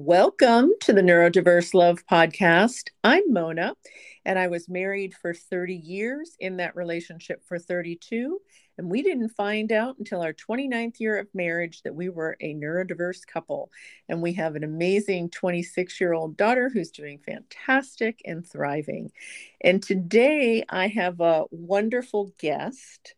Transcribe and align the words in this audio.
Welcome 0.00 0.74
to 0.82 0.92
the 0.92 1.00
Neurodiverse 1.00 1.74
Love 1.74 2.06
Podcast. 2.06 2.90
I'm 3.02 3.32
Mona, 3.32 3.74
and 4.24 4.38
I 4.38 4.46
was 4.46 4.68
married 4.68 5.12
for 5.12 5.34
30 5.34 5.74
years, 5.74 6.36
in 6.38 6.58
that 6.58 6.76
relationship 6.76 7.44
for 7.44 7.58
32. 7.58 8.38
And 8.78 8.88
we 8.88 9.02
didn't 9.02 9.30
find 9.30 9.72
out 9.72 9.98
until 9.98 10.22
our 10.22 10.32
29th 10.32 11.00
year 11.00 11.18
of 11.18 11.26
marriage 11.34 11.82
that 11.82 11.96
we 11.96 12.10
were 12.10 12.36
a 12.40 12.54
neurodiverse 12.54 13.26
couple. 13.26 13.72
And 14.08 14.22
we 14.22 14.34
have 14.34 14.54
an 14.54 14.62
amazing 14.62 15.30
26 15.30 16.00
year 16.00 16.12
old 16.12 16.36
daughter 16.36 16.70
who's 16.72 16.92
doing 16.92 17.18
fantastic 17.18 18.22
and 18.24 18.46
thriving. 18.46 19.10
And 19.62 19.82
today 19.82 20.62
I 20.68 20.86
have 20.86 21.18
a 21.18 21.46
wonderful 21.50 22.32
guest 22.38 23.16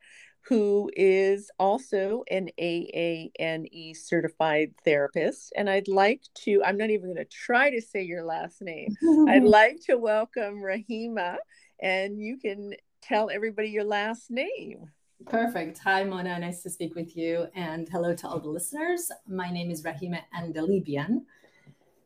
who 0.50 0.90
is 0.96 1.48
also 1.60 2.24
an 2.28 2.50
AANE 2.60 3.96
certified 3.96 4.74
therapist. 4.84 5.52
And 5.56 5.70
I'd 5.70 5.86
like 5.86 6.22
to, 6.44 6.60
I'm 6.64 6.76
not 6.76 6.90
even 6.90 7.14
going 7.14 7.24
to 7.24 7.24
try 7.24 7.70
to 7.70 7.80
say 7.80 8.02
your 8.02 8.24
last 8.24 8.60
name. 8.60 8.96
I'd 9.28 9.44
like 9.44 9.78
to 9.86 9.96
welcome 9.96 10.60
Rahimeh, 10.60 11.36
and 11.80 12.20
you 12.20 12.36
can 12.36 12.74
tell 13.00 13.30
everybody 13.30 13.68
your 13.68 13.84
last 13.84 14.28
name. 14.28 14.90
Perfect. 15.24 15.78
Hi, 15.84 16.02
Mona. 16.02 16.40
Nice 16.40 16.64
to 16.64 16.70
speak 16.70 16.96
with 16.96 17.16
you. 17.16 17.46
And 17.54 17.88
hello 17.88 18.12
to 18.16 18.28
all 18.28 18.40
the 18.40 18.48
listeners. 18.48 19.08
My 19.28 19.52
name 19.52 19.70
is 19.70 19.84
Rahimeh 19.84 20.22
Andalibian. 20.36 21.20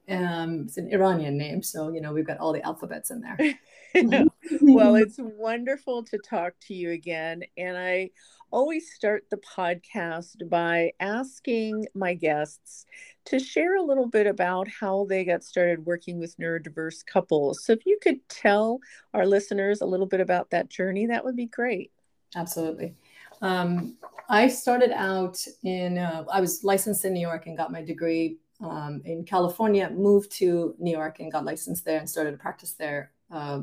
Um, 0.06 0.64
it's 0.66 0.76
an 0.76 0.92
Iranian 0.92 1.38
name, 1.38 1.62
so 1.62 1.88
you 1.88 2.02
know 2.02 2.12
we've 2.12 2.26
got 2.26 2.36
all 2.36 2.52
the 2.52 2.62
alphabets 2.62 3.10
in 3.10 3.22
there. 3.22 3.38
well, 4.60 4.94
it's 4.96 5.18
wonderful 5.18 6.04
to 6.04 6.18
talk 6.18 6.54
to 6.62 6.74
you 6.74 6.90
again, 6.90 7.42
and 7.56 7.76
I 7.76 8.10
always 8.50 8.92
start 8.92 9.24
the 9.30 9.38
podcast 9.38 10.48
by 10.48 10.92
asking 11.00 11.86
my 11.94 12.14
guests 12.14 12.86
to 13.26 13.38
share 13.38 13.76
a 13.76 13.82
little 13.82 14.06
bit 14.06 14.26
about 14.26 14.68
how 14.68 15.06
they 15.08 15.24
got 15.24 15.42
started 15.42 15.84
working 15.84 16.18
with 16.18 16.36
neurodiverse 16.38 17.04
couples. 17.04 17.64
So, 17.64 17.72
if 17.72 17.86
you 17.86 17.98
could 18.00 18.26
tell 18.28 18.78
our 19.12 19.26
listeners 19.26 19.80
a 19.80 19.86
little 19.86 20.06
bit 20.06 20.20
about 20.20 20.50
that 20.50 20.68
journey, 20.68 21.06
that 21.06 21.24
would 21.24 21.36
be 21.36 21.46
great. 21.46 21.90
Absolutely. 22.36 22.94
Um, 23.42 23.96
I 24.28 24.48
started 24.48 24.90
out 24.92 25.38
in, 25.62 25.98
uh, 25.98 26.24
I 26.32 26.40
was 26.40 26.64
licensed 26.64 27.04
in 27.04 27.12
New 27.12 27.20
York 27.20 27.46
and 27.46 27.56
got 27.56 27.72
my 27.72 27.82
degree 27.82 28.38
um, 28.60 29.02
in 29.04 29.24
California, 29.24 29.90
moved 29.90 30.32
to 30.32 30.74
New 30.78 30.90
York 30.90 31.20
and 31.20 31.30
got 31.30 31.44
licensed 31.44 31.84
there 31.84 31.98
and 31.98 32.08
started 32.08 32.32
to 32.32 32.38
practice 32.38 32.72
there. 32.72 33.12
Uh, 33.30 33.62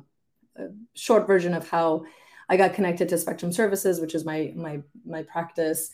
a 0.56 0.68
short 0.94 1.28
version 1.28 1.54
of 1.54 1.68
how 1.70 2.04
I 2.50 2.58
got 2.58 2.74
connected 2.74 3.08
to 3.10 3.18
Spectrum 3.18 3.52
Services, 3.52 4.00
which 4.00 4.16
is 4.16 4.26
my 4.26 4.52
my 4.56 4.82
my 5.06 5.24
practice 5.24 5.92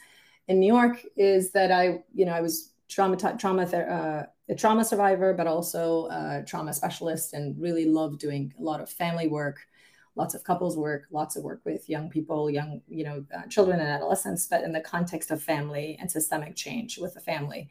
in 0.48 0.60
New 0.60 0.74
York, 0.74 1.04
is 1.16 1.52
that 1.52 1.72
I 1.72 2.04
you 2.14 2.26
know 2.26 2.34
I 2.34 2.42
was 2.42 2.72
trauma 2.88 3.16
trauma 3.38 3.64
uh, 3.64 4.26
a 4.50 4.56
trauma 4.56 4.84
survivor, 4.84 5.34
but 5.34 5.48
also 5.48 6.08
a 6.08 6.44
trauma 6.46 6.74
specialist, 6.74 7.34
and 7.34 7.60
really 7.62 7.86
loved 7.86 8.20
doing 8.20 8.54
a 8.60 8.62
lot 8.62 8.82
of 8.82 8.90
family 8.90 9.28
work, 9.28 9.60
lots 10.16 10.34
of 10.34 10.44
couples 10.44 10.78
work, 10.78 11.04
lots 11.12 11.36
of 11.36 11.44
work 11.44 11.62
with 11.64 11.90
young 11.90 12.10
people, 12.10 12.50
young 12.50 12.82
you 12.88 13.04
know 13.04 13.24
uh, 13.36 13.46
children 13.48 13.80
and 13.80 13.90
adolescents, 13.90 14.48
but 14.48 14.64
in 14.64 14.72
the 14.72 14.82
context 14.82 15.32
of 15.32 15.42
family 15.42 15.98
and 16.00 16.10
systemic 16.10 16.56
change 16.56 16.98
with 16.98 17.14
the 17.14 17.22
family. 17.22 17.70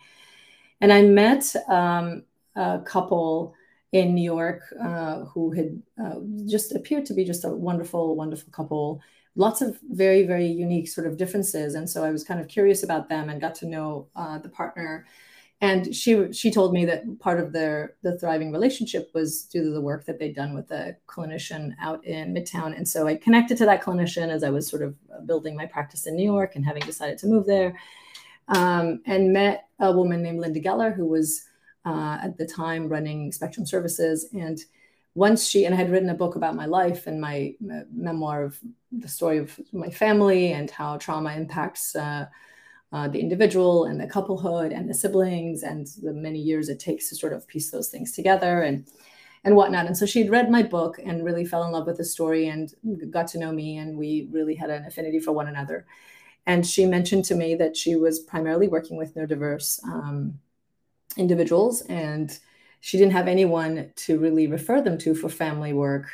And 0.80 0.92
I 0.92 1.02
met 1.02 1.54
um, 1.68 2.24
a 2.54 2.80
couple 2.84 3.54
in 3.92 4.14
New 4.14 4.22
York 4.22 4.62
uh, 4.82 5.24
who 5.26 5.52
had 5.52 5.82
uh, 6.02 6.16
just 6.46 6.74
appeared 6.74 7.06
to 7.06 7.14
be 7.14 7.24
just 7.24 7.44
a 7.44 7.48
wonderful, 7.48 8.16
wonderful 8.16 8.50
couple. 8.52 9.00
Lots 9.36 9.60
of 9.60 9.78
very, 9.90 10.26
very 10.26 10.46
unique 10.46 10.88
sort 10.88 11.06
of 11.06 11.16
differences, 11.16 11.74
and 11.74 11.88
so 11.88 12.04
I 12.04 12.10
was 12.10 12.24
kind 12.24 12.40
of 12.40 12.48
curious 12.48 12.82
about 12.82 13.08
them 13.08 13.28
and 13.28 13.40
got 13.40 13.54
to 13.56 13.66
know 13.66 14.08
uh, 14.16 14.38
the 14.38 14.48
partner. 14.48 15.06
And 15.60 15.94
she 15.94 16.32
she 16.32 16.50
told 16.50 16.74
me 16.74 16.84
that 16.84 17.18
part 17.18 17.40
of 17.40 17.52
their 17.52 17.96
the 18.02 18.18
thriving 18.18 18.52
relationship 18.52 19.10
was 19.14 19.42
due 19.44 19.64
to 19.64 19.70
the 19.70 19.80
work 19.80 20.04
that 20.04 20.18
they'd 20.18 20.34
done 20.34 20.54
with 20.54 20.70
a 20.70 20.96
clinician 21.06 21.74
out 21.80 22.04
in 22.04 22.34
Midtown. 22.34 22.76
And 22.76 22.86
so 22.86 23.06
I 23.06 23.16
connected 23.16 23.56
to 23.58 23.66
that 23.66 23.82
clinician 23.82 24.28
as 24.28 24.42
I 24.42 24.50
was 24.50 24.68
sort 24.68 24.82
of 24.82 24.94
building 25.26 25.56
my 25.56 25.64
practice 25.64 26.06
in 26.06 26.14
New 26.14 26.30
York 26.30 26.56
and 26.56 26.64
having 26.64 26.82
decided 26.82 27.16
to 27.18 27.26
move 27.26 27.46
there, 27.46 27.78
um, 28.48 29.00
and 29.06 29.32
met 29.32 29.68
a 29.78 29.92
woman 29.92 30.22
named 30.22 30.40
Linda 30.40 30.60
Geller 30.60 30.94
who 30.94 31.06
was 31.06 31.46
uh, 31.86 32.18
at 32.22 32.36
the 32.36 32.46
time 32.46 32.88
running 32.88 33.32
Spectrum 33.32 33.64
Services. 33.64 34.28
And 34.34 34.58
once 35.14 35.48
she, 35.48 35.64
and 35.64 35.74
I 35.74 35.78
had 35.78 35.90
written 35.90 36.10
a 36.10 36.14
book 36.14 36.36
about 36.36 36.56
my 36.56 36.66
life 36.66 37.06
and 37.06 37.20
my 37.20 37.54
memoir 37.90 38.44
of 38.44 38.58
the 38.92 39.08
story 39.08 39.38
of 39.38 39.58
my 39.72 39.88
family 39.88 40.52
and 40.52 40.70
how 40.70 40.98
trauma 40.98 41.32
impacts 41.32 41.96
uh, 41.96 42.26
uh, 42.92 43.08
the 43.08 43.20
individual 43.20 43.86
and 43.86 44.00
the 44.00 44.06
couplehood 44.06 44.72
and 44.72 44.88
the 44.88 44.94
siblings 44.94 45.62
and 45.62 45.86
the 46.02 46.12
many 46.12 46.38
years 46.38 46.68
it 46.68 46.78
takes 46.78 47.08
to 47.08 47.16
sort 47.16 47.32
of 47.32 47.46
piece 47.48 47.70
those 47.70 47.88
things 47.88 48.12
together 48.12 48.62
and 48.62 48.86
and 49.44 49.54
whatnot. 49.54 49.86
And 49.86 49.96
so 49.96 50.06
she'd 50.06 50.28
read 50.28 50.50
my 50.50 50.62
book 50.62 50.98
and 51.04 51.24
really 51.24 51.44
fell 51.44 51.62
in 51.64 51.70
love 51.70 51.86
with 51.86 51.98
the 51.98 52.04
story 52.04 52.48
and 52.48 52.74
got 53.10 53.28
to 53.28 53.38
know 53.38 53.52
me, 53.52 53.78
and 53.78 53.96
we 53.96 54.28
really 54.32 54.56
had 54.56 54.70
an 54.70 54.84
affinity 54.84 55.20
for 55.20 55.30
one 55.30 55.46
another. 55.46 55.86
And 56.46 56.66
she 56.66 56.84
mentioned 56.84 57.24
to 57.26 57.36
me 57.36 57.54
that 57.54 57.76
she 57.76 57.94
was 57.94 58.18
primarily 58.18 58.66
working 58.66 58.96
with 58.96 59.14
neurodiverse 59.14 59.82
um, 59.84 60.40
individuals 61.16 61.82
and 61.82 62.38
she 62.80 62.98
didn't 62.98 63.12
have 63.12 63.28
anyone 63.28 63.90
to 63.96 64.18
really 64.18 64.46
refer 64.46 64.80
them 64.80 64.98
to 64.98 65.14
for 65.14 65.28
family 65.28 65.72
work 65.72 66.06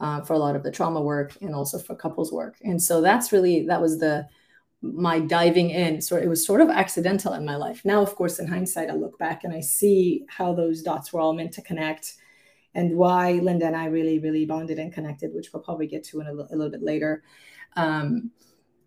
uh, 0.00 0.20
for 0.20 0.34
a 0.34 0.38
lot 0.38 0.56
of 0.56 0.62
the 0.62 0.70
trauma 0.70 1.00
work 1.00 1.36
and 1.40 1.54
also 1.54 1.78
for 1.78 1.94
couples 1.94 2.32
work. 2.32 2.56
And 2.62 2.82
so 2.82 3.00
that's 3.00 3.32
really 3.32 3.66
that 3.66 3.80
was 3.80 3.98
the 3.98 4.28
my 4.82 5.20
diving 5.20 5.70
in. 5.70 6.00
So 6.00 6.16
it 6.16 6.28
was 6.28 6.44
sort 6.44 6.60
of 6.60 6.68
accidental 6.68 7.34
in 7.34 7.44
my 7.44 7.56
life. 7.56 7.84
Now 7.84 8.02
of 8.02 8.14
course 8.14 8.38
in 8.38 8.46
hindsight 8.46 8.90
i 8.90 8.94
look 8.94 9.18
back 9.18 9.44
and 9.44 9.54
i 9.54 9.60
see 9.60 10.24
how 10.28 10.52
those 10.52 10.82
dots 10.82 11.12
were 11.12 11.20
all 11.20 11.32
meant 11.32 11.52
to 11.52 11.62
connect 11.62 12.14
and 12.74 12.96
why 12.96 13.32
linda 13.32 13.66
and 13.66 13.76
i 13.76 13.84
really 13.84 14.18
really 14.18 14.46
bonded 14.46 14.78
and 14.78 14.92
connected 14.94 15.34
which 15.34 15.52
we'll 15.52 15.62
probably 15.62 15.86
get 15.86 16.02
to 16.02 16.20
in 16.20 16.26
a, 16.26 16.32
a 16.32 16.56
little 16.56 16.70
bit 16.70 16.82
later. 16.82 17.22
Um, 17.76 18.30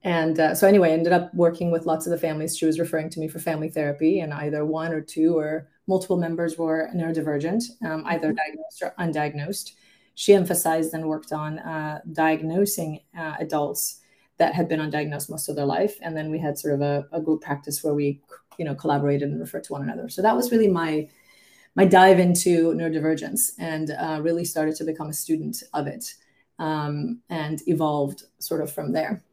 and 0.05 0.39
uh, 0.39 0.53
so 0.53 0.67
anyway, 0.67 0.91
I 0.91 0.93
ended 0.93 1.13
up 1.13 1.33
working 1.33 1.71
with 1.71 1.88
lots 1.88 2.05
of 2.05 2.11
the 2.11 2.17
families. 2.19 2.55
She 2.55 2.67
was 2.67 2.79
referring 2.79 3.09
to 3.09 3.19
me 3.19 3.27
for 3.27 3.39
family 3.39 3.69
therapy, 3.69 4.19
and 4.19 4.31
either 4.31 4.63
one 4.63 4.93
or 4.93 5.01
two 5.01 5.35
or 5.35 5.67
multiple 5.88 6.16
members 6.16 6.59
were 6.59 6.91
neurodivergent, 6.95 7.63
um, 7.83 8.03
either 8.05 8.27
mm-hmm. 8.27 8.35
diagnosed 8.35 8.83
or 8.83 8.93
undiagnosed. 8.99 9.71
She 10.13 10.35
emphasized 10.35 10.93
and 10.93 11.09
worked 11.09 11.31
on 11.31 11.57
uh, 11.57 12.01
diagnosing 12.13 12.99
uh, 13.17 13.33
adults 13.39 14.01
that 14.38 14.53
had 14.53 14.69
been 14.69 14.79
undiagnosed 14.79 15.31
most 15.31 15.49
of 15.49 15.55
their 15.55 15.66
life, 15.66 15.97
and 16.03 16.16
then 16.16 16.29
we 16.29 16.37
had 16.37 16.59
sort 16.59 16.75
of 16.75 16.81
a, 16.81 17.07
a 17.11 17.19
group 17.19 17.41
practice 17.41 17.83
where 17.83 17.95
we, 17.95 18.22
you 18.59 18.66
know, 18.66 18.75
collaborated 18.75 19.27
and 19.27 19.39
referred 19.39 19.63
to 19.63 19.73
one 19.73 19.81
another. 19.81 20.07
So 20.07 20.22
that 20.22 20.35
was 20.35 20.51
really 20.51 20.67
my 20.67 21.09
my 21.73 21.83
dive 21.83 22.19
into 22.19 22.73
neurodivergence, 22.73 23.53
and 23.57 23.89
uh, 23.89 24.19
really 24.22 24.45
started 24.45 24.75
to 24.75 24.83
become 24.83 25.09
a 25.09 25.13
student 25.13 25.63
of 25.73 25.87
it, 25.87 26.13
um, 26.59 27.22
and 27.31 27.67
evolved 27.67 28.25
sort 28.37 28.61
of 28.61 28.72
from 28.72 28.91
there. 28.91 29.23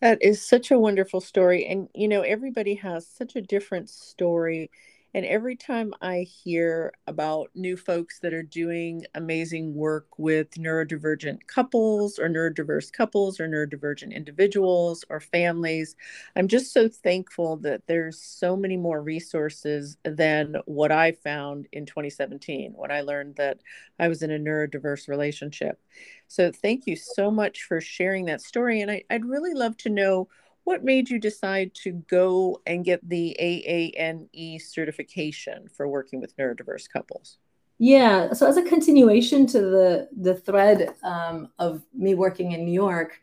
That 0.00 0.22
is 0.22 0.46
such 0.46 0.70
a 0.70 0.78
wonderful 0.78 1.20
story. 1.20 1.66
And, 1.66 1.88
you 1.94 2.08
know, 2.08 2.22
everybody 2.22 2.74
has 2.76 3.06
such 3.06 3.36
a 3.36 3.42
different 3.42 3.88
story 3.90 4.70
and 5.14 5.24
every 5.24 5.54
time 5.54 5.94
I 6.02 6.22
hear 6.22 6.92
about 7.06 7.50
new 7.54 7.76
folks 7.76 8.18
that 8.18 8.34
are 8.34 8.42
doing 8.42 9.04
amazing 9.14 9.72
work 9.72 10.08
with 10.18 10.50
neurodivergent 10.52 11.46
couples 11.46 12.18
or 12.18 12.28
neurodiverse 12.28 12.92
couples 12.92 13.38
or 13.38 13.48
neurodivergent 13.48 14.12
individuals 14.12 15.04
or 15.08 15.20
families, 15.20 15.94
I'm 16.34 16.48
just 16.48 16.72
so 16.72 16.88
thankful 16.88 17.58
that 17.58 17.86
there's 17.86 18.20
so 18.20 18.56
many 18.56 18.76
more 18.76 19.00
resources 19.00 19.96
than 20.04 20.56
what 20.66 20.90
I 20.90 21.12
found 21.12 21.68
in 21.70 21.86
2017 21.86 22.72
when 22.74 22.90
I 22.90 23.02
learned 23.02 23.36
that 23.36 23.60
I 24.00 24.08
was 24.08 24.22
in 24.22 24.32
a 24.32 24.38
neurodiverse 24.38 25.06
relationship. 25.06 25.80
So 26.26 26.50
thank 26.50 26.88
you 26.88 26.96
so 26.96 27.30
much 27.30 27.62
for 27.62 27.80
sharing 27.80 28.24
that 28.24 28.40
story. 28.40 28.80
And 28.80 28.90
I, 28.90 29.04
would 29.10 29.26
really 29.26 29.54
love 29.54 29.76
to 29.78 29.90
know 29.90 30.28
what 30.64 30.82
made 30.82 31.10
you 31.10 31.18
decide 31.18 31.74
to 31.74 31.92
go 32.08 32.60
and 32.66 32.84
get 32.84 33.06
the 33.08 33.36
AANE 33.40 34.60
certification 34.60 35.68
for 35.68 35.88
working 35.88 36.20
with 36.20 36.36
neurodiverse 36.36 36.88
couples? 36.90 37.38
Yeah, 37.78 38.32
so 38.32 38.46
as 38.46 38.56
a 38.56 38.62
continuation 38.62 39.46
to 39.48 39.60
the 39.60 40.08
the 40.16 40.36
thread 40.36 40.94
um, 41.02 41.48
of 41.58 41.82
me 41.92 42.14
working 42.14 42.52
in 42.52 42.64
New 42.64 42.72
York, 42.72 43.20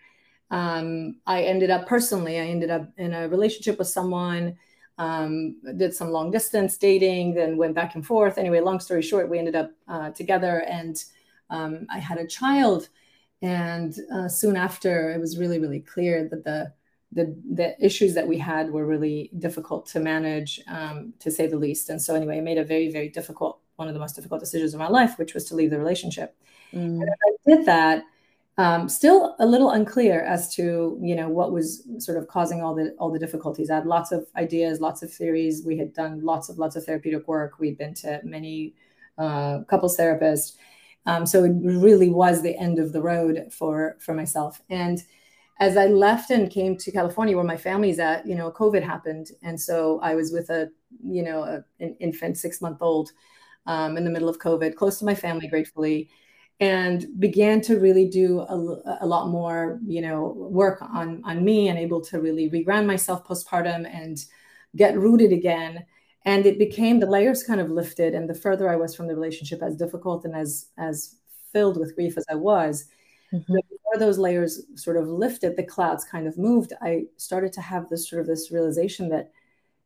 um, 0.51 1.15
I 1.25 1.43
ended 1.43 1.69
up 1.69 1.87
personally, 1.87 2.37
I 2.37 2.45
ended 2.45 2.69
up 2.69 2.89
in 2.97 3.13
a 3.13 3.29
relationship 3.29 3.79
with 3.79 3.87
someone, 3.87 4.57
um, 4.97 5.55
did 5.77 5.95
some 5.95 6.11
long 6.11 6.31
distance 6.31 6.77
dating, 6.77 7.33
then 7.33 7.57
went 7.57 7.73
back 7.73 7.95
and 7.95 8.05
forth. 8.05 8.37
Anyway, 8.37 8.59
long 8.59 8.79
story 8.79 9.01
short, 9.01 9.29
we 9.29 9.39
ended 9.39 9.55
up 9.55 9.71
uh, 9.87 10.11
together, 10.11 10.63
and 10.67 11.03
um, 11.49 11.87
I 11.89 11.99
had 11.99 12.17
a 12.17 12.27
child. 12.27 12.89
And 13.41 13.95
uh, 14.13 14.27
soon 14.27 14.55
after, 14.55 15.11
it 15.11 15.19
was 15.19 15.39
really, 15.39 15.57
really 15.59 15.79
clear 15.79 16.27
that 16.29 16.43
the 16.43 16.73
the 17.11 17.35
the 17.53 17.75
issues 17.83 18.13
that 18.15 18.27
we 18.27 18.37
had 18.37 18.71
were 18.71 18.85
really 18.85 19.29
difficult 19.39 19.85
to 19.87 19.99
manage, 19.99 20.61
um, 20.67 21.13
to 21.19 21.29
say 21.29 21.47
the 21.47 21.57
least. 21.57 21.89
And 21.89 22.01
so 22.01 22.15
anyway, 22.15 22.37
I 22.37 22.41
made 22.41 22.57
a 22.57 22.63
very 22.63 22.91
very 22.91 23.09
difficult 23.09 23.59
one 23.75 23.87
of 23.87 23.93
the 23.93 23.99
most 23.99 24.15
difficult 24.15 24.39
decisions 24.39 24.73
of 24.73 24.79
my 24.79 24.87
life, 24.87 25.17
which 25.17 25.33
was 25.33 25.45
to 25.45 25.55
leave 25.55 25.71
the 25.71 25.79
relationship. 25.79 26.35
Mm. 26.73 27.01
And 27.01 27.09
I 27.09 27.49
did 27.49 27.65
that, 27.65 28.03
um, 28.57 28.87
still 28.87 29.35
a 29.39 29.45
little 29.45 29.71
unclear 29.71 30.21
as 30.21 30.53
to 30.55 30.97
you 31.01 31.15
know 31.15 31.29
what 31.29 31.51
was 31.51 31.87
sort 31.97 32.17
of 32.17 32.27
causing 32.27 32.61
all 32.61 32.75
the 32.75 32.95
all 32.99 33.11
the 33.11 33.19
difficulties. 33.19 33.69
I 33.69 33.75
had 33.75 33.85
lots 33.85 34.11
of 34.11 34.27
ideas, 34.35 34.79
lots 34.79 35.03
of 35.03 35.13
theories. 35.13 35.63
We 35.65 35.77
had 35.77 35.93
done 35.93 36.21
lots 36.23 36.49
of 36.49 36.57
lots 36.57 36.75
of 36.75 36.85
therapeutic 36.85 37.27
work. 37.27 37.59
We'd 37.59 37.77
been 37.77 37.93
to 37.95 38.21
many 38.23 38.75
uh, 39.17 39.61
couples 39.69 39.97
therapists, 39.97 40.53
um, 41.05 41.25
so 41.25 41.43
it 41.43 41.53
really 41.61 42.09
was 42.09 42.41
the 42.41 42.57
end 42.57 42.79
of 42.79 42.93
the 42.93 43.01
road 43.01 43.47
for 43.51 43.97
for 43.99 44.13
myself. 44.13 44.61
And 44.69 45.03
as 45.61 45.77
I 45.77 45.85
left 45.85 46.31
and 46.31 46.49
came 46.49 46.75
to 46.75 46.91
California, 46.91 47.35
where 47.35 47.45
my 47.45 47.55
family's 47.55 47.99
at, 47.99 48.27
you 48.27 48.35
know, 48.35 48.51
COVID 48.51 48.83
happened, 48.83 49.27
and 49.43 49.61
so 49.61 49.99
I 50.01 50.15
was 50.15 50.33
with 50.33 50.49
a 50.49 50.69
you 51.03 51.23
know 51.23 51.43
a, 51.43 51.63
an 51.79 51.95
infant, 51.99 52.37
six 52.37 52.61
month 52.61 52.79
old, 52.81 53.11
um, 53.67 53.95
in 53.95 54.03
the 54.03 54.09
middle 54.09 54.27
of 54.27 54.39
COVID, 54.39 54.75
close 54.75 54.99
to 54.99 55.05
my 55.05 55.15
family, 55.15 55.47
gratefully 55.47 56.09
and 56.59 57.07
began 57.19 57.59
to 57.59 57.79
really 57.79 58.07
do 58.07 58.39
a, 58.41 58.97
a, 59.01 59.07
lot 59.07 59.29
more 59.29 59.79
you 59.83 59.99
know 59.99 60.35
work 60.37 60.79
on 60.81 61.19
on 61.25 61.43
me 61.43 61.67
and 61.67 61.79
able 61.79 61.99
to 61.99 62.21
really 62.21 62.49
reground 62.51 62.85
myself 62.85 63.27
postpartum 63.27 63.89
and 63.91 64.25
get 64.75 64.97
rooted 64.97 65.33
again. 65.33 65.83
And 66.23 66.45
it 66.45 66.59
became 66.59 66.99
the 66.99 67.07
layers 67.07 67.43
kind 67.43 67.59
of 67.59 67.71
lifted. 67.71 68.13
And 68.13 68.29
the 68.29 68.35
further 68.35 68.69
i 68.69 68.75
was 68.75 68.95
from 68.95 69.07
the 69.07 69.15
relationship 69.15 69.61
as 69.63 69.75
difficult 69.75 70.23
and 70.23 70.35
as 70.35 70.67
as 70.77 71.15
filled 71.51 71.77
with 71.77 71.95
grief 71.95 72.17
as 72.17 72.25
i 72.29 72.35
was 72.35 72.85
mm-hmm. 73.33 73.53
the 73.53 73.61
more 73.85 73.97
those 73.97 74.17
layers 74.17 74.61
sort 74.75 74.97
of 74.97 75.07
lifted 75.07 75.55
the 75.55 75.63
clouds 75.63 76.03
kind 76.03 76.27
of 76.27 76.37
moved 76.37 76.73
i 76.81 77.03
started 77.17 77.51
to 77.53 77.61
have 77.61 77.89
this 77.89 78.09
sort 78.09 78.21
of 78.21 78.27
this 78.27 78.51
realization 78.51 79.09
that 79.09 79.31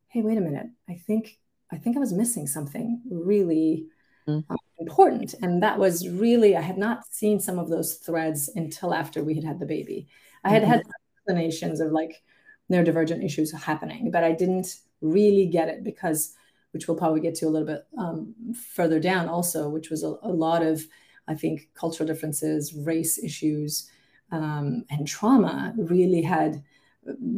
hey 0.08 0.22
wait 0.22 0.38
a 0.38 0.40
minute 0.40 0.66
i 0.88 0.94
think 0.94 1.38
i 1.72 1.76
think 1.76 1.96
i 1.96 2.00
was 2.00 2.12
missing 2.12 2.46
something 2.46 3.00
really 3.10 3.86
mm-hmm. 4.28 4.50
um, 4.50 4.58
important. 4.78 5.34
And 5.42 5.62
that 5.62 5.78
was 5.78 6.08
really, 6.08 6.56
I 6.56 6.60
had 6.60 6.78
not 6.78 7.06
seen 7.12 7.40
some 7.40 7.58
of 7.58 7.68
those 7.68 7.94
threads 7.94 8.50
until 8.54 8.94
after 8.94 9.24
we 9.24 9.34
had 9.34 9.44
had 9.44 9.58
the 9.58 9.66
baby. 9.66 10.08
I 10.44 10.50
had 10.50 10.62
mm-hmm. 10.62 10.72
had 10.72 10.82
explanations 11.16 11.80
of 11.80 11.92
like 11.92 12.22
neurodivergent 12.70 13.24
issues 13.24 13.52
happening, 13.52 14.10
but 14.10 14.24
I 14.24 14.32
didn't 14.32 14.76
really 15.00 15.46
get 15.46 15.68
it 15.68 15.84
because, 15.84 16.34
which 16.72 16.86
we'll 16.86 16.96
probably 16.96 17.20
get 17.20 17.34
to 17.36 17.46
a 17.46 17.50
little 17.50 17.66
bit 17.66 17.86
um, 17.98 18.34
further 18.54 19.00
down 19.00 19.28
also, 19.28 19.68
which 19.68 19.90
was 19.90 20.02
a, 20.02 20.16
a, 20.22 20.30
lot 20.30 20.62
of, 20.62 20.86
I 21.28 21.34
think, 21.34 21.68
cultural 21.74 22.06
differences, 22.06 22.74
race 22.74 23.18
issues, 23.22 23.90
um, 24.30 24.84
and 24.90 25.06
trauma 25.06 25.74
really 25.76 26.22
had 26.22 26.62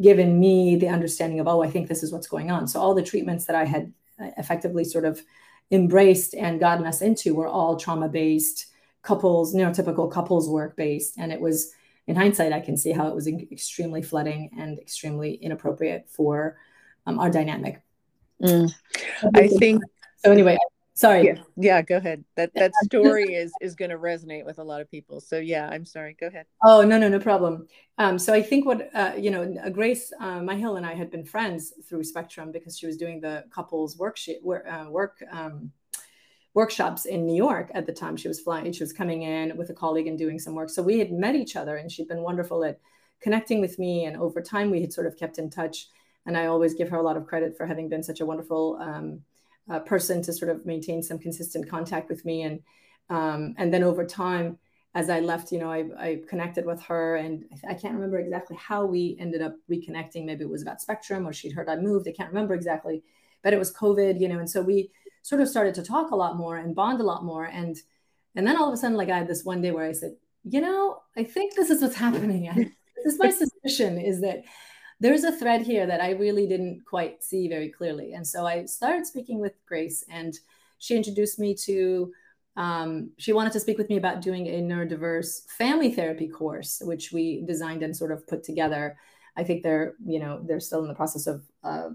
given 0.01 0.41
me 0.41 0.77
the 0.77 0.89
understanding 0.89 1.41
of, 1.41 1.49
oh, 1.49 1.63
I 1.63 1.71
think 1.71 1.89
this 1.89 2.03
is 2.03 2.13
what's 2.13 2.27
going 2.27 2.51
on. 2.51 2.67
So 2.67 2.81
all 2.81 2.95
the 2.95 3.03
treatments 3.03 3.45
that 3.47 3.57
I 3.57 3.65
had 3.65 3.93
uh, 4.21 4.31
effectively 4.39 4.85
sort 4.85 5.05
of 5.05 5.23
embraced 5.71 6.35
and 6.35 6.59
gotten 6.61 6.87
us 6.87 7.03
into 7.03 7.35
were 7.35 7.49
all 7.49 7.77
trauma 7.77 8.09
based 8.09 8.67
couples, 9.03 9.55
neurotypical 9.55 10.11
couples 10.11 10.49
work 10.49 10.77
based. 10.77 11.19
And 11.19 11.31
it 11.33 11.41
was, 11.41 11.73
in 12.07 12.17
hindsight, 12.17 12.53
I 12.53 12.61
can 12.61 12.77
see 12.77 12.93
how 12.93 13.09
it 13.09 13.15
was 13.15 13.29
extremely 13.29 14.03
flooding 14.03 14.51
and 14.59 14.79
extremely 14.79 15.35
inappropriate 15.35 16.09
for 16.09 16.57
um, 17.07 17.19
our 17.19 17.31
dynamic. 17.31 17.83
Mm. 18.43 18.73
I 19.35 19.49
think 19.49 19.83
so. 20.25 20.33
Anyway, 20.33 20.57
sorry. 20.99 21.27
Yeah, 21.27 21.43
yeah 21.57 21.83
go 21.83 21.97
ahead. 21.97 22.25
That 22.37 22.51
that 22.55 22.73
story 22.85 23.35
is 23.35 23.53
is 23.61 23.75
going 23.75 23.91
to 23.91 23.99
resonate 23.99 24.45
with 24.45 24.59
a 24.59 24.65
lot 24.65 24.81
of 24.81 24.91
people. 24.91 25.21
So 25.21 25.39
yeah 25.39 25.69
i'm 25.69 25.85
sorry. 25.85 26.17
Go 26.21 26.27
ahead. 26.27 26.47
Oh 26.65 26.83
no 26.83 26.99
no 26.99 27.09
no 27.09 27.21
problem. 27.21 27.67
Um, 27.99 28.19
so 28.19 28.33
i 28.33 28.43
think 28.43 28.67
what 28.67 28.91
uh, 28.95 29.13
you 29.17 29.31
know 29.31 29.71
grace 29.73 30.13
uh, 30.21 30.41
myhill 30.41 30.77
and 30.77 30.87
i 30.87 30.95
had 30.95 31.11
been 31.11 31.25
friends 31.25 31.73
through 31.89 32.05
spectrum 32.05 32.53
because 32.53 32.79
she 32.79 32.87
was 32.87 32.97
doing 32.97 33.21
the 33.21 33.45
couples 33.51 33.97
worksheet 33.97 34.43
work, 34.43 34.65
uh, 34.71 34.87
work 34.89 35.23
um, 35.33 35.73
workshops 36.55 37.07
in 37.07 37.27
new 37.27 37.37
york 37.37 37.71
at 37.75 37.87
the 37.87 37.93
time. 37.93 38.17
She 38.17 38.29
was 38.29 38.41
flying 38.41 38.73
she 38.73 38.83
was 38.83 38.93
coming 38.93 39.23
in 39.23 39.57
with 39.57 39.71
a 39.71 39.75
colleague 39.75 40.07
and 40.07 40.19
doing 40.19 40.39
some 40.39 40.55
work. 40.55 40.71
So 40.71 40.83
we 40.83 40.99
had 40.99 41.13
met 41.13 41.35
each 41.35 41.57
other 41.57 41.77
and 41.77 41.91
she'd 41.91 42.09
been 42.09 42.23
wonderful 42.23 42.65
at 42.65 42.81
connecting 43.21 43.61
with 43.61 43.79
me. 43.79 44.05
And 44.05 44.17
over 44.17 44.41
time 44.41 44.71
we 44.71 44.81
had 44.81 44.93
sort 44.93 45.07
of 45.07 45.17
kept 45.17 45.39
in 45.39 45.51
touch. 45.51 45.89
And 46.27 46.37
i 46.37 46.47
always 46.47 46.75
give 46.75 46.89
her 46.91 46.99
a 46.99 47.03
lot 47.03 47.17
of 47.17 47.27
credit 47.27 47.57
for 47.57 47.65
having 47.67 47.89
been 47.89 48.03
such 48.03 48.21
a 48.21 48.27
wonderful 48.27 48.79
um, 48.81 49.23
uh, 49.71 49.81
person 49.81 50.23
to 50.23 50.33
sort 50.33 50.51
of 50.51 50.65
maintain 50.65 51.03
some 51.03 51.19
consistent 51.19 51.69
contact 51.69 52.09
with 52.09 52.25
me. 52.25 52.43
And 52.43 52.61
um, 53.11 53.55
and 53.57 53.73
then 53.73 53.83
over 53.83 54.05
time, 54.05 54.59
as 54.95 55.09
I 55.09 55.21
left, 55.21 55.51
you 55.51 55.59
know, 55.59 55.71
I, 55.71 55.85
I 55.99 56.21
connected 56.29 56.67
with 56.67 56.83
her, 56.83 57.17
and 57.17 57.45
I, 57.53 57.71
I, 57.71 57.75
can't 57.75 57.95
remember 57.95 58.19
exactly 58.19 58.57
how 58.57 58.85
we 58.85 59.17
ended 59.19 59.41
up 59.41 59.55
reconnecting. 59.71 60.27
Maybe 60.27 60.45
it 60.45 60.51
was 60.51 60.61
about 60.61 60.83
Spectrum, 60.83 61.27
or 61.27 61.33
she'd 61.33 61.53
heard 61.53 61.71
I 61.71 61.77
moved. 61.77 62.07
I 62.07 62.13
can't 62.13 62.29
remember 62.29 62.55
exactly, 62.55 63.03
but 63.43 63.55
it 63.55 63.59
was 63.59 63.73
COVID, 63.73 64.21
you 64.21 64.29
know, 64.29 64.39
and 64.39 64.51
so 64.51 64.61
we 64.61 64.91
sort 65.23 65.41
of 65.41 65.49
started 65.49 65.75
to 65.75 65.83
talk 65.83 66.11
a 66.11 66.17
lot 66.17 66.37
more 66.37 66.57
and 66.57 66.75
bond 66.75 67.01
a 67.01 67.05
lot 67.05 67.25
more. 67.25 67.45
And 67.45 67.77
and 68.35 68.47
then 68.47 68.57
all 68.57 68.69
of 68.69 68.75
a 68.75 68.77
sudden, 68.77 68.97
like 68.97 69.11
I 69.11 69.19
had 69.19 69.29
this 69.29 69.45
one 69.45 69.63
day 69.63 69.71
where 69.71 69.87
I 69.87 69.93
said, 69.93 70.17
you 70.45 70.61
know, 70.61 70.99
I 71.17 71.25
think 71.25 71.55
this 71.55 71.71
is 71.71 71.83
what's 71.83 71.97
happening. 71.97 72.75
This 73.05 73.15
is 73.15 73.21
my 73.21 73.31
suspicion 73.31 73.97
is 74.01 74.23
that 74.23 74.43
there's 75.01 75.25
a 75.25 75.33
thread 75.33 75.63
here 75.63 75.87
that 75.87 76.01
I 76.01 76.11
really 76.11 76.47
didn't 76.47 76.85
quite 76.85 77.23
see 77.23 77.49
very 77.49 77.69
clearly. 77.69 78.15
And 78.15 78.27
so 78.27 78.47
I 78.47 78.65
started 78.65 79.07
speaking 79.07 79.39
with 79.39 79.55
Grace, 79.67 80.05
and 80.11 80.35
she 80.79 80.97
introduced 80.97 81.39
me 81.39 81.55
to. 81.67 82.13
Um, 82.57 83.11
she 83.19 83.33
wanted 83.33 83.53
to 83.53 83.61
speak 83.61 83.79
with 83.79 83.89
me 83.89 83.99
about 83.99 84.21
doing 84.21 84.49
a 84.49 84.61
neurodiverse 84.61 85.49
family 85.49 85.93
therapy 85.93 86.27
course, 86.27 86.83
which 86.85 87.13
we 87.13 87.45
designed 87.47 87.85
and 87.85 87.97
sort 87.97 88.11
of 88.11 88.27
put 88.27 88.43
together. 88.43 88.97
I 89.37 89.45
think 89.45 89.63
they're, 89.63 89.95
you 90.05 90.19
know, 90.19 90.41
they're 90.45 90.59
still 90.59 90.83
in 90.83 90.89
the 90.89 90.95
process 90.95 91.29
of 91.29 91.45
uh, 91.63 91.91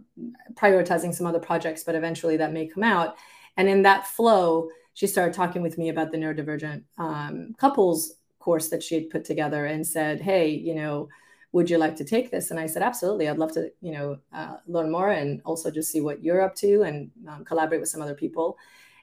prioritizing 0.54 1.14
some 1.14 1.28
other 1.28 1.40
projects, 1.40 1.84
but 1.84 1.96
eventually 1.96 2.38
that 2.38 2.54
may 2.54 2.66
come 2.68 2.84
out. 2.84 3.18
And 3.58 3.68
in 3.68 3.82
that 3.82 4.08
flow, 4.08 4.70
she 4.94 5.06
started 5.06 5.34
talking 5.34 5.62
with 5.62 5.78
me 5.78 5.90
about 5.90 6.12
the 6.14 6.18
neurodivergent 6.18 6.84
um, 6.98 7.54
couples 7.58 8.14
course 8.40 8.70
that 8.70 8.84
she 8.84 8.96
had 8.96 9.10
put 9.10 9.26
together 9.26 9.66
and 9.66 9.86
said, 9.86 10.22
"Hey, 10.22 10.50
you 10.50 10.76
know, 10.76 11.10
would 11.54 11.70
you 11.70 11.78
like 11.78 11.96
to 11.96 12.04
take 12.04 12.32
this? 12.32 12.52
And 12.52 12.60
I 12.60 12.66
said, 12.66 12.82
absolutely. 12.82 13.30
I'd 13.30 13.38
love 13.38 13.54
to, 13.54 13.72
you 13.80 13.94
know, 13.94 14.18
uh, 14.34 14.58
learn 14.68 14.92
more 14.92 15.12
and 15.12 15.40
also 15.46 15.70
just 15.70 15.92
see 15.92 16.02
what 16.02 16.24
you're 16.24 16.42
up 16.42 16.56
to 16.56 16.82
and 16.82 17.12
um, 17.28 17.46
collaborate 17.46 17.80
with 17.80 17.90
some 17.90 18.02
other 18.02 18.16
people. 18.16 18.58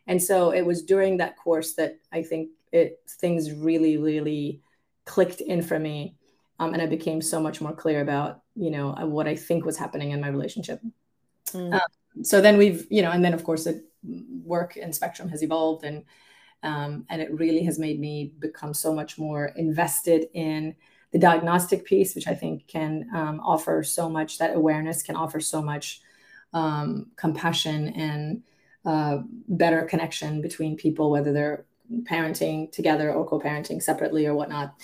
And 0.09 0.21
so 0.21 0.51
it 0.51 0.63
was 0.67 0.83
during 0.83 1.17
that 1.19 1.37
course 1.37 1.75
that 1.75 2.01
I 2.13 2.23
think 2.23 2.51
it 2.73 3.01
things 3.09 3.53
really, 3.53 3.97
really 3.97 4.61
clicked 5.05 5.41
in 5.41 5.63
for 5.63 5.79
me. 5.79 6.17
Um, 6.59 6.75
and 6.75 6.83
I 6.83 6.87
became 6.87 7.23
so 7.23 7.41
much 7.41 7.61
more 7.61 7.73
clear 7.73 8.01
about, 8.03 8.43
you 8.57 8.71
know, 8.71 8.95
uh, 8.97 9.07
what 9.07 9.29
I 9.29 9.37
think 9.37 9.65
was 9.65 9.79
happening 9.79 10.11
in 10.11 10.21
my 10.21 10.29
relationship. 10.29 10.81
Mm. 11.53 11.75
Um, 11.75 12.25
so 12.25 12.41
then 12.41 12.59
we've, 12.59 12.85
you 12.91 13.03
know, 13.03 13.13
and 13.13 13.25
then 13.25 13.33
of 13.33 13.45
course 13.45 13.65
the 13.65 13.83
work 14.45 14.77
in 14.77 14.93
Spectrum 14.93 15.29
has 15.29 15.43
evolved 15.43 15.85
and 15.85 16.05
um, 16.63 17.07
and 17.09 17.23
it 17.23 17.33
really 17.33 17.63
has 17.65 17.79
made 17.79 17.99
me 17.99 18.33
become 18.39 18.75
so 18.75 18.93
much 18.93 19.19
more 19.19 19.47
invested 19.57 20.29
in 20.35 20.75
the 21.13 21.19
diagnostic 21.19 21.85
piece, 21.85 22.15
which 22.15 22.29
I 22.29 22.35
think 22.35 22.67
can 22.69 23.09
um, 23.15 23.41
offer 23.41 23.83
so 23.83 24.09
much, 24.09 24.39
that 24.39 24.55
awareness 24.55 25.03
can 25.03 25.17
offer 25.17 25.41
so 25.41 25.61
much 25.61 26.01
um, 26.53 27.07
compassion 27.17 27.89
and 27.89 28.43
uh, 28.85 29.19
better 29.49 29.83
connection 29.83 30.41
between 30.41 30.77
people, 30.77 31.11
whether 31.11 31.33
they're 31.33 31.65
parenting 32.03 32.71
together 32.71 33.13
or 33.13 33.27
co-parenting 33.27 33.83
separately 33.83 34.27
or 34.27 34.35
whatnot. 34.35 34.75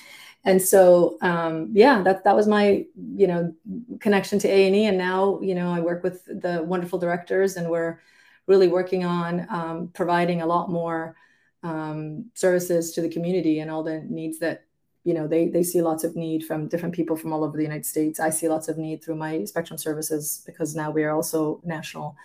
And 0.44 0.62
so, 0.62 1.18
um, 1.22 1.70
yeah, 1.72 2.02
that 2.02 2.22
that 2.22 2.36
was 2.36 2.46
my 2.46 2.84
you 3.16 3.26
know 3.26 3.52
connection 3.98 4.38
to 4.40 4.48
A 4.48 4.66
and 4.66 4.76
E, 4.76 4.84
and 4.84 4.96
now 4.96 5.40
you 5.40 5.56
know 5.56 5.70
I 5.72 5.80
work 5.80 6.04
with 6.04 6.24
the 6.26 6.62
wonderful 6.62 7.00
directors, 7.00 7.56
and 7.56 7.68
we're 7.68 8.00
really 8.46 8.68
working 8.68 9.04
on 9.04 9.46
um, 9.50 9.90
providing 9.92 10.42
a 10.42 10.46
lot 10.46 10.70
more 10.70 11.16
um, 11.64 12.26
services 12.34 12.92
to 12.92 13.00
the 13.00 13.08
community 13.08 13.58
and 13.58 13.72
all 13.72 13.82
the 13.82 14.02
needs 14.02 14.38
that 14.38 14.65
you 15.06 15.14
know 15.14 15.28
they 15.28 15.48
they 15.48 15.62
see 15.62 15.80
lots 15.80 16.02
of 16.02 16.16
need 16.16 16.44
from 16.44 16.66
different 16.66 16.92
people 16.92 17.16
from 17.16 17.32
all 17.32 17.44
over 17.44 17.56
the 17.56 17.62
united 17.62 17.86
states. 17.86 18.18
I 18.18 18.30
see 18.30 18.48
lots 18.48 18.66
of 18.68 18.76
need 18.76 19.04
through 19.04 19.14
my 19.14 19.44
spectrum 19.44 19.78
services 19.78 20.42
because 20.44 20.74
now 20.74 20.90
we 20.90 21.04
are 21.04 21.14
also 21.14 21.60
national. 21.64 22.16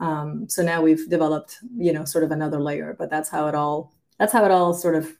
Um, 0.00 0.48
so 0.48 0.62
now 0.62 0.80
we've 0.82 1.08
developed 1.08 1.58
you 1.76 1.92
know 1.92 2.04
sort 2.06 2.24
of 2.24 2.30
another 2.30 2.60
layer 2.60 2.96
but 2.98 3.10
that's 3.10 3.28
how 3.28 3.46
it 3.46 3.54
all 3.54 3.92
that's 4.18 4.32
how 4.32 4.44
it 4.44 4.50
all 4.50 4.72
sort 4.72 4.96
of 4.96 5.12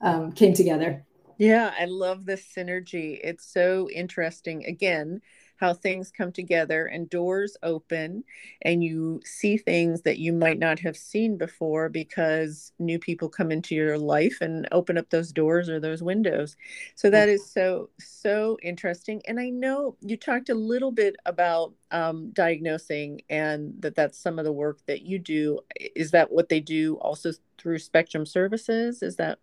um, 0.00 0.32
came 0.32 0.54
together. 0.54 1.04
Yeah 1.38 1.74
i 1.78 1.86
love 1.86 2.24
this 2.24 2.46
synergy. 2.56 3.18
It's 3.22 3.44
so 3.52 3.90
interesting. 3.90 4.64
Again 4.64 5.20
how 5.64 5.72
things 5.72 6.10
come 6.10 6.30
together 6.30 6.84
and 6.84 7.08
doors 7.08 7.56
open 7.62 8.22
and 8.62 8.84
you 8.84 9.18
see 9.24 9.56
things 9.56 10.02
that 10.02 10.18
you 10.18 10.30
might 10.30 10.58
not 10.58 10.78
have 10.78 10.94
seen 10.94 11.38
before 11.38 11.88
because 11.88 12.70
new 12.78 12.98
people 12.98 13.30
come 13.30 13.50
into 13.50 13.74
your 13.74 13.96
life 13.96 14.42
and 14.42 14.68
open 14.72 14.98
up 14.98 15.08
those 15.08 15.32
doors 15.32 15.70
or 15.70 15.80
those 15.80 16.02
windows. 16.02 16.54
So 16.96 17.08
that 17.08 17.30
is 17.30 17.50
so, 17.50 17.88
so 17.98 18.58
interesting. 18.62 19.22
And 19.26 19.40
I 19.40 19.48
know 19.48 19.96
you 20.02 20.18
talked 20.18 20.50
a 20.50 20.54
little 20.54 20.92
bit 20.92 21.16
about 21.24 21.72
um, 21.90 22.30
diagnosing 22.34 23.22
and 23.30 23.72
that 23.80 23.94
that's 23.94 24.18
some 24.18 24.38
of 24.38 24.44
the 24.44 24.52
work 24.52 24.80
that 24.84 25.00
you 25.00 25.18
do. 25.18 25.60
Is 25.96 26.10
that 26.10 26.30
what 26.30 26.50
they 26.50 26.60
do 26.60 26.96
also 26.96 27.32
through 27.56 27.78
Spectrum 27.78 28.26
Services? 28.26 29.02
Is 29.02 29.16
that 29.16 29.38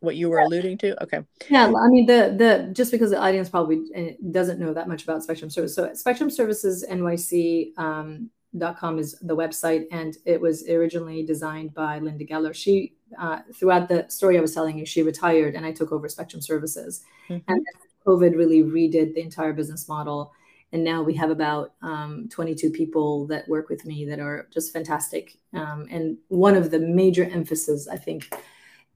what 0.00 0.16
you 0.16 0.28
were 0.28 0.38
alluding 0.38 0.76
to 0.76 1.00
okay 1.02 1.20
yeah 1.48 1.66
i 1.66 1.88
mean 1.88 2.06
the 2.06 2.34
the 2.36 2.70
just 2.72 2.90
because 2.90 3.10
the 3.10 3.18
audience 3.18 3.48
probably 3.48 3.82
eh, 3.94 4.12
doesn't 4.30 4.58
know 4.58 4.72
that 4.74 4.88
much 4.88 5.04
about 5.04 5.22
spectrum 5.22 5.50
service 5.50 5.74
so 5.74 5.92
spectrum 5.94 6.30
services 6.30 6.84
nyc 6.90 7.78
um, 7.78 8.30
.com 8.76 8.98
is 8.98 9.16
the 9.22 9.36
website 9.36 9.84
and 9.92 10.16
it 10.24 10.40
was 10.40 10.68
originally 10.68 11.22
designed 11.24 11.72
by 11.74 11.98
linda 11.98 12.24
geller 12.24 12.54
she 12.54 12.94
uh, 13.18 13.40
throughout 13.54 13.88
the 13.88 14.06
story 14.08 14.38
I 14.38 14.40
was 14.40 14.54
telling 14.54 14.78
you, 14.78 14.86
she 14.86 15.02
retired 15.02 15.54
and 15.54 15.66
I 15.66 15.72
took 15.72 15.92
over 15.92 16.08
Spectrum 16.08 16.40
Services. 16.40 17.02
Mm-hmm. 17.28 17.50
And 17.50 17.66
COVID 18.06 18.36
really 18.36 18.62
redid 18.62 19.14
the 19.14 19.20
entire 19.20 19.52
business 19.52 19.88
model. 19.88 20.32
And 20.72 20.84
now 20.84 21.02
we 21.02 21.14
have 21.14 21.30
about 21.30 21.72
um, 21.82 22.28
22 22.30 22.70
people 22.70 23.26
that 23.26 23.48
work 23.48 23.68
with 23.68 23.84
me 23.84 24.04
that 24.06 24.20
are 24.20 24.46
just 24.52 24.72
fantastic. 24.72 25.36
Um, 25.52 25.86
and 25.90 26.16
one 26.28 26.56
of 26.56 26.70
the 26.70 26.78
major 26.78 27.24
emphasis, 27.24 27.88
I 27.88 27.96
think, 27.96 28.32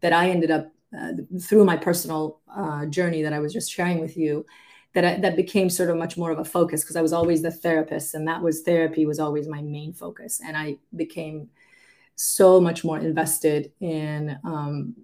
that 0.00 0.12
I 0.12 0.30
ended 0.30 0.50
up 0.50 0.70
uh, 0.98 1.12
through 1.40 1.64
my 1.64 1.76
personal 1.76 2.40
uh, 2.54 2.86
journey 2.86 3.22
that 3.22 3.32
I 3.32 3.40
was 3.40 3.52
just 3.52 3.70
sharing 3.70 4.00
with 4.00 4.16
you, 4.16 4.46
that 4.94 5.04
I, 5.04 5.18
that 5.20 5.36
became 5.36 5.68
sort 5.68 5.90
of 5.90 5.96
much 5.96 6.16
more 6.16 6.30
of 6.30 6.38
a 6.38 6.44
focus 6.44 6.82
because 6.82 6.96
I 6.96 7.02
was 7.02 7.12
always 7.12 7.42
the 7.42 7.50
therapist, 7.50 8.14
and 8.14 8.26
that 8.28 8.42
was 8.42 8.62
therapy 8.62 9.06
was 9.06 9.18
always 9.18 9.48
my 9.48 9.62
main 9.62 9.92
focus, 9.92 10.40
and 10.44 10.56
I 10.56 10.78
became 10.94 11.48
so 12.16 12.60
much 12.60 12.84
more 12.84 12.98
invested 12.98 13.72
in 13.80 14.38
um, 14.44 14.94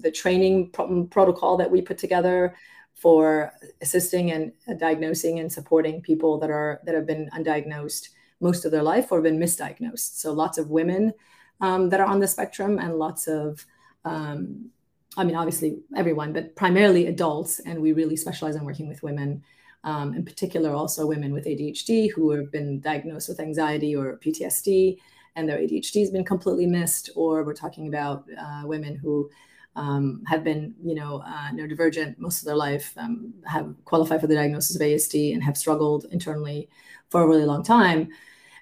the 0.00 0.10
training 0.10 0.70
pro- 0.70 1.04
protocol 1.04 1.56
that 1.58 1.70
we 1.70 1.80
put 1.80 1.98
together 1.98 2.56
for 2.94 3.52
assisting 3.80 4.32
and 4.32 4.52
diagnosing 4.78 5.38
and 5.38 5.50
supporting 5.50 6.02
people 6.02 6.38
that 6.38 6.50
are 6.50 6.80
that 6.84 6.94
have 6.94 7.06
been 7.06 7.30
undiagnosed 7.34 8.08
most 8.40 8.64
of 8.64 8.72
their 8.72 8.82
life 8.82 9.12
or 9.12 9.20
been 9.22 9.38
misdiagnosed. 9.38 10.18
So 10.18 10.32
lots 10.32 10.58
of 10.58 10.70
women 10.70 11.12
um, 11.60 11.88
that 11.90 12.00
are 12.00 12.06
on 12.06 12.20
the 12.20 12.28
spectrum 12.28 12.78
and 12.78 12.98
lots 12.98 13.26
of 13.28 13.64
um, 14.04 14.70
I 15.16 15.24
mean, 15.24 15.34
obviously 15.34 15.80
everyone, 15.96 16.32
but 16.32 16.54
primarily 16.54 17.06
adults. 17.06 17.58
And 17.60 17.80
we 17.80 17.92
really 17.92 18.16
specialize 18.16 18.54
in 18.54 18.64
working 18.64 18.88
with 18.88 19.02
women, 19.02 19.42
um, 19.82 20.14
in 20.14 20.24
particular, 20.24 20.72
also 20.72 21.06
women 21.06 21.32
with 21.32 21.46
ADHD 21.46 22.10
who 22.12 22.30
have 22.30 22.52
been 22.52 22.80
diagnosed 22.80 23.28
with 23.28 23.40
anxiety 23.40 23.96
or 23.96 24.18
PTSD, 24.18 24.98
and 25.36 25.48
their 25.48 25.58
ADHD 25.58 26.00
has 26.00 26.10
been 26.10 26.24
completely 26.24 26.66
missed. 26.66 27.10
Or 27.16 27.42
we're 27.42 27.54
talking 27.54 27.88
about 27.88 28.24
uh, 28.38 28.62
women 28.64 28.94
who 28.94 29.30
um, 29.74 30.22
have 30.26 30.44
been, 30.44 30.74
you 30.82 30.94
know, 30.94 31.22
uh, 31.26 31.50
neurodivergent 31.50 32.18
most 32.18 32.40
of 32.40 32.46
their 32.46 32.56
life, 32.56 32.92
um, 32.96 33.34
have 33.46 33.74
qualified 33.84 34.20
for 34.20 34.26
the 34.26 34.34
diagnosis 34.34 34.76
of 34.76 34.82
ASD, 34.82 35.32
and 35.32 35.42
have 35.42 35.56
struggled 35.56 36.06
internally 36.12 36.68
for 37.08 37.22
a 37.22 37.26
really 37.26 37.44
long 37.44 37.64
time. 37.64 38.08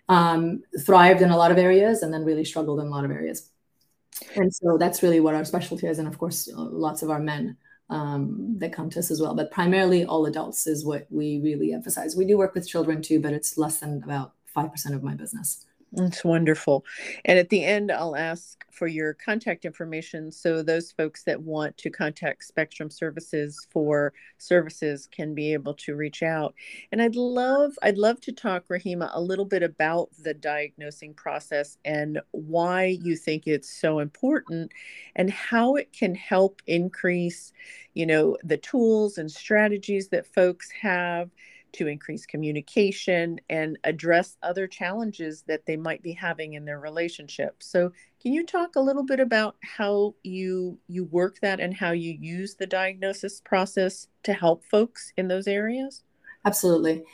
Um, 0.09 0.63
thrived 0.81 1.21
in 1.21 1.31
a 1.31 1.37
lot 1.37 1.51
of 1.51 1.59
areas, 1.59 2.03
and 2.03 2.13
then 2.13 2.25
really 2.25 2.45
struggled 2.45 2.81
in 2.81 2.87
a 2.87 2.91
lot 2.91 3.05
of 3.05 3.11
areas 3.11 3.51
and 4.37 4.53
so 4.53 4.77
that's 4.79 5.03
really 5.03 5.21
what 5.21 5.35
our 5.35 5.45
specialty 5.45 5.87
is 5.87 5.99
and 5.99 6.09
of 6.09 6.19
course 6.19 6.49
uh, 6.49 6.61
lots 6.61 7.03
of 7.03 7.11
our 7.11 7.21
men 7.21 7.57
um, 7.91 8.55
that 8.59 8.73
come 8.73 8.91
to 8.91 8.99
us 8.99 9.11
as 9.11 9.19
well. 9.19 9.35
But 9.35 9.51
primarily 9.51 10.05
all 10.05 10.27
adults 10.27 10.67
is 10.67 10.85
what 10.85 11.07
we 11.09 11.41
really 11.43 11.73
emphasize. 11.73 12.17
We 12.17 12.27
do 12.27 12.37
work 12.37 12.55
with 12.55 12.69
children 12.69 13.03
too 13.03 13.21
but 13.21 13.33
it's 13.33 13.57
less 13.57 13.79
than 13.79 14.03
about 14.03 14.33
5% 14.57 14.95
of 14.95 15.03
my 15.03 15.15
business 15.15 15.65
that's 15.93 16.23
wonderful. 16.23 16.85
And 17.25 17.39
at 17.39 17.49
the 17.49 17.65
end, 17.65 17.91
I'll 17.91 18.15
ask 18.15 18.63
for 18.71 18.87
your 18.87 19.15
contact 19.15 19.65
information 19.65 20.31
so 20.31 20.63
those 20.63 20.93
folks 20.93 21.25
that 21.25 21.41
want 21.41 21.79
to 21.79 21.89
contact 21.91 22.45
Spectrum 22.45 22.91
Services 22.91 23.67
for 23.71 24.13
services 24.37 25.09
can 25.11 25.35
be 25.35 25.55
able 25.55 25.73
to 25.75 25.97
reach 25.97 26.23
out. 26.23 26.55
And 26.93 27.01
I'd 27.01 27.17
love 27.17 27.73
I'd 27.83 27.97
love 27.97 28.21
to 28.23 28.33
talk 28.33 28.69
Rahimeh 28.69 29.11
a 29.15 29.21
little 29.21 29.47
bit 29.47 29.63
about 29.63 30.11
the 30.23 30.35
diagnosing 30.35 31.15
process 31.15 31.79
and 31.87 32.21
why 32.33 32.99
you 33.03 33.17
think 33.17 33.47
it's 33.47 33.81
so 33.81 34.01
important 34.01 34.71
and 35.17 35.31
how 35.31 35.77
it 35.77 35.93
can 35.95 36.15
help 36.15 36.61
increase, 36.67 37.53
you 37.95 38.05
know, 38.05 38.37
the 38.45 38.59
tools 38.59 39.17
and 39.17 39.31
strategies 39.31 40.09
that 40.11 40.27
folks 40.27 40.71
have 40.71 41.31
to 41.73 41.87
increase 41.87 42.27
communication 42.27 43.41
and 43.49 43.79
address 43.85 44.37
other 44.43 44.67
challenges 44.67 45.43
that 45.47 45.67
they 45.67 45.77
might 45.77 46.03
be 46.03 46.13
having 46.13 46.55
in 46.55 46.65
their 46.65 46.81
relationship. 46.81 47.57
So, 47.63 47.93
can 48.21 48.33
you 48.33 48.45
talk 48.45 48.77
a 48.77 48.81
little 48.81 49.05
bit 49.05 49.21
about 49.21 49.57
how 49.63 50.15
you 50.23 50.79
you 50.89 51.05
work 51.05 51.39
that 51.41 51.61
and 51.61 51.75
how 51.75 51.93
you 51.93 52.17
use 52.21 52.55
the 52.55 52.67
diagnosis 52.67 53.41
process 53.41 54.09
to 54.25 54.33
help 54.33 54.65
folks 54.65 55.13
in 55.17 55.29
those 55.29 55.47
areas? 55.47 56.03
Absolutely. 56.45 57.05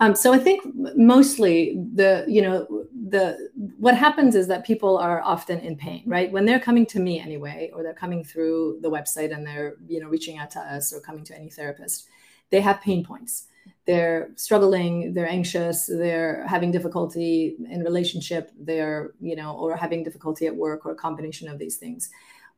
Um, 0.00 0.14
so 0.14 0.32
I 0.32 0.38
think 0.38 0.62
mostly 0.96 1.76
the 1.94 2.24
you 2.26 2.40
know 2.40 2.86
the 3.10 3.50
what 3.76 3.94
happens 3.94 4.34
is 4.34 4.48
that 4.48 4.64
people 4.64 4.96
are 4.96 5.20
often 5.20 5.60
in 5.60 5.76
pain, 5.76 6.02
right? 6.06 6.32
When 6.32 6.46
they're 6.46 6.58
coming 6.58 6.86
to 6.86 7.00
me 7.00 7.20
anyway, 7.20 7.70
or 7.74 7.82
they're 7.82 7.92
coming 7.92 8.24
through 8.24 8.78
the 8.80 8.90
website 8.90 9.34
and 9.34 9.46
they're 9.46 9.76
you 9.86 10.00
know 10.00 10.08
reaching 10.08 10.38
out 10.38 10.50
to 10.52 10.60
us 10.60 10.94
or 10.94 11.00
coming 11.00 11.22
to 11.24 11.36
any 11.36 11.50
therapist, 11.50 12.08
they 12.48 12.62
have 12.62 12.80
pain 12.80 13.04
points 13.04 13.48
they're 13.90 14.30
struggling 14.36 15.12
they're 15.14 15.28
anxious 15.28 15.86
they're 15.86 16.46
having 16.46 16.70
difficulty 16.70 17.56
in 17.68 17.80
relationship 17.82 18.52
they're 18.60 19.12
you 19.20 19.34
know 19.34 19.52
or 19.56 19.76
having 19.76 20.04
difficulty 20.04 20.46
at 20.46 20.54
work 20.54 20.86
or 20.86 20.92
a 20.92 20.94
combination 21.06 21.48
of 21.48 21.58
these 21.58 21.76
things 21.76 22.10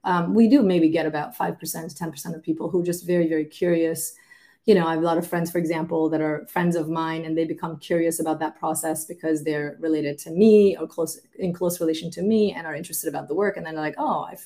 um, 0.05 0.35
we 0.35 0.49
do 0.49 0.63
maybe 0.63 0.89
get 0.91 1.07
about 1.07 1.37
5% 1.37 1.59
10% 1.59 2.35
of 2.35 2.43
people 2.43 2.69
who 2.69 2.81
are 2.81 2.85
just 2.85 3.07
very 3.07 3.27
very 3.29 3.47
curious 3.47 4.13
you 4.67 4.75
know 4.75 4.87
i 4.87 4.93
have 4.93 5.03
a 5.03 5.07
lot 5.07 5.17
of 5.17 5.27
friends 5.27 5.51
for 5.51 5.59
example 5.59 6.11
that 6.11 6.21
are 6.21 6.47
friends 6.49 6.77
of 6.77 6.91
mine 6.91 7.25
and 7.25 7.37
they 7.37 7.47
become 7.47 7.79
curious 7.79 8.21
about 8.21 8.39
that 8.41 8.59
process 8.59 9.07
because 9.07 9.43
they're 9.43 9.77
related 9.81 10.19
to 10.19 10.31
me 10.31 10.77
or 10.77 10.87
close 10.87 11.19
in 11.39 11.53
close 11.55 11.81
relation 11.81 12.11
to 12.11 12.23
me 12.23 12.53
and 12.53 12.67
are 12.67 12.75
interested 12.75 13.09
about 13.09 13.27
the 13.27 13.35
work 13.35 13.57
and 13.57 13.65
then 13.65 13.75
they're 13.75 13.85
like 13.91 13.95
oh 13.99 14.23
i 14.31 14.37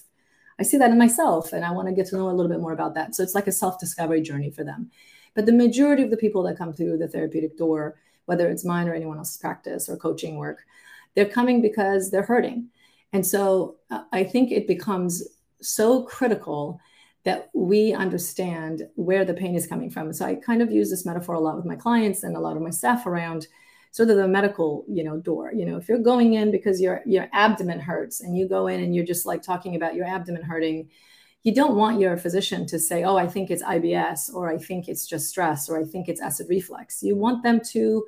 I 0.58 0.62
see 0.62 0.78
that 0.78 0.90
in 0.90 0.98
myself 0.98 1.52
and 1.52 1.64
I 1.64 1.70
want 1.70 1.88
to 1.88 1.94
get 1.94 2.06
to 2.06 2.16
know 2.16 2.30
a 2.30 2.32
little 2.32 2.50
bit 2.50 2.60
more 2.60 2.72
about 2.72 2.94
that. 2.94 3.14
So 3.14 3.22
it's 3.22 3.34
like 3.34 3.46
a 3.46 3.52
self 3.52 3.78
discovery 3.78 4.22
journey 4.22 4.50
for 4.50 4.64
them. 4.64 4.90
But 5.36 5.46
the 5.46 5.52
majority 5.52 6.02
of 6.02 6.10
the 6.10 6.16
people 6.16 6.42
that 6.44 6.58
come 6.58 6.72
through 6.72 6.98
the 6.98 7.06
therapeutic 7.06 7.56
door, 7.56 7.96
whether 8.24 8.48
it's 8.48 8.64
mine 8.64 8.88
or 8.88 8.94
anyone 8.94 9.18
else's 9.18 9.36
practice 9.36 9.88
or 9.88 9.96
coaching 9.96 10.36
work, 10.36 10.64
they're 11.14 11.26
coming 11.28 11.62
because 11.62 12.10
they're 12.10 12.22
hurting. 12.22 12.68
And 13.12 13.24
so 13.24 13.76
uh, 13.90 14.04
I 14.12 14.24
think 14.24 14.50
it 14.50 14.66
becomes 14.66 15.22
so 15.60 16.02
critical 16.02 16.80
that 17.24 17.50
we 17.54 17.92
understand 17.92 18.82
where 18.94 19.24
the 19.24 19.34
pain 19.34 19.54
is 19.54 19.66
coming 19.66 19.90
from. 19.90 20.12
So 20.12 20.24
I 20.24 20.36
kind 20.36 20.62
of 20.62 20.72
use 20.72 20.90
this 20.90 21.04
metaphor 21.04 21.34
a 21.34 21.40
lot 21.40 21.56
with 21.56 21.64
my 21.66 21.76
clients 21.76 22.22
and 22.22 22.36
a 22.36 22.40
lot 22.40 22.56
of 22.56 22.62
my 22.62 22.70
staff 22.70 23.06
around 23.06 23.46
sort 23.90 24.10
of 24.10 24.16
the 24.16 24.28
medical, 24.28 24.84
you 24.88 25.04
know, 25.04 25.18
door. 25.18 25.52
You 25.52 25.66
know, 25.66 25.76
if 25.76 25.88
you're 25.88 25.98
going 25.98 26.34
in 26.34 26.50
because 26.50 26.80
your 26.80 27.02
your 27.04 27.28
abdomen 27.32 27.80
hurts 27.80 28.20
and 28.20 28.36
you 28.36 28.48
go 28.48 28.68
in 28.68 28.82
and 28.82 28.94
you're 28.94 29.04
just 29.04 29.26
like 29.26 29.42
talking 29.42 29.76
about 29.76 29.94
your 29.94 30.06
abdomen 30.06 30.42
hurting, 30.42 30.88
you 31.46 31.54
don't 31.54 31.76
want 31.76 32.00
your 32.00 32.16
physician 32.16 32.66
to 32.66 32.76
say, 32.76 33.04
oh, 33.04 33.16
I 33.16 33.28
think 33.28 33.52
it's 33.52 33.62
IBS, 33.62 34.34
or 34.34 34.52
I 34.52 34.58
think 34.58 34.88
it's 34.88 35.06
just 35.06 35.28
stress, 35.28 35.68
or 35.68 35.80
I 35.80 35.84
think 35.84 36.08
it's 36.08 36.20
acid 36.20 36.48
reflux. 36.50 37.04
You 37.04 37.14
want 37.14 37.44
them 37.44 37.60
to, 37.70 38.04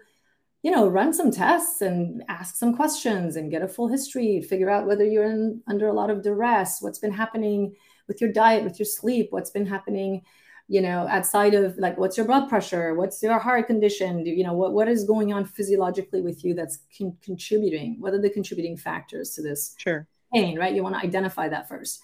you 0.65 0.71
know, 0.73 0.89
run 0.89 1.13
some 1.13 1.31
tests 1.31 1.81
and 1.81 2.25
ask 2.29 2.57
some 2.57 2.75
questions 2.75 3.37
and 3.37 3.49
get 3.49 3.63
a 3.63 3.69
full 3.69 3.87
history, 3.87 4.43
figure 4.43 4.69
out 4.69 4.89
whether 4.89 5.05
you're 5.05 5.31
in, 5.31 5.63
under 5.69 5.87
a 5.87 5.93
lot 5.93 6.11
of 6.11 6.25
duress, 6.25 6.79
what's 6.83 6.99
been 6.99 7.13
happening 7.13 7.77
with 8.09 8.21
your 8.21 8.33
diet, 8.33 8.65
with 8.65 8.77
your 8.81 8.87
sleep, 8.87 9.29
what's 9.31 9.51
been 9.51 9.67
happening, 9.67 10.23
you 10.67 10.81
know, 10.81 11.07
outside 11.09 11.55
of 11.55 11.79
like, 11.79 11.97
what's 11.97 12.17
your 12.17 12.27
blood 12.27 12.49
pressure, 12.49 12.95
what's 12.95 13.23
your 13.23 13.39
heart 13.39 13.69
condition, 13.69 14.27
you 14.27 14.43
know, 14.43 14.55
what, 14.55 14.73
what 14.73 14.89
is 14.89 15.05
going 15.05 15.33
on 15.33 15.45
physiologically 15.45 16.23
with 16.23 16.45
you 16.45 16.55
that's 16.55 16.81
con- 16.99 17.17
contributing, 17.23 17.99
what 18.01 18.13
are 18.13 18.21
the 18.21 18.31
contributing 18.31 18.77
factors 18.77 19.31
to 19.37 19.43
this 19.43 19.77
sure. 19.79 20.09
pain, 20.35 20.59
right? 20.59 20.75
You 20.75 20.83
want 20.83 20.97
to 20.97 21.07
identify 21.07 21.49
that 21.51 21.69
first 21.69 22.01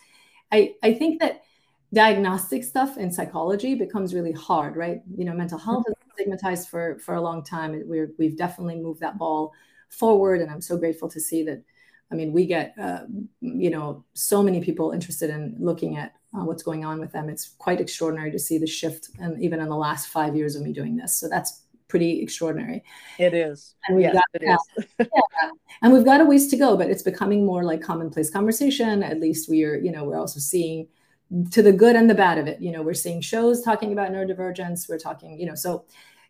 I, 0.52 0.74
I 0.82 0.94
think 0.94 1.20
that 1.20 1.42
diagnostic 1.92 2.64
stuff 2.64 2.96
in 2.96 3.10
psychology 3.10 3.74
becomes 3.74 4.14
really 4.14 4.32
hard, 4.32 4.76
right? 4.76 5.00
You 5.16 5.24
know, 5.24 5.34
mental 5.34 5.58
health 5.58 5.84
is 5.88 5.94
stigmatized 6.14 6.68
for 6.68 6.98
for 6.98 7.14
a 7.14 7.20
long 7.20 7.44
time. 7.44 7.80
We're, 7.86 8.12
we've 8.18 8.36
definitely 8.36 8.76
moved 8.76 9.00
that 9.00 9.18
ball 9.18 9.52
forward, 9.90 10.40
and 10.40 10.50
I'm 10.50 10.60
so 10.60 10.76
grateful 10.76 11.08
to 11.10 11.20
see 11.20 11.44
that. 11.44 11.62
I 12.12 12.16
mean, 12.16 12.32
we 12.32 12.46
get 12.46 12.74
uh, 12.78 13.04
you 13.40 13.70
know 13.70 14.04
so 14.14 14.42
many 14.42 14.62
people 14.62 14.92
interested 14.92 15.30
in 15.30 15.56
looking 15.58 15.96
at 15.96 16.12
uh, 16.36 16.44
what's 16.44 16.62
going 16.62 16.84
on 16.84 17.00
with 17.00 17.12
them. 17.12 17.28
It's 17.28 17.54
quite 17.58 17.80
extraordinary 17.80 18.30
to 18.32 18.38
see 18.38 18.58
the 18.58 18.66
shift, 18.66 19.10
and 19.18 19.42
even 19.42 19.60
in 19.60 19.68
the 19.68 19.76
last 19.76 20.08
five 20.08 20.36
years 20.36 20.56
of 20.56 20.62
me 20.62 20.72
doing 20.72 20.96
this. 20.96 21.14
So 21.14 21.28
that's 21.28 21.63
pretty 21.88 22.20
extraordinary. 22.22 22.82
It 23.18 23.34
is. 23.34 23.74
And 23.86 23.96
we've 23.96 24.04
yes, 24.04 24.14
got, 24.14 24.24
it 24.34 24.42
yeah, 24.42 24.56
is. 24.78 24.86
yeah. 24.98 25.50
And 25.82 25.92
we've 25.92 26.04
got 26.04 26.20
a 26.20 26.24
ways 26.24 26.48
to 26.48 26.56
go, 26.56 26.76
but 26.76 26.90
it's 26.90 27.02
becoming 27.02 27.44
more 27.44 27.64
like 27.64 27.82
commonplace 27.82 28.30
conversation. 28.30 29.02
At 29.02 29.20
least 29.20 29.48
we 29.48 29.64
are, 29.64 29.76
you 29.76 29.92
know, 29.92 30.04
we're 30.04 30.18
also 30.18 30.40
seeing 30.40 30.88
to 31.50 31.62
the 31.62 31.72
good 31.72 31.96
and 31.96 32.08
the 32.08 32.14
bad 32.14 32.38
of 32.38 32.46
it. 32.46 32.60
You 32.60 32.72
know, 32.72 32.82
we're 32.82 32.94
seeing 32.94 33.20
shows 33.20 33.62
talking 33.62 33.92
about 33.92 34.10
neurodivergence. 34.10 34.88
We're 34.88 34.98
talking, 34.98 35.38
you 35.38 35.46
know, 35.46 35.54
so 35.54 35.84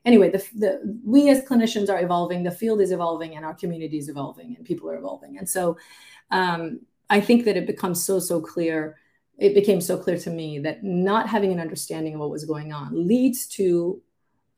anyway, 0.04 0.30
the, 0.30 0.44
the 0.54 1.00
we 1.04 1.30
as 1.30 1.42
clinicians 1.44 1.88
are 1.88 2.02
evolving, 2.02 2.42
the 2.42 2.50
field 2.50 2.80
is 2.80 2.92
evolving, 2.92 3.36
and 3.36 3.44
our 3.44 3.54
community 3.54 3.98
is 3.98 4.08
evolving, 4.08 4.54
and 4.56 4.64
people 4.64 4.90
are 4.90 4.96
evolving. 4.96 5.38
And 5.38 5.48
so 5.48 5.76
um, 6.30 6.80
I 7.10 7.20
think 7.20 7.44
that 7.44 7.56
it 7.56 7.66
becomes 7.66 8.04
so 8.04 8.18
so 8.18 8.40
clear. 8.40 8.96
It 9.36 9.54
became 9.54 9.80
so 9.80 9.98
clear 9.98 10.18
to 10.18 10.30
me 10.30 10.60
that 10.60 10.84
not 10.84 11.28
having 11.28 11.52
an 11.52 11.58
understanding 11.60 12.14
of 12.14 12.20
what 12.20 12.30
was 12.30 12.44
going 12.44 12.72
on 12.72 13.08
leads 13.08 13.46
to 13.48 14.00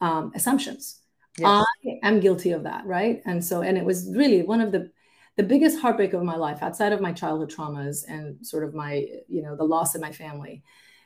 um, 0.01 0.33
assumptions. 0.35 1.01
Yes. 1.39 1.65
I 1.85 1.99
am 2.03 2.21
guilty 2.21 2.53
of 2.53 2.63
that, 2.65 2.87
right? 2.87 3.21
And 3.27 3.45
so, 3.45 3.61
and 3.61 3.77
it 3.77 3.85
was 3.85 4.11
really 4.15 4.43
one 4.43 4.61
of 4.61 4.73
the 4.73 4.91
the 5.37 5.43
biggest 5.43 5.79
heartbreak 5.81 6.15
of 6.15 6.23
my 6.23 6.37
life, 6.37 6.63
outside 6.63 6.95
of 6.95 7.03
my 7.03 7.13
childhood 7.13 7.51
traumas 7.51 8.05
and 8.09 8.45
sort 8.45 8.65
of 8.65 8.73
my, 8.73 9.07
you 9.29 9.43
know, 9.43 9.55
the 9.55 9.65
loss 9.65 9.95
of 9.95 10.01
my 10.01 10.11
family, 10.11 10.63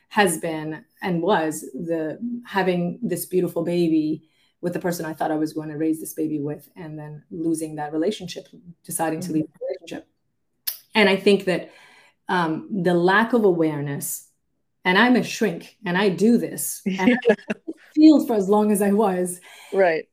has 0.07 0.37
been 0.37 0.85
and 1.01 1.21
was 1.21 1.61
the 1.73 2.17
having 2.45 2.99
this 3.01 3.25
beautiful 3.25 3.63
baby 3.63 4.29
with 4.61 4.73
the 4.73 4.79
person 4.79 5.05
I 5.05 5.13
thought 5.13 5.31
I 5.31 5.37
was 5.37 5.53
going 5.53 5.69
to 5.69 5.77
raise 5.77 5.99
this 5.99 6.13
baby 6.13 6.39
with, 6.39 6.69
and 6.75 6.97
then 6.97 7.23
losing 7.31 7.75
that 7.75 7.91
relationship, 7.91 8.47
deciding 8.83 9.19
mm-hmm. 9.19 9.27
to 9.27 9.33
leave 9.33 9.45
the 9.47 9.59
relationship. 9.65 10.07
And 10.93 11.09
I 11.09 11.15
think 11.15 11.45
that 11.45 11.71
um, 12.29 12.83
the 12.83 12.93
lack 12.93 13.33
of 13.33 13.43
awareness. 13.43 14.27
And 14.83 14.97
I'm 14.97 15.15
a 15.15 15.21
shrink, 15.23 15.77
and 15.85 15.95
I 15.95 16.09
do 16.09 16.39
this. 16.39 16.81
I 16.87 17.15
field 18.01 18.27
for 18.27 18.33
as 18.33 18.49
long 18.49 18.71
as 18.71 18.81
I 18.81 18.91
was. 18.91 19.39
Right. 19.71 20.05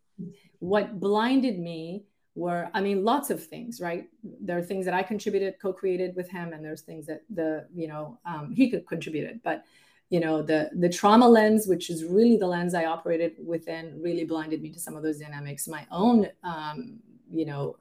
What 0.59 1.01
blinded 1.01 1.59
me 1.59 2.05
were, 2.35 2.69
I 2.75 2.81
mean, 2.81 3.05
lots 3.05 3.31
of 3.31 3.43
things, 3.43 3.81
right? 3.81 4.05
There 4.23 4.59
are 4.59 4.63
things 4.63 4.85
that 4.85 4.95
I 4.95 5.03
contributed, 5.03 5.55
co-created 5.61 6.15
with 6.15 6.29
him, 6.31 6.53
and 6.53 6.65
there's 6.65 6.83
things 6.83 7.07
that 7.07 7.23
the, 7.31 7.67
you 7.75 7.89
know, 7.89 8.19
um, 8.27 8.53
he 8.55 8.71
could 8.71 8.87
contributed. 8.87 9.41
But 9.43 9.65
you 10.11 10.21
know, 10.21 10.41
the 10.41 10.71
the 10.75 10.89
trauma 10.89 11.29
lens, 11.29 11.67
which 11.67 11.91
is 11.91 12.05
really 12.05 12.39
the 12.39 12.47
lens 12.47 12.73
I 12.75 12.87
operated 12.87 13.33
within, 13.45 14.01
really 14.03 14.25
blinded 14.25 14.63
me 14.63 14.71
to 14.71 14.81
some 14.81 14.97
of 14.97 15.03
those 15.03 15.19
dynamics. 15.19 15.69
My 15.69 15.87
own, 15.91 16.29
um, 16.43 17.01
you 17.31 17.45
know, 17.45 17.77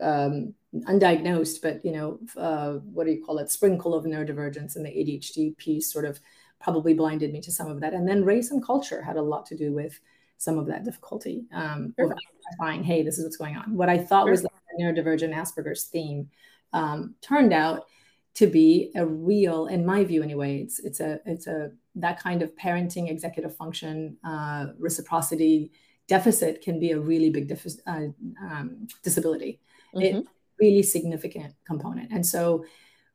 um, 0.00 0.54
undiagnosed, 0.74 1.62
but 1.62 1.84
you 1.84 1.92
know, 1.92 2.18
uh, 2.36 2.72
what 2.92 3.04
do 3.04 3.12
you 3.12 3.24
call 3.24 3.38
it? 3.38 3.50
Sprinkle 3.50 3.94
of 3.94 4.04
neurodivergence 4.04 4.74
and 4.74 4.84
the 4.84 4.90
ADHD 4.90 5.56
piece 5.56 5.92
sort 5.92 6.06
of 6.06 6.18
probably 6.60 6.94
blinded 6.94 7.32
me 7.32 7.40
to 7.40 7.50
some 7.50 7.68
of 7.68 7.80
that. 7.80 7.94
And 7.94 8.08
then 8.08 8.24
race 8.24 8.50
and 8.50 8.64
culture 8.64 9.02
had 9.02 9.16
a 9.16 9.22
lot 9.22 9.46
to 9.46 9.56
do 9.56 9.72
with 9.72 9.98
some 10.38 10.58
of 10.58 10.66
that 10.66 10.84
difficulty 10.84 11.44
um, 11.52 11.94
sure. 11.98 12.14
identifying, 12.14 12.84
hey, 12.84 13.02
this 13.02 13.18
is 13.18 13.24
what's 13.24 13.36
going 13.36 13.56
on. 13.56 13.74
What 13.74 13.88
I 13.88 13.98
thought 13.98 14.24
sure. 14.24 14.30
was 14.30 14.42
the 14.42 14.50
neurodivergent 14.80 15.34
Asperger's 15.34 15.84
theme 15.84 16.30
um, 16.72 17.14
turned 17.20 17.52
out 17.52 17.86
to 18.34 18.46
be 18.46 18.92
a 18.94 19.04
real, 19.04 19.66
in 19.66 19.84
my 19.84 20.04
view 20.04 20.22
anyway, 20.22 20.60
it's 20.60 20.78
it's 20.78 21.00
a 21.00 21.20
it's 21.26 21.46
a 21.48 21.72
that 21.96 22.20
kind 22.20 22.42
of 22.42 22.54
parenting 22.56 23.10
executive 23.10 23.54
function 23.56 24.16
uh, 24.24 24.66
reciprocity 24.78 25.72
deficit 26.06 26.62
can 26.62 26.78
be 26.78 26.92
a 26.92 26.98
really 26.98 27.30
big 27.30 27.50
uh, 27.86 28.06
um, 28.42 28.86
disability. 29.02 29.60
Mm-hmm. 29.94 30.18
It's 30.18 30.28
really 30.60 30.82
significant 30.82 31.54
component. 31.66 32.12
And 32.12 32.24
so, 32.24 32.64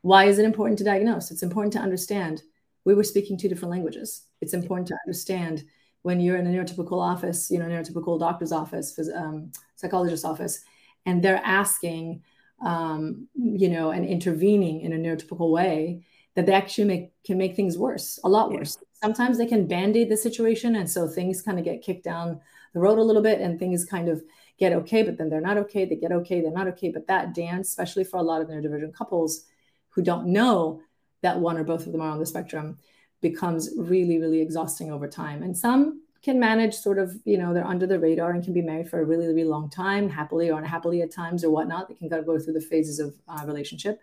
why 0.02 0.26
is 0.26 0.38
it 0.38 0.46
important 0.46 0.78
to 0.80 0.84
diagnose? 0.84 1.32
It's 1.32 1.44
important 1.44 1.74
to 1.74 1.80
understand 1.80 2.44
we 2.86 2.94
were 2.94 3.04
speaking 3.04 3.38
two 3.38 3.50
different 3.50 3.72
languages. 3.72 4.24
It's 4.42 4.54
important 4.54 4.88
to 4.88 4.98
understand 5.06 5.64
when 6.04 6.20
you're 6.20 6.38
in 6.38 6.46
a 6.46 6.52
neurotypical 6.52 7.02
office, 7.02 7.50
you 7.50 7.58
know, 7.58 7.66
neurotypical 7.66 8.20
doctor's 8.20 8.52
office, 8.52 8.98
um, 9.16 9.52
psychologist's 9.76 10.24
office, 10.24 10.64
and 11.08 11.24
they're 11.24 11.42
asking, 11.44 12.22
um, 12.64 13.28
you 13.34 13.70
know, 13.70 13.90
and 13.90 14.06
intervening 14.06 14.82
in 14.82 14.94
a 14.94 14.98
neurotypical 14.98 15.50
way, 15.52 16.06
that 16.36 16.46
they 16.46 16.54
actually 16.54 16.84
make 16.84 17.12
can 17.24 17.38
make 17.38 17.56
things 17.56 17.78
worse, 17.78 18.20
a 18.24 18.30
lot 18.30 18.52
worse. 18.52 18.78
Yeah. 18.80 18.88
Sometimes 19.02 19.38
they 19.38 19.46
can 19.48 19.68
band-aid 19.68 20.10
the 20.10 20.18
situation, 20.18 20.76
and 20.76 20.90
so 20.90 21.08
things 21.08 21.42
kind 21.42 21.58
of 21.58 21.66
get 21.66 21.82
kicked 21.82 22.04
down 22.04 22.40
the 22.74 22.80
road 22.80 23.00
a 23.00 23.04
little 23.04 23.22
bit, 23.22 23.42
and 23.42 23.58
things 23.58 23.84
kind 23.86 24.10
of 24.10 24.22
get 24.60 24.74
okay, 24.74 25.02
but 25.02 25.18
then 25.18 25.30
they're 25.30 25.42
not 25.42 25.58
okay. 25.58 25.86
They 25.86 25.96
get 25.96 26.12
okay, 26.12 26.42
they're 26.42 26.52
not 26.52 26.68
okay. 26.68 26.90
But 26.90 27.08
that 27.08 27.34
dance, 27.34 27.70
especially 27.70 28.04
for 28.04 28.18
a 28.18 28.24
lot 28.24 28.42
of 28.42 28.48
neurodivergent 28.48 28.94
couples 28.94 29.46
who 29.90 30.04
don't 30.04 30.28
know 30.28 30.82
that 31.26 31.40
one 31.40 31.58
or 31.58 31.64
both 31.64 31.86
of 31.86 31.92
them 31.92 32.02
are 32.02 32.12
on 32.12 32.20
the 32.20 32.26
spectrum 32.26 32.78
becomes 33.20 33.72
really, 33.78 34.20
really 34.20 34.42
exhausting 34.42 34.92
over 34.92 35.08
time. 35.08 35.42
And 35.42 35.58
some 35.58 36.02
can 36.22 36.40
manage 36.40 36.76
sort 36.76 37.00
of, 37.00 37.20
you 37.26 37.38
know, 37.38 37.52
they're 37.52 37.66
under 37.76 37.88
the 37.88 38.00
radar 38.00 38.32
and 38.32 38.44
can 38.44 38.54
be 38.54 38.62
married 38.62 38.90
for 38.90 39.00
a 39.00 39.06
really, 39.06 39.26
really 39.26 39.44
long 39.44 39.68
time, 39.70 40.08
happily 40.08 40.52
or 40.52 40.60
unhappily 40.60 41.02
at 41.02 41.12
times 41.12 41.44
or 41.44 41.50
whatnot. 41.50 41.88
They 41.88 41.96
can 41.96 42.10
go 42.10 42.38
through 42.40 42.54
the 42.54 42.62
phases 42.62 43.00
of 43.00 43.16
uh, 43.28 43.44
relationship. 43.46 44.00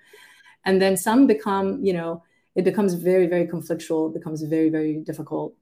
And 0.64 0.83
then 0.83 0.97
some 0.97 1.26
become, 1.29 1.85
you 1.85 1.93
know, 1.93 2.25
it 2.55 2.64
becomes 2.64 2.95
very, 2.95 3.26
very 3.29 3.47
conflictual, 3.47 4.11
it 4.11 4.14
becomes 4.19 4.43
very, 4.43 4.69
very 4.69 4.95
difficult, 5.11 5.55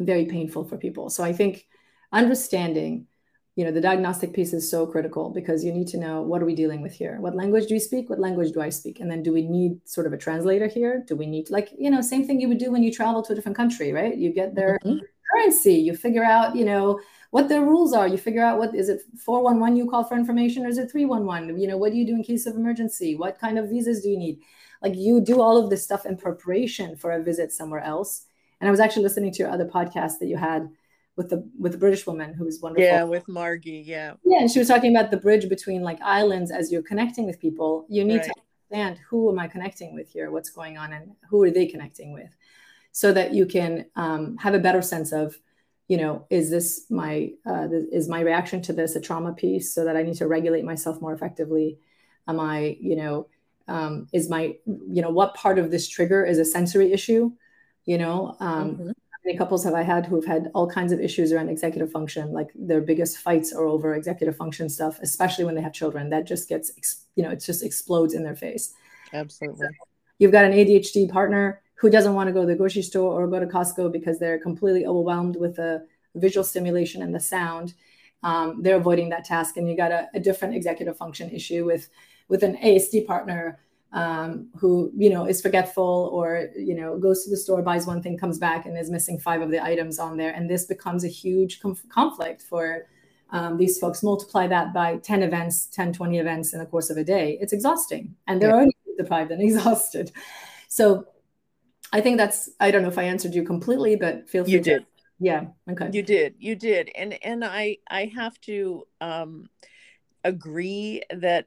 very 0.00 0.26
painful 0.26 0.64
for 0.64 0.76
people. 0.76 1.10
So 1.10 1.22
I 1.22 1.32
think 1.32 1.66
understanding 2.10 3.06
you 3.54 3.64
know 3.64 3.70
the 3.70 3.80
diagnostic 3.82 4.32
piece 4.32 4.54
is 4.54 4.70
so 4.70 4.86
critical 4.86 5.28
because 5.28 5.62
you 5.62 5.72
need 5.72 5.86
to 5.88 5.98
know 5.98 6.22
what 6.22 6.40
are 6.40 6.46
we 6.46 6.54
dealing 6.54 6.80
with 6.80 6.92
here? 6.92 7.18
What 7.20 7.36
language 7.36 7.66
do 7.66 7.74
you 7.74 7.80
speak? 7.80 8.08
What 8.08 8.18
language 8.18 8.52
do 8.52 8.62
i 8.62 8.70
speak? 8.70 8.98
And 9.00 9.10
then 9.10 9.22
do 9.22 9.32
we 9.32 9.42
need 9.42 9.86
sort 9.86 10.06
of 10.06 10.14
a 10.14 10.16
translator 10.16 10.66
here? 10.66 11.04
Do 11.06 11.16
we 11.16 11.26
need 11.26 11.50
like 11.50 11.68
you 11.78 11.90
know 11.90 12.00
same 12.00 12.26
thing 12.26 12.40
you 12.40 12.48
would 12.48 12.58
do 12.58 12.72
when 12.72 12.82
you 12.82 12.92
travel 12.92 13.22
to 13.22 13.32
a 13.32 13.36
different 13.36 13.56
country 13.56 13.92
right? 13.92 14.16
You 14.16 14.32
get 14.32 14.54
their 14.54 14.78
mm-hmm. 14.84 15.04
currency. 15.30 15.74
You 15.74 15.94
figure 15.94 16.24
out 16.24 16.56
you 16.56 16.64
know 16.64 16.98
what 17.30 17.50
their 17.50 17.60
rules 17.62 17.92
are. 17.92 18.08
You 18.08 18.16
figure 18.16 18.42
out 18.42 18.58
what 18.58 18.74
is 18.74 18.88
it 18.88 19.02
411 19.18 19.76
you 19.76 19.90
call 19.90 20.04
for 20.04 20.16
information 20.16 20.64
or 20.64 20.68
is 20.68 20.78
it 20.78 20.90
311 20.90 21.58
you 21.60 21.68
know 21.68 21.76
what 21.76 21.92
do 21.92 21.98
you 21.98 22.06
do 22.06 22.14
in 22.14 22.22
case 22.22 22.46
of 22.46 22.56
emergency? 22.56 23.16
What 23.16 23.38
kind 23.38 23.58
of 23.58 23.68
visas 23.68 24.02
do 24.02 24.08
you 24.08 24.16
need? 24.16 24.40
Like 24.82 24.96
you 24.96 25.20
do 25.20 25.42
all 25.42 25.62
of 25.62 25.68
this 25.68 25.84
stuff 25.84 26.06
in 26.06 26.16
preparation 26.16 26.96
for 26.96 27.12
a 27.12 27.22
visit 27.22 27.52
somewhere 27.52 27.82
else. 27.82 28.24
And 28.60 28.68
i 28.68 28.70
was 28.70 28.80
actually 28.80 29.02
listening 29.02 29.32
to 29.32 29.38
your 29.40 29.50
other 29.50 29.66
podcast 29.66 30.20
that 30.20 30.28
you 30.28 30.38
had 30.38 30.70
with 31.16 31.28
the 31.28 31.48
with 31.58 31.72
the 31.72 31.78
British 31.78 32.06
woman 32.06 32.32
who 32.32 32.44
was 32.44 32.60
wonderful. 32.60 32.84
Yeah, 32.84 33.04
with 33.04 33.28
Margie. 33.28 33.82
Yeah. 33.86 34.14
Yeah, 34.24 34.40
and 34.40 34.50
she 34.50 34.58
was 34.58 34.68
talking 34.68 34.94
about 34.96 35.10
the 35.10 35.16
bridge 35.16 35.48
between 35.48 35.82
like 35.82 36.00
islands 36.00 36.50
as 36.50 36.72
you're 36.72 36.82
connecting 36.82 37.26
with 37.26 37.40
people. 37.40 37.86
You 37.88 38.04
need 38.04 38.18
right. 38.18 38.24
to 38.24 38.34
understand 38.70 39.00
who 39.08 39.30
am 39.30 39.38
I 39.38 39.48
connecting 39.48 39.94
with 39.94 40.08
here, 40.08 40.30
what's 40.30 40.50
going 40.50 40.78
on, 40.78 40.92
and 40.92 41.12
who 41.28 41.42
are 41.42 41.50
they 41.50 41.66
connecting 41.66 42.12
with, 42.12 42.34
so 42.92 43.12
that 43.12 43.34
you 43.34 43.46
can 43.46 43.86
um, 43.96 44.36
have 44.38 44.54
a 44.54 44.58
better 44.58 44.80
sense 44.80 45.12
of, 45.12 45.36
you 45.88 45.98
know, 45.98 46.26
is 46.30 46.50
this 46.50 46.86
my 46.88 47.32
uh, 47.46 47.68
is 47.70 48.08
my 48.08 48.20
reaction 48.20 48.62
to 48.62 48.72
this 48.72 48.96
a 48.96 49.00
trauma 49.00 49.34
piece, 49.34 49.74
so 49.74 49.84
that 49.84 49.96
I 49.96 50.02
need 50.02 50.16
to 50.16 50.26
regulate 50.26 50.64
myself 50.64 51.00
more 51.00 51.12
effectively. 51.12 51.78
Am 52.26 52.40
I, 52.40 52.78
you 52.80 52.96
know, 52.96 53.26
um, 53.68 54.06
is 54.12 54.30
my, 54.30 54.56
you 54.64 55.02
know, 55.02 55.10
what 55.10 55.34
part 55.34 55.58
of 55.58 55.70
this 55.70 55.88
trigger 55.88 56.24
is 56.24 56.38
a 56.38 56.44
sensory 56.44 56.92
issue? 56.92 57.32
You 57.84 57.98
know, 57.98 58.36
um, 58.40 58.70
mm-hmm 58.70 58.90
many 59.24 59.38
couples 59.38 59.64
have 59.64 59.74
I 59.74 59.82
had 59.82 60.06
who've 60.06 60.24
had 60.24 60.50
all 60.54 60.68
kinds 60.68 60.92
of 60.92 61.00
issues 61.00 61.32
around 61.32 61.48
executive 61.48 61.90
function. 61.90 62.32
Like 62.32 62.50
their 62.54 62.80
biggest 62.80 63.18
fights 63.18 63.52
are 63.52 63.64
over 63.64 63.94
executive 63.94 64.36
function 64.36 64.68
stuff, 64.68 64.98
especially 65.00 65.44
when 65.44 65.54
they 65.54 65.62
have 65.62 65.72
children. 65.72 66.10
That 66.10 66.26
just 66.26 66.48
gets, 66.48 66.72
you 67.14 67.22
know, 67.22 67.30
it 67.30 67.40
just 67.40 67.62
explodes 67.62 68.14
in 68.14 68.24
their 68.24 68.34
face. 68.34 68.74
Absolutely. 69.12 69.66
So 69.66 69.70
you've 70.18 70.32
got 70.32 70.44
an 70.44 70.52
ADHD 70.52 71.10
partner 71.10 71.62
who 71.74 71.90
doesn't 71.90 72.14
want 72.14 72.28
to 72.28 72.32
go 72.32 72.42
to 72.42 72.46
the 72.46 72.54
grocery 72.54 72.82
store 72.82 73.20
or 73.20 73.26
go 73.26 73.40
to 73.40 73.46
Costco 73.46 73.92
because 73.92 74.18
they're 74.18 74.38
completely 74.38 74.86
overwhelmed 74.86 75.36
with 75.36 75.56
the 75.56 75.86
visual 76.14 76.44
stimulation 76.44 77.02
and 77.02 77.14
the 77.14 77.20
sound. 77.20 77.74
Um, 78.22 78.62
they're 78.62 78.76
avoiding 78.76 79.08
that 79.08 79.24
task, 79.24 79.56
and 79.56 79.68
you 79.68 79.76
got 79.76 79.90
a, 79.90 80.08
a 80.14 80.20
different 80.20 80.54
executive 80.54 80.96
function 80.96 81.30
issue 81.30 81.64
with 81.64 81.88
with 82.28 82.44
an 82.44 82.56
ASD 82.58 83.04
partner 83.04 83.58
um, 83.92 84.48
who 84.56 84.90
you 84.96 85.10
know 85.10 85.26
is 85.26 85.42
forgetful 85.42 86.10
or 86.12 86.48
you 86.56 86.74
know 86.74 86.98
goes 86.98 87.24
to 87.24 87.30
the 87.30 87.36
store 87.36 87.62
buys 87.62 87.86
one 87.86 88.02
thing 88.02 88.16
comes 88.16 88.38
back 88.38 88.64
and 88.64 88.76
is 88.76 88.90
missing 88.90 89.18
five 89.18 89.42
of 89.42 89.50
the 89.50 89.62
items 89.62 89.98
on 89.98 90.16
there. 90.16 90.32
And 90.32 90.48
this 90.48 90.64
becomes 90.64 91.04
a 91.04 91.08
huge 91.08 91.60
conf- 91.60 91.88
conflict 91.88 92.42
for 92.42 92.86
um, 93.30 93.58
these 93.58 93.78
folks. 93.78 94.02
Multiply 94.02 94.46
that 94.46 94.72
by 94.72 94.96
10 94.96 95.22
events 95.22 95.66
10 95.66 95.92
20 95.92 96.18
events 96.18 96.52
in 96.52 96.58
the 96.58 96.66
course 96.66 96.90
of 96.90 96.96
a 96.96 97.04
day. 97.04 97.38
It's 97.40 97.52
exhausting. 97.52 98.14
And 98.26 98.40
they're 98.40 98.50
yeah. 98.50 98.56
already 98.56 98.76
deprived 98.98 99.30
and 99.30 99.42
exhausted. 99.42 100.12
So 100.68 101.06
i 101.92 102.00
think 102.00 102.16
that's 102.16 102.48
i 102.58 102.70
don't 102.70 102.82
know 102.82 102.88
if 102.88 102.98
i 102.98 103.02
answered 103.02 103.34
you 103.34 103.42
completely 103.44 103.96
but 103.96 104.28
feel 104.28 104.44
free 104.44 104.54
you 104.54 104.62
to, 104.62 104.70
did. 104.78 104.86
Yeah 105.18 105.44
okay. 105.70 105.90
You 105.92 106.02
did. 106.02 106.34
You 106.38 106.56
did. 106.56 106.90
And 106.96 107.22
and 107.22 107.44
i 107.44 107.76
i 107.88 108.10
have 108.16 108.40
to 108.42 108.86
um 109.00 109.48
agree 110.24 111.02
that 111.10 111.46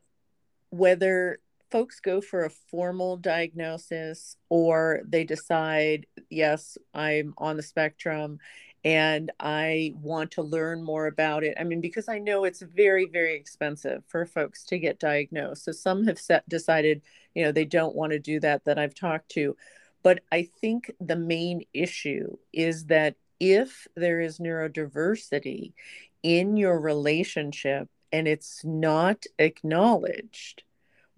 whether 0.69 1.39
folks 1.71 1.99
go 1.99 2.21
for 2.21 2.45
a 2.45 2.49
formal 2.49 3.17
diagnosis 3.17 4.38
or 4.49 5.01
they 5.08 5.23
decide, 5.23 6.06
yes, 6.30 6.78
I'm 6.93 7.34
on 7.38 7.58
the 7.58 7.63
spectrum 7.63 8.39
and 8.84 9.32
I 9.39 9.93
want 9.95 10.32
to 10.32 10.43
learn 10.43 10.84
more 10.84 11.08
about 11.08 11.43
it. 11.43 11.58
I 11.60 11.63
mean, 11.63 11.82
because 11.82 12.08
I 12.08 12.19
know 12.19 12.43
it's 12.43 12.62
very, 12.62 13.08
very 13.08 13.36
expensive 13.36 14.04
for 14.08 14.25
folks 14.25 14.63
to 14.65 14.78
get 14.78 14.99
diagnosed. 14.99 15.65
So 15.65 15.71
some 15.71 16.06
have 16.06 16.19
set, 16.19 16.47
decided, 16.47 17.01
you 17.34 17.43
know, 17.43 17.51
they 17.51 17.65
don't 17.65 17.95
want 17.95 18.12
to 18.12 18.19
do 18.19 18.39
that, 18.41 18.63
that 18.65 18.78
I've 18.78 18.93
talked 18.93 19.30
to. 19.30 19.58
But 20.04 20.21
I 20.32 20.47
think 20.62 20.91
the 20.99 21.15
main 21.15 21.63
issue 21.73 22.38
is 22.54 22.86
that 22.86 23.15
if 23.39 23.88
there 23.95 24.21
is 24.21 24.38
neurodiversity 24.38 25.73
in 26.21 26.56
your 26.56 26.80
relationship 26.80 27.89
and 28.12 28.28
it's 28.28 28.63
not 28.63 29.25
acknowledged, 29.39 30.63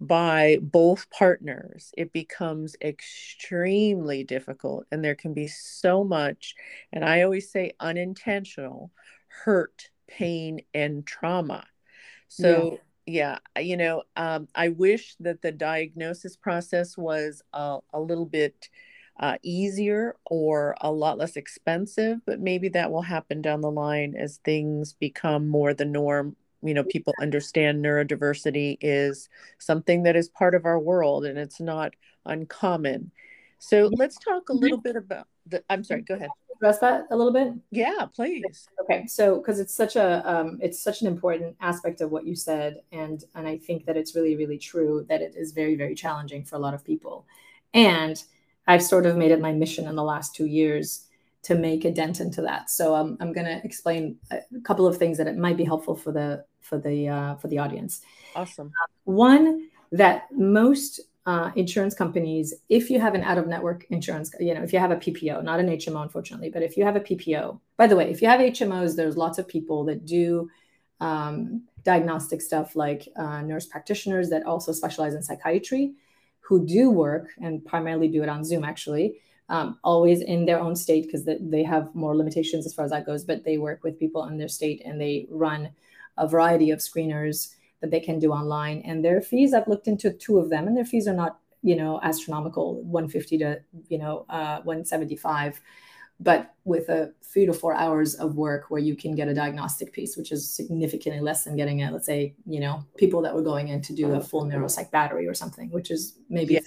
by 0.00 0.58
both 0.62 1.10
partners, 1.10 1.92
it 1.96 2.12
becomes 2.12 2.76
extremely 2.80 4.24
difficult. 4.24 4.86
And 4.92 5.04
there 5.04 5.14
can 5.16 5.34
be 5.34 5.48
so 5.48 6.04
much, 6.04 6.54
and 6.92 7.04
I 7.04 7.22
always 7.22 7.50
say 7.50 7.72
unintentional 7.80 8.92
hurt, 9.28 9.90
pain, 10.06 10.60
and 10.72 11.06
trauma. 11.06 11.64
So, 12.28 12.80
yeah, 13.06 13.38
yeah 13.56 13.62
you 13.62 13.76
know, 13.76 14.04
um, 14.16 14.48
I 14.54 14.68
wish 14.68 15.16
that 15.20 15.42
the 15.42 15.52
diagnosis 15.52 16.36
process 16.36 16.96
was 16.96 17.42
a, 17.52 17.78
a 17.92 18.00
little 18.00 18.26
bit. 18.26 18.68
Uh, 19.20 19.36
easier 19.42 20.14
or 20.26 20.76
a 20.80 20.92
lot 20.92 21.18
less 21.18 21.34
expensive, 21.34 22.20
but 22.24 22.38
maybe 22.38 22.68
that 22.68 22.92
will 22.92 23.02
happen 23.02 23.42
down 23.42 23.60
the 23.60 23.68
line 23.68 24.14
as 24.16 24.38
things 24.44 24.92
become 24.92 25.48
more 25.48 25.74
the 25.74 25.84
norm 25.84 26.36
you 26.62 26.74
know 26.74 26.84
people 26.84 27.14
understand 27.20 27.84
neurodiversity 27.84 28.78
is 28.80 29.28
something 29.58 30.02
that 30.02 30.16
is 30.16 30.28
part 30.28 30.54
of 30.54 30.64
our 30.64 30.78
world 30.78 31.24
and 31.24 31.38
it's 31.38 31.60
not 31.60 31.94
uncommon. 32.26 33.10
So 33.58 33.90
let's 33.92 34.18
talk 34.18 34.48
a 34.48 34.52
little 34.52 34.78
bit 34.78 34.96
about 34.96 35.26
the 35.46 35.62
i'm 35.68 35.84
sorry 35.84 36.02
go 36.02 36.14
ahead. 36.14 36.28
Address 36.56 36.78
that 36.80 37.06
a 37.10 37.16
little 37.16 37.32
bit? 37.32 37.52
Yeah 37.70 38.06
please. 38.14 38.68
Okay 38.82 39.06
so 39.06 39.36
because 39.36 39.60
it's 39.60 39.74
such 39.74 39.96
a 39.96 40.28
um, 40.28 40.58
it's 40.60 40.82
such 40.82 41.02
an 41.02 41.06
important 41.06 41.56
aspect 41.60 42.00
of 42.00 42.10
what 42.10 42.26
you 42.26 42.34
said 42.34 42.82
and 42.92 43.24
and 43.34 43.46
i 43.46 43.56
think 43.56 43.86
that 43.86 43.96
it's 43.96 44.14
really 44.14 44.36
really 44.36 44.58
true 44.58 45.06
that 45.08 45.22
it 45.22 45.34
is 45.36 45.52
very 45.52 45.76
very 45.76 45.94
challenging 45.94 46.44
for 46.44 46.56
a 46.56 46.58
lot 46.58 46.74
of 46.74 46.84
people. 46.84 47.26
And 47.74 48.22
I've 48.66 48.82
sort 48.82 49.06
of 49.06 49.16
made 49.16 49.30
it 49.30 49.40
my 49.40 49.52
mission 49.52 49.86
in 49.86 49.96
the 49.96 50.04
last 50.04 50.34
two 50.34 50.46
years 50.46 51.07
to 51.42 51.54
make 51.54 51.84
a 51.84 51.90
dent 51.90 52.20
into 52.20 52.42
that. 52.42 52.70
So 52.70 52.94
um, 52.94 53.16
I'm 53.20 53.32
going 53.32 53.46
to 53.46 53.64
explain 53.64 54.16
a 54.30 54.40
couple 54.64 54.86
of 54.86 54.96
things 54.96 55.18
that 55.18 55.26
it 55.26 55.36
might 55.36 55.56
be 55.56 55.64
helpful 55.64 55.94
for 55.94 56.12
the 56.12 56.44
for 56.60 56.78
the 56.78 57.08
uh, 57.08 57.34
for 57.36 57.48
the 57.48 57.58
audience. 57.58 58.02
Awesome. 58.34 58.68
Uh, 58.68 58.86
one 59.04 59.68
that 59.92 60.26
most 60.32 61.00
uh, 61.26 61.50
insurance 61.56 61.94
companies, 61.94 62.54
if 62.68 62.90
you 62.90 63.00
have 63.00 63.14
an 63.14 63.22
out 63.22 63.38
of 63.38 63.46
network 63.46 63.84
insurance, 63.90 64.34
you 64.40 64.54
know, 64.54 64.62
if 64.62 64.72
you 64.72 64.78
have 64.78 64.90
a 64.90 64.96
PPO, 64.96 65.44
not 65.44 65.60
an 65.60 65.68
HMO, 65.68 66.02
unfortunately, 66.02 66.50
but 66.50 66.62
if 66.62 66.76
you 66.76 66.84
have 66.84 66.96
a 66.96 67.00
PPO, 67.00 67.60
by 67.76 67.86
the 67.86 67.96
way, 67.96 68.10
if 68.10 68.22
you 68.22 68.28
have 68.28 68.40
HMOs, 68.40 68.96
there's 68.96 69.16
lots 69.16 69.38
of 69.38 69.46
people 69.46 69.84
that 69.84 70.06
do 70.06 70.50
um, 71.00 71.62
diagnostic 71.84 72.40
stuff 72.40 72.74
like 72.74 73.08
uh, 73.16 73.42
nurse 73.42 73.66
practitioners 73.66 74.30
that 74.30 74.44
also 74.44 74.72
specialize 74.72 75.14
in 75.14 75.22
psychiatry 75.22 75.92
who 76.40 76.64
do 76.64 76.90
work 76.90 77.28
and 77.42 77.62
primarily 77.64 78.08
do 78.08 78.22
it 78.22 78.28
on 78.28 78.42
Zoom, 78.42 78.64
actually. 78.64 79.20
Um, 79.50 79.78
always 79.82 80.20
in 80.20 80.44
their 80.44 80.60
own 80.60 80.76
state 80.76 81.06
because 81.06 81.24
they 81.24 81.62
have 81.62 81.94
more 81.94 82.14
limitations 82.14 82.66
as 82.66 82.74
far 82.74 82.84
as 82.84 82.90
that 82.90 83.06
goes, 83.06 83.24
but 83.24 83.44
they 83.44 83.56
work 83.56 83.82
with 83.82 83.98
people 83.98 84.26
in 84.26 84.36
their 84.36 84.48
state 84.48 84.82
and 84.84 85.00
they 85.00 85.26
run 85.30 85.70
a 86.18 86.28
variety 86.28 86.70
of 86.70 86.80
screeners 86.80 87.54
that 87.80 87.90
they 87.90 88.00
can 88.00 88.18
do 88.18 88.32
online. 88.32 88.82
And 88.84 89.04
their 89.04 89.20
fees, 89.20 89.54
I've 89.54 89.68
looked 89.68 89.88
into 89.88 90.12
two 90.12 90.38
of 90.38 90.50
them, 90.50 90.66
and 90.66 90.76
their 90.76 90.84
fees 90.84 91.08
are 91.08 91.14
not, 91.14 91.38
you 91.62 91.76
know, 91.76 92.00
astronomical, 92.02 92.82
150 92.82 93.38
to, 93.38 93.60
you 93.88 93.98
know, 93.98 94.26
uh, 94.28 94.60
175, 94.62 95.60
but 96.20 96.54
with 96.64 96.88
a 96.88 97.12
three 97.22 97.46
to 97.46 97.52
four 97.52 97.74
hours 97.74 98.14
of 98.16 98.34
work 98.34 98.70
where 98.70 98.80
you 98.80 98.96
can 98.96 99.14
get 99.14 99.28
a 99.28 99.34
diagnostic 99.34 99.92
piece, 99.92 100.16
which 100.16 100.32
is 100.32 100.48
significantly 100.48 101.20
less 101.20 101.44
than 101.44 101.54
getting 101.56 101.82
a, 101.82 101.92
let's 101.92 102.06
say, 102.06 102.34
you 102.46 102.58
know, 102.58 102.84
people 102.96 103.22
that 103.22 103.34
were 103.34 103.42
going 103.42 103.68
in 103.68 103.80
to 103.82 103.92
do 103.92 104.12
a 104.14 104.20
full 104.20 104.44
neuropsych 104.44 104.90
battery 104.90 105.28
or 105.28 105.34
something, 105.34 105.70
which 105.70 105.90
is 105.90 106.18
maybe 106.28 106.54
yeah. 106.54 106.60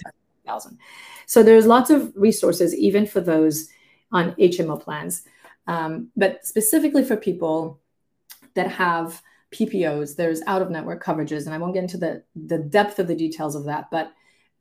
Thousand. 0.46 0.78
So 1.26 1.42
there's 1.42 1.66
lots 1.66 1.90
of 1.90 2.12
resources, 2.16 2.74
even 2.74 3.06
for 3.06 3.20
those 3.20 3.68
on 4.10 4.32
HMO 4.32 4.80
plans. 4.80 5.24
Um, 5.66 6.08
but 6.16 6.44
specifically 6.46 7.04
for 7.04 7.16
people 7.16 7.80
that 8.54 8.68
have 8.68 9.22
PPOs, 9.52 10.16
there's 10.16 10.42
out 10.46 10.62
of 10.62 10.70
network 10.70 11.04
coverages, 11.04 11.46
and 11.46 11.54
I 11.54 11.58
won't 11.58 11.74
get 11.74 11.84
into 11.84 11.98
the 11.98 12.22
the 12.34 12.58
depth 12.58 12.98
of 12.98 13.06
the 13.06 13.14
details 13.14 13.54
of 13.54 13.64
that, 13.64 13.90
but 13.90 14.12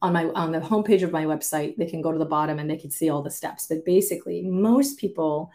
on 0.02 0.14
my 0.14 0.26
on 0.36 0.52
the 0.52 0.60
homepage 0.60 1.04
of 1.04 1.12
my 1.12 1.26
website, 1.26 1.78
they 1.78 1.86
can 1.86 2.02
go 2.02 2.12
to 2.12 2.18
the 2.18 2.26
bottom 2.26 2.60
and 2.60 2.70
they 2.70 2.78
can 2.78 2.92
see 2.92 3.10
all 3.10 3.22
the 3.22 3.30
steps. 3.30 3.68
But 3.68 3.86
basically, 3.86 4.42
most 4.42 4.98
people, 4.98 5.52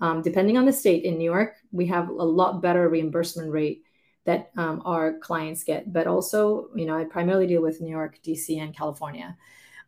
um, 0.00 0.22
depending 0.22 0.56
on 0.56 0.66
the 0.66 0.72
state, 0.72 1.04
in 1.04 1.18
New 1.18 1.24
York, 1.24 1.56
we 1.72 1.86
have 1.86 2.08
a 2.08 2.12
lot 2.12 2.62
better 2.62 2.88
reimbursement 2.88 3.50
rate 3.50 3.82
that 4.24 4.50
um, 4.56 4.82
our 4.84 5.18
clients 5.18 5.64
get. 5.64 5.92
But 5.92 6.06
also, 6.06 6.68
you 6.74 6.84
know, 6.84 6.96
I 6.96 7.04
primarily 7.04 7.46
deal 7.46 7.62
with 7.62 7.80
New 7.80 7.90
York, 7.90 8.18
DC, 8.24 8.60
and 8.60 8.76
California. 8.76 9.36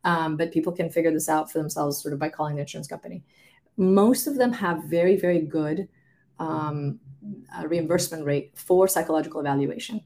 Um, 0.05 0.37
but 0.37 0.53
people 0.53 0.73
can 0.73 0.91
figure 0.91 1.13
this 1.13 1.29
out 1.29 1.51
for 1.51 1.59
themselves, 1.59 2.01
sort 2.01 2.15
of 2.15 2.21
by 2.21 2.29
calling 2.29 2.57
the 2.57 2.63
insurance 2.63 2.87
company. 2.87 3.25
Most 3.77 4.27
of 4.27 4.37
them 4.37 4.53
have 4.53 4.85
very, 4.85 5.17
very 5.17 5.41
good 5.41 5.89
um, 6.39 7.01
reimbursement 7.67 8.25
rate 8.25 8.53
for 8.55 8.89
psychological 8.89 9.41
evaluation. 9.41 10.01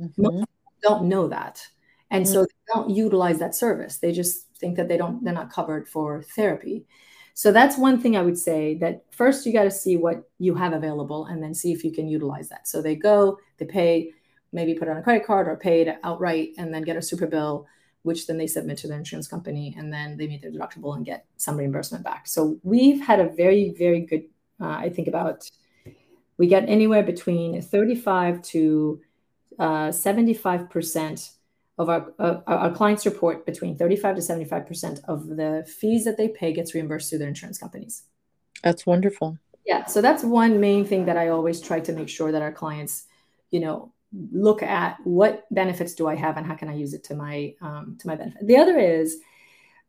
Mm-hmm. 0.00 0.42
don't 0.82 1.04
know 1.04 1.28
that. 1.28 1.64
And 2.10 2.24
mm-hmm. 2.24 2.32
so 2.32 2.42
they 2.42 2.72
don't 2.74 2.90
utilize 2.90 3.38
that 3.38 3.54
service. 3.54 3.98
They 3.98 4.12
just 4.12 4.46
think 4.56 4.76
that 4.76 4.88
they 4.88 4.96
don't, 4.96 5.22
they're 5.24 5.32
not 5.32 5.52
covered 5.52 5.88
for 5.88 6.22
therapy. 6.22 6.86
So 7.34 7.50
that's 7.50 7.78
one 7.78 8.00
thing 8.00 8.16
I 8.16 8.22
would 8.22 8.38
say 8.38 8.74
that 8.78 9.04
first 9.10 9.46
you 9.46 9.52
got 9.52 9.64
to 9.64 9.70
see 9.70 9.96
what 9.96 10.28
you 10.38 10.54
have 10.54 10.74
available 10.74 11.26
and 11.26 11.42
then 11.42 11.54
see 11.54 11.72
if 11.72 11.82
you 11.82 11.90
can 11.92 12.08
utilize 12.08 12.48
that. 12.50 12.68
So 12.68 12.82
they 12.82 12.94
go, 12.94 13.38
they 13.56 13.64
pay, 13.64 14.12
maybe 14.52 14.74
put 14.74 14.88
on 14.88 14.98
a 14.98 15.02
credit 15.02 15.26
card 15.26 15.48
or 15.48 15.56
pay 15.56 15.82
it 15.82 15.98
outright 16.04 16.50
and 16.58 16.74
then 16.74 16.82
get 16.82 16.96
a 16.96 17.02
super 17.02 17.26
bill, 17.26 17.66
which 18.02 18.26
then 18.26 18.38
they 18.38 18.46
submit 18.46 18.78
to 18.78 18.88
their 18.88 18.98
insurance 18.98 19.28
company 19.28 19.74
and 19.78 19.92
then 19.92 20.16
they 20.16 20.26
meet 20.26 20.42
their 20.42 20.50
deductible 20.50 20.96
and 20.96 21.06
get 21.06 21.24
some 21.36 21.56
reimbursement 21.56 22.04
back. 22.04 22.26
So 22.26 22.58
we've 22.62 23.00
had 23.00 23.20
a 23.20 23.28
very, 23.28 23.70
very 23.70 24.00
good, 24.00 24.24
uh, 24.60 24.66
I 24.66 24.90
think 24.90 25.08
about 25.08 25.50
we 26.38 26.46
get 26.46 26.68
anywhere 26.68 27.02
between 27.02 27.60
35 27.60 28.42
to 28.42 29.00
uh, 29.58 29.88
75% 29.88 31.30
of 31.78 31.88
our, 31.88 32.12
uh, 32.18 32.40
our 32.46 32.70
clients 32.70 33.06
report 33.06 33.46
between 33.46 33.76
35 33.76 34.16
to 34.16 34.22
75% 34.22 35.00
of 35.04 35.26
the 35.28 35.66
fees 35.78 36.04
that 36.04 36.16
they 36.16 36.28
pay 36.28 36.52
gets 36.52 36.74
reimbursed 36.74 37.10
through 37.10 37.18
their 37.18 37.28
insurance 37.28 37.58
companies. 37.58 38.04
That's 38.62 38.86
wonderful. 38.86 39.38
Yeah. 39.66 39.86
So 39.86 40.00
that's 40.00 40.24
one 40.24 40.60
main 40.60 40.84
thing 40.84 41.06
that 41.06 41.16
I 41.16 41.28
always 41.28 41.60
try 41.60 41.80
to 41.80 41.92
make 41.92 42.08
sure 42.08 42.32
that 42.32 42.42
our 42.42 42.52
clients, 42.52 43.04
you 43.50 43.60
know, 43.60 43.92
look 44.32 44.62
at 44.62 44.98
what 45.04 45.44
benefits 45.50 45.94
do 45.94 46.06
I 46.06 46.14
have 46.14 46.36
and 46.36 46.46
how 46.46 46.54
can 46.54 46.68
I 46.68 46.74
use 46.74 46.94
it 46.94 47.04
to 47.04 47.14
my 47.14 47.54
um, 47.60 47.96
to 48.00 48.06
my 48.06 48.14
benefit. 48.14 48.46
The 48.46 48.56
other 48.56 48.78
is 48.78 49.18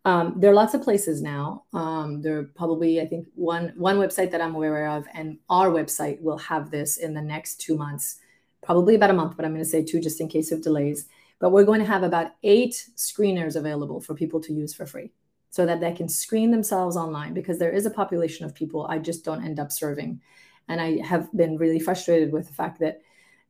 um, 0.06 0.36
there 0.38 0.52
are 0.52 0.56
lots 0.56 0.74
of 0.74 0.82
places 0.82 1.22
now. 1.22 1.64
Um, 1.74 2.22
there 2.22 2.38
are 2.40 2.44
probably, 2.44 3.00
I 3.00 3.06
think, 3.06 3.28
one 3.36 3.74
one 3.78 3.98
website 3.98 4.32
that 4.32 4.42
I'm 4.42 4.56
aware 4.56 4.88
of, 4.90 5.06
and 5.14 5.38
our 5.50 5.70
website 5.70 6.22
will 6.22 6.38
have 6.38 6.72
this 6.72 6.98
in 6.98 7.14
the 7.14 7.22
next 7.22 7.62
two 7.62 7.78
months, 7.78 8.20
probably 8.62 8.96
about 8.96 9.12
a 9.12 9.14
month, 9.14 9.36
but 9.38 9.46
I'm 9.46 9.54
going 9.54 9.64
to 9.64 9.70
say 9.70 9.84
two 9.84 10.02
just 10.02 10.20
in 10.20 10.28
case 10.28 10.52
of 10.52 10.62
delays. 10.62 11.08
But 11.40 11.52
we're 11.52 11.66
going 11.66 11.80
to 11.80 11.88
have 11.88 12.04
about 12.04 12.32
eight 12.44 12.76
screeners 12.96 13.56
available 13.56 14.02
for 14.02 14.14
people 14.14 14.42
to 14.42 14.54
use 14.54 14.74
for 14.74 14.86
free, 14.86 15.12
so 15.50 15.66
that 15.66 15.80
they 15.80 15.94
can 15.94 16.10
screen 16.10 16.52
themselves 16.52 16.98
online. 16.98 17.34
Because 17.34 17.58
there 17.58 17.72
is 17.72 17.86
a 17.86 17.90
population 17.90 18.46
of 18.46 18.56
people 18.56 18.86
I 18.88 19.00
just 19.00 19.24
don't 19.24 19.44
end 19.44 19.60
up 19.60 19.72
serving, 19.72 20.22
and 20.68 20.82
I 20.82 21.02
have 21.02 21.32
been 21.34 21.58
really 21.58 21.80
frustrated 21.80 22.34
with 22.34 22.48
the 22.48 22.54
fact 22.54 22.80
that 22.82 23.02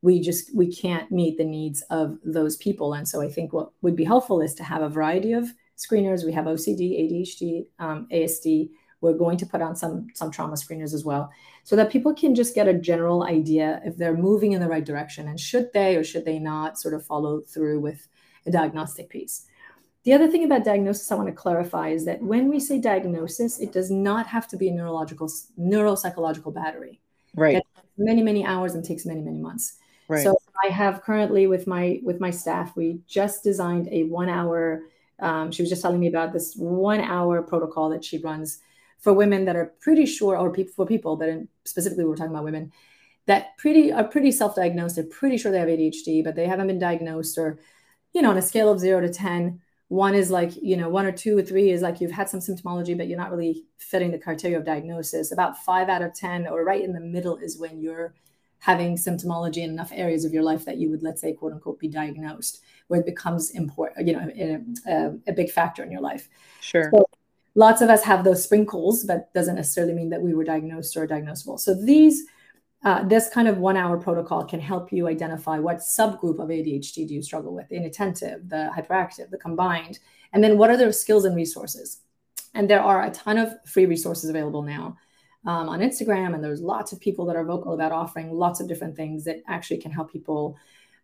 we 0.03 0.19
just 0.19 0.53
we 0.53 0.71
can't 0.71 1.09
meet 1.11 1.37
the 1.37 1.45
needs 1.45 1.81
of 1.89 2.19
those 2.25 2.57
people. 2.57 2.93
And 2.93 3.07
so 3.07 3.21
I 3.21 3.29
think 3.29 3.53
what 3.53 3.71
would 3.81 3.95
be 3.95 4.03
helpful 4.03 4.41
is 4.41 4.53
to 4.55 4.63
have 4.63 4.81
a 4.81 4.89
variety 4.89 5.31
of 5.31 5.47
screeners. 5.77 6.25
We 6.25 6.33
have 6.33 6.45
OCD, 6.45 6.91
ADHD, 7.01 7.65
um, 7.79 8.07
ASD. 8.11 8.69
We're 8.99 9.13
going 9.13 9.37
to 9.37 9.45
put 9.45 9.61
on 9.61 9.77
some 9.77 10.07
some 10.13 10.29
trauma 10.29 10.55
screeners 10.55 10.93
as 10.93 11.05
well, 11.05 11.31
so 11.63 11.77
that 11.77 11.89
people 11.89 12.13
can 12.13 12.35
just 12.35 12.53
get 12.53 12.67
a 12.67 12.73
general 12.73 13.23
idea 13.23 13.81
if 13.85 13.95
they're 13.95 14.15
moving 14.15 14.51
in 14.51 14.61
the 14.61 14.67
right 14.67 14.83
direction 14.85 15.29
and 15.29 15.39
should 15.39 15.71
they 15.73 15.95
or 15.95 16.03
should 16.03 16.25
they 16.25 16.37
not 16.37 16.77
sort 16.77 16.93
of 16.93 17.05
follow 17.05 17.39
through 17.39 17.79
with 17.79 18.07
a 18.45 18.51
diagnostic 18.51 19.09
piece. 19.09 19.45
The 20.03 20.11
other 20.11 20.27
thing 20.27 20.43
about 20.43 20.65
diagnosis 20.65 21.09
I 21.13 21.15
want 21.15 21.29
to 21.29 21.33
clarify 21.33 21.89
is 21.89 22.03
that 22.05 22.21
when 22.21 22.49
we 22.49 22.59
say 22.59 22.77
diagnosis, 22.77 23.61
it 23.61 23.71
does 23.71 23.89
not 23.89 24.27
have 24.27 24.49
to 24.49 24.57
be 24.57 24.67
a 24.67 24.73
neurological 24.73 25.29
neuropsychological 25.57 26.53
battery. 26.53 26.99
Right. 27.35 27.63
many 27.97 28.21
many 28.21 28.45
hours 28.45 28.75
and 28.75 28.83
takes 28.83 29.05
many 29.05 29.21
many 29.21 29.39
months. 29.39 29.77
Right. 30.07 30.23
So 30.23 30.37
I 30.63 30.67
have 30.69 31.01
currently 31.01 31.47
with 31.47 31.67
my 31.67 31.99
with 32.03 32.19
my 32.19 32.29
staff, 32.29 32.75
we 32.75 32.99
just 33.07 33.43
designed 33.43 33.87
a 33.91 34.03
one 34.03 34.29
hour 34.29 34.83
um, 35.19 35.51
she 35.51 35.61
was 35.61 35.69
just 35.69 35.81
telling 35.81 35.99
me 35.99 36.07
about 36.07 36.33
this 36.33 36.53
one 36.55 36.99
hour 36.99 37.41
protocol 37.41 37.89
that 37.89 38.03
she 38.03 38.17
runs 38.17 38.59
for 38.99 39.13
women 39.13 39.45
that 39.45 39.55
are 39.55 39.73
pretty 39.79 40.05
sure, 40.05 40.37
or 40.37 40.51
people 40.51 40.73
for 40.75 40.85
people, 40.85 41.15
but 41.15 41.29
in, 41.29 41.47
specifically 41.65 42.05
we're 42.05 42.15
talking 42.15 42.31
about 42.31 42.43
women 42.43 42.71
that 43.25 43.57
pretty 43.57 43.91
are 43.91 44.03
pretty 44.03 44.31
self-diagnosed. 44.31 44.95
They're 44.95 45.05
pretty 45.05 45.37
sure 45.37 45.51
they 45.51 45.59
have 45.59 45.69
ADHD, 45.69 46.23
but 46.23 46.35
they 46.35 46.45
haven't 46.47 46.67
been 46.67 46.79
diagnosed. 46.79 47.37
Or, 47.37 47.57
you 48.11 48.21
know, 48.21 48.31
on 48.31 48.37
a 48.37 48.41
scale 48.41 48.69
of 48.69 48.79
zero 48.79 48.99
to 48.99 49.09
ten, 49.09 49.61
one 49.87 50.13
is 50.13 50.29
like 50.29 50.51
you 50.61 50.75
know 50.75 50.89
one 50.89 51.05
or 51.05 51.11
two 51.11 51.37
or 51.37 51.41
three 51.41 51.69
is 51.69 51.81
like 51.81 52.01
you've 52.01 52.11
had 52.11 52.27
some 52.27 52.41
symptomology, 52.41 52.97
but 52.97 53.07
you're 53.07 53.17
not 53.17 53.31
really 53.31 53.63
fitting 53.77 54.11
the 54.11 54.19
criteria 54.19 54.57
of 54.57 54.65
diagnosis. 54.65 55.31
About 55.31 55.57
five 55.63 55.87
out 55.87 56.01
of 56.01 56.13
ten, 56.13 56.47
or 56.47 56.65
right 56.65 56.83
in 56.83 56.91
the 56.91 56.99
middle, 56.99 57.37
is 57.37 57.57
when 57.57 57.79
you're 57.79 58.13
having 58.63 58.95
symptomology 58.95 59.57
in 59.57 59.69
enough 59.69 59.91
areas 59.93 60.23
of 60.23 60.31
your 60.31 60.41
life 60.41 60.63
that 60.63 60.77
you 60.77 60.89
would, 60.89 61.03
let's 61.03 61.19
say, 61.19 61.33
quote 61.33 61.51
unquote, 61.51 61.77
be 61.79 61.89
diagnosed 61.89 62.61
where 62.87 63.01
it 63.01 63.05
becomes 63.05 63.51
important, 63.51 64.07
you 64.07 64.13
know, 64.13 64.71
a, 64.87 65.29
a, 65.29 65.33
big 65.33 65.51
factor 65.51 65.83
in 65.83 65.91
your 65.91 65.99
life. 65.99 66.29
Sure. 66.61 66.89
So 66.93 67.05
lots 67.55 67.81
of 67.81 67.89
us 67.89 68.03
have 68.03 68.23
those 68.23 68.41
sprinkles, 68.41 69.03
but 69.03 69.33
doesn't 69.33 69.55
necessarily 69.55 69.93
mean 69.93 70.09
that 70.11 70.21
we 70.21 70.33
were 70.33 70.45
diagnosed 70.45 70.95
or 70.95 71.05
diagnosable. 71.05 71.59
So 71.59 71.73
these, 71.73 72.23
uh, 72.85 73.03
this 73.03 73.27
kind 73.27 73.49
of 73.49 73.57
one 73.57 73.75
hour 73.75 73.97
protocol 73.97 74.45
can 74.45 74.61
help 74.61 74.93
you 74.93 75.09
identify 75.09 75.59
what 75.59 75.79
subgroup 75.79 76.39
of 76.39 76.47
ADHD 76.47 77.05
do 77.05 77.15
you 77.15 77.21
struggle 77.21 77.53
with, 77.53 77.69
inattentive, 77.69 78.47
the 78.47 78.71
hyperactive, 78.73 79.29
the 79.29 79.37
combined, 79.37 79.99
and 80.31 80.41
then 80.41 80.57
what 80.57 80.69
are 80.69 80.77
their 80.77 80.93
skills 80.93 81.25
and 81.25 81.35
resources. 81.35 81.99
And 82.53 82.69
there 82.69 82.81
are 82.81 83.03
a 83.03 83.11
ton 83.11 83.37
of 83.37 83.53
free 83.65 83.87
resources 83.87 84.29
available 84.29 84.61
now. 84.61 84.95
Um, 85.45 85.67
on 85.67 85.81
Instagram, 85.81 86.33
and 86.33 86.41
there's 86.41 86.61
lots 86.61 86.93
of 86.93 87.01
people 87.01 87.25
that 87.25 87.35
are 87.35 87.43
vocal 87.43 87.73
about 87.73 87.91
offering 87.91 88.31
lots 88.31 88.61
of 88.61 88.67
different 88.69 88.95
things 88.95 89.25
that 89.25 89.41
actually 89.47 89.77
can 89.77 89.91
help 89.91 90.09
people 90.09 90.55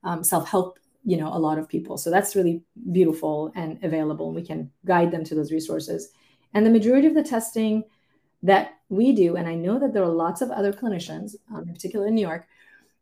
um, 0.06 0.24
self-help 0.24 0.80
you 1.04 1.18
know 1.18 1.28
a 1.28 1.40
lot 1.40 1.58
of 1.58 1.68
people. 1.68 1.98
So 1.98 2.10
that's 2.10 2.36
really 2.36 2.62
beautiful 2.92 3.52
and 3.56 3.84
available 3.84 4.28
and 4.28 4.36
we 4.36 4.46
can 4.46 4.72
guide 4.86 5.12
them 5.12 5.24
to 5.26 5.36
those 5.36 5.52
resources. 5.52 6.12
And 6.54 6.66
the 6.66 6.70
majority 6.70 7.08
of 7.08 7.16
the 7.16 7.24
testing 7.24 7.84
that 8.44 8.76
we 8.88 9.12
do 9.12 9.36
and 9.36 9.50
i 9.50 9.54
know 9.54 9.78
that 9.78 9.94
there 9.94 10.02
are 10.02 10.08
lots 10.08 10.42
of 10.42 10.50
other 10.50 10.72
clinicians 10.72 11.36
um, 11.54 11.68
in 11.68 11.74
particular 11.74 12.08
in 12.08 12.16
new 12.16 12.22
york 12.22 12.48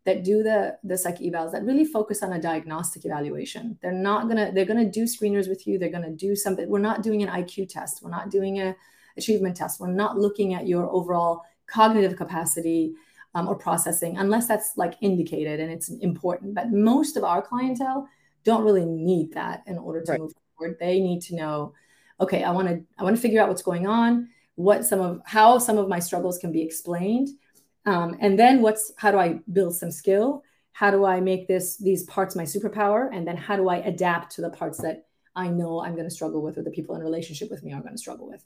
that 0.08 0.24
do 0.24 0.42
the 0.42 0.78
the 0.86 0.98
psych 0.98 1.18
evals 1.18 1.52
that 1.52 1.64
really 1.64 1.84
focus 1.84 2.24
on 2.24 2.32
a 2.32 2.42
diagnostic 2.42 3.04
evaluation. 3.04 3.78
They're 3.82 3.92
not 3.92 4.30
gonna 4.30 4.54
they're 4.54 4.64
gonna 4.66 4.90
do 4.90 5.04
screeners 5.04 5.50
with 5.50 5.68
you. 5.68 5.78
They're 5.78 5.92
gonna 5.92 6.12
do 6.12 6.34
something. 6.34 6.70
We're 6.70 6.80
not 6.80 7.04
doing 7.04 7.24
an 7.24 7.30
iq 7.44 7.68
test. 7.68 8.02
We're 8.02 8.10
not 8.10 8.30
doing 8.30 8.62
a 8.62 8.74
achievement 9.18 9.56
test 9.56 9.80
we're 9.80 9.88
not 9.88 10.18
looking 10.18 10.54
at 10.54 10.68
your 10.68 10.90
overall 10.92 11.44
cognitive 11.68 12.16
capacity 12.16 12.94
um, 13.36 13.48
or 13.48 13.56
processing 13.56 14.18
unless 14.18 14.48
that's 14.48 14.78
like 14.78 14.96
indicated 15.02 15.60
and 15.60 15.72
it's 15.72 15.90
important. 15.90 16.56
But 16.56 16.72
most 16.72 17.18
of 17.18 17.24
our 17.24 17.42
clientele 17.42 18.08
don't 18.44 18.64
really 18.64 18.86
need 18.86 19.34
that 19.34 19.64
in 19.68 19.78
order 19.78 20.02
to 20.04 20.12
right. 20.12 20.20
move 20.20 20.34
forward. 20.58 20.78
They 20.80 21.00
need 21.00 21.22
to 21.24 21.36
know 21.36 21.74
okay, 22.20 22.44
I 22.44 22.50
want 22.50 22.68
to 22.68 22.84
I 22.98 23.04
want 23.04 23.16
to 23.16 23.22
figure 23.22 23.40
out 23.40 23.48
what's 23.48 23.62
going 23.62 23.86
on, 23.86 24.30
what 24.56 24.86
some 24.86 25.02
of 25.02 25.22
how 25.26 25.60
some 25.60 25.78
of 25.78 25.88
my 25.88 26.00
struggles 26.00 26.40
can 26.40 26.52
be 26.52 26.64
explained, 26.64 27.30
um, 27.86 28.18
and 28.20 28.40
then 28.40 28.62
what's 28.62 28.92
how 28.98 29.12
do 29.12 29.20
I 29.20 29.40
build 29.52 29.76
some 29.76 29.92
skill? 29.92 30.44
How 30.72 30.90
do 30.90 31.06
I 31.06 31.20
make 31.20 31.48
this 31.48 31.78
these 31.78 32.04
parts 32.06 32.36
my 32.36 32.44
superpower? 32.44 33.10
And 33.14 33.28
then 33.28 33.38
how 33.38 33.56
do 33.56 33.70
I 33.70 33.78
adapt 33.78 34.32
to 34.36 34.42
the 34.42 34.50
parts 34.50 34.80
that 34.80 35.06
I 35.36 35.48
know 35.48 35.82
I'm 35.82 35.94
going 35.94 36.10
to 36.10 36.14
struggle 36.14 36.42
with, 36.42 36.58
or 36.58 36.64
the 36.64 36.72
people 36.72 36.96
in 36.96 37.04
relationship 37.04 37.52
with 37.52 37.64
me 37.64 37.74
are 37.74 37.82
going 37.82 37.94
to 37.94 38.00
struggle 38.00 38.28
with? 38.28 38.44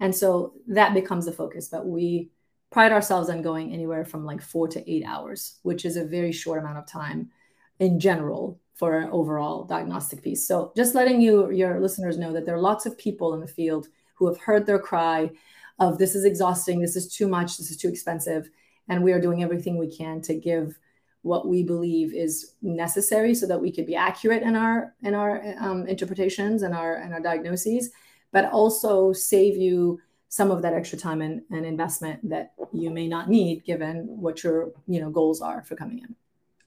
And 0.00 0.14
so 0.14 0.54
that 0.68 0.94
becomes 0.94 1.26
the 1.26 1.32
focus. 1.32 1.68
But 1.68 1.86
we 1.86 2.30
pride 2.70 2.92
ourselves 2.92 3.30
on 3.30 3.42
going 3.42 3.72
anywhere 3.72 4.04
from 4.04 4.24
like 4.24 4.42
four 4.42 4.68
to 4.68 4.90
eight 4.90 5.04
hours, 5.06 5.58
which 5.62 5.84
is 5.84 5.96
a 5.96 6.04
very 6.04 6.32
short 6.32 6.58
amount 6.58 6.78
of 6.78 6.86
time 6.86 7.30
in 7.78 8.00
general 8.00 8.60
for 8.74 8.98
an 8.98 9.10
overall 9.10 9.64
diagnostic 9.64 10.22
piece. 10.22 10.46
So 10.46 10.72
just 10.76 10.94
letting 10.94 11.20
you 11.20 11.50
your 11.50 11.80
listeners 11.80 12.18
know 12.18 12.32
that 12.32 12.44
there 12.44 12.56
are 12.56 12.60
lots 12.60 12.86
of 12.86 12.98
people 12.98 13.34
in 13.34 13.40
the 13.40 13.46
field 13.46 13.86
who 14.16 14.26
have 14.26 14.38
heard 14.38 14.66
their 14.66 14.78
cry 14.78 15.30
of 15.78 15.98
this 15.98 16.14
is 16.14 16.24
exhausting, 16.24 16.80
this 16.80 16.96
is 16.96 17.12
too 17.12 17.28
much, 17.28 17.56
this 17.56 17.70
is 17.70 17.76
too 17.76 17.88
expensive 17.88 18.50
and 18.88 19.02
we 19.02 19.12
are 19.12 19.20
doing 19.20 19.42
everything 19.42 19.76
we 19.76 19.94
can 19.94 20.20
to 20.22 20.34
give 20.34 20.78
what 21.22 21.48
we 21.48 21.62
believe 21.62 22.12
is 22.12 22.54
necessary 22.60 23.34
so 23.34 23.46
that 23.46 23.60
we 23.60 23.72
could 23.72 23.86
be 23.86 23.96
accurate 23.96 24.42
in 24.42 24.54
our 24.54 24.94
in 25.02 25.14
our 25.14 25.42
um, 25.58 25.86
interpretations 25.86 26.62
and 26.62 26.74
our 26.74 26.96
and 26.96 27.14
our 27.14 27.20
diagnoses 27.20 27.90
but 28.34 28.50
also 28.50 29.12
save 29.12 29.56
you 29.56 30.00
some 30.28 30.50
of 30.50 30.60
that 30.62 30.74
extra 30.74 30.98
time 30.98 31.22
and, 31.22 31.42
and 31.52 31.64
investment 31.64 32.28
that 32.28 32.52
you 32.72 32.90
may 32.90 33.06
not 33.06 33.30
need 33.30 33.64
given 33.64 34.04
what 34.08 34.42
your 34.42 34.72
you 34.88 35.00
know 35.00 35.08
goals 35.08 35.40
are 35.40 35.62
for 35.62 35.76
coming 35.76 36.00
in. 36.00 36.14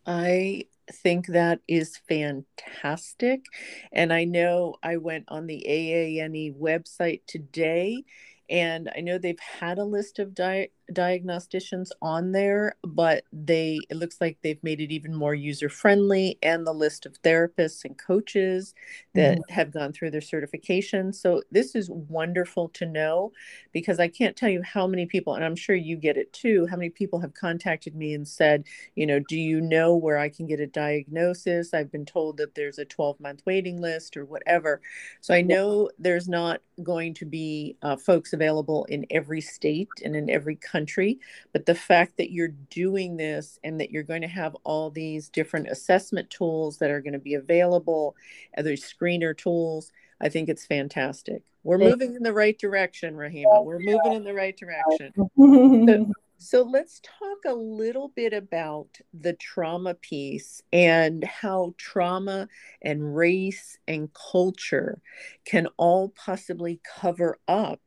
I 0.06 0.63
think 0.89 1.27
that 1.27 1.60
is 1.67 1.99
fantastic. 2.08 3.45
And 3.91 4.13
i 4.13 4.23
know 4.23 4.75
i 4.82 4.95
went 4.95 5.25
on 5.27 5.45
the 5.47 5.65
aane 5.69 6.58
website 6.58 7.21
today 7.27 8.06
and 8.49 8.89
i 8.95 9.01
know 9.01 9.17
they've 9.17 9.47
had 9.62 9.77
a 9.77 9.84
list 9.84 10.19
of 10.19 10.34
di- 10.34 10.69
diagnosticians 10.93 11.89
on 12.02 12.32
there, 12.32 12.76
but 12.84 13.23
they 13.34 13.80
it 13.89 13.97
looks 13.97 14.21
like 14.21 14.38
they've 14.41 14.63
made 14.63 14.80
it 14.80 14.91
even 14.91 15.13
more 15.13 15.36
user 15.36 15.69
friendly 15.69 16.38
and 16.41 16.65
the 16.65 16.73
list 16.73 17.06
of 17.06 17.21
therapists 17.21 17.84
and 17.84 17.97
coaches 17.97 18.73
that 19.13 19.38
mm-hmm. 19.38 19.54
have 19.54 19.71
gone 19.71 19.91
through 19.91 20.12
their 20.12 20.21
certification. 20.21 21.12
So 21.12 21.41
this 21.52 21.76
is 21.76 21.89
wonderful 21.89 22.69
to 22.69 22.86
know 22.86 23.34
because 23.73 24.00
I 24.00 24.08
can't 24.08 24.36
tell 24.36 24.50
you 24.50 24.62
how 24.63 24.88
many 24.88 25.06
people 25.06 25.36
and 25.36 25.43
I'm 25.43 25.56
sure 25.56 25.76
you 25.76 25.97
get 25.97 26.17
it 26.17 26.32
too, 26.32 26.67
how 26.67 26.78
many 26.78 26.89
people 26.89 27.19
have 27.19 27.34
contacted 27.34 27.95
me 27.95 28.13
and 28.13 28.28
said, 28.28 28.63
you 28.95 29.06
know, 29.06 29.19
do 29.19 29.38
you 29.38 29.60
know 29.60 29.95
where 29.95 30.17
I 30.17 30.30
can 30.30 30.47
get 30.47 30.60
a 30.60 30.67
diagnosis? 30.67 31.73
I've 31.73 31.91
been 31.91 32.06
told 32.06 32.38
that 32.38 32.56
there's 32.56 32.80
a 32.80 32.86
12-month 32.86 33.43
waiting 33.45 33.82
list 33.82 34.15
or 34.15 34.26
whatever. 34.26 34.82
So 35.21 35.34
I 35.34 35.41
know 35.41 35.89
there's 36.00 36.30
not 36.30 36.62
going 36.84 37.13
to 37.15 37.26
be 37.26 37.76
uh, 37.82 37.97
folks 37.97 38.34
available 38.34 38.86
in 38.86 39.06
every 39.10 39.41
state 39.41 39.89
and 40.04 40.15
in 40.15 40.30
every 40.30 40.56
country 40.56 40.76
country 40.77 41.19
but 41.53 41.65
the 41.65 41.75
fact 41.75 42.17
that 42.17 42.31
you're 42.31 42.53
doing 42.69 43.17
this 43.17 43.59
and 43.63 43.79
that 43.79 43.91
you're 43.91 44.03
going 44.03 44.21
to 44.21 44.27
have 44.27 44.55
all 44.63 44.89
these 44.89 45.29
different 45.29 45.67
assessment 45.67 46.29
tools 46.29 46.77
that 46.77 46.91
are 46.91 47.01
going 47.01 47.13
to 47.13 47.19
be 47.19 47.33
available 47.33 48.15
uh, 48.57 48.67
other 48.67 48.73
screener 48.73 49.37
tools 49.37 49.91
i 50.21 50.29
think 50.29 50.49
it's 50.49 50.65
fantastic. 50.65 51.43
We're 51.63 51.77
moving 51.77 52.15
in 52.15 52.23
the 52.23 52.33
right 52.33 52.57
direction 52.57 53.15
Rahimeh. 53.15 53.65
We're 53.65 53.79
moving 53.79 54.13
in 54.13 54.23
the 54.23 54.33
right 54.33 54.55
direction. 54.57 55.11
So, 55.15 56.13
so 56.37 56.61
let's 56.63 57.01
talk 57.01 57.39
a 57.45 57.53
little 57.53 58.09
bit 58.15 58.33
about 58.33 58.97
the 59.13 59.33
trauma 59.33 59.93
piece 59.93 60.61
and 60.71 61.23
how 61.23 61.73
trauma 61.77 62.47
and 62.81 63.15
race 63.15 63.77
and 63.87 64.09
culture 64.13 65.01
can 65.45 65.67
all 65.77 66.09
possibly 66.09 66.79
cover 66.99 67.37
up 67.47 67.81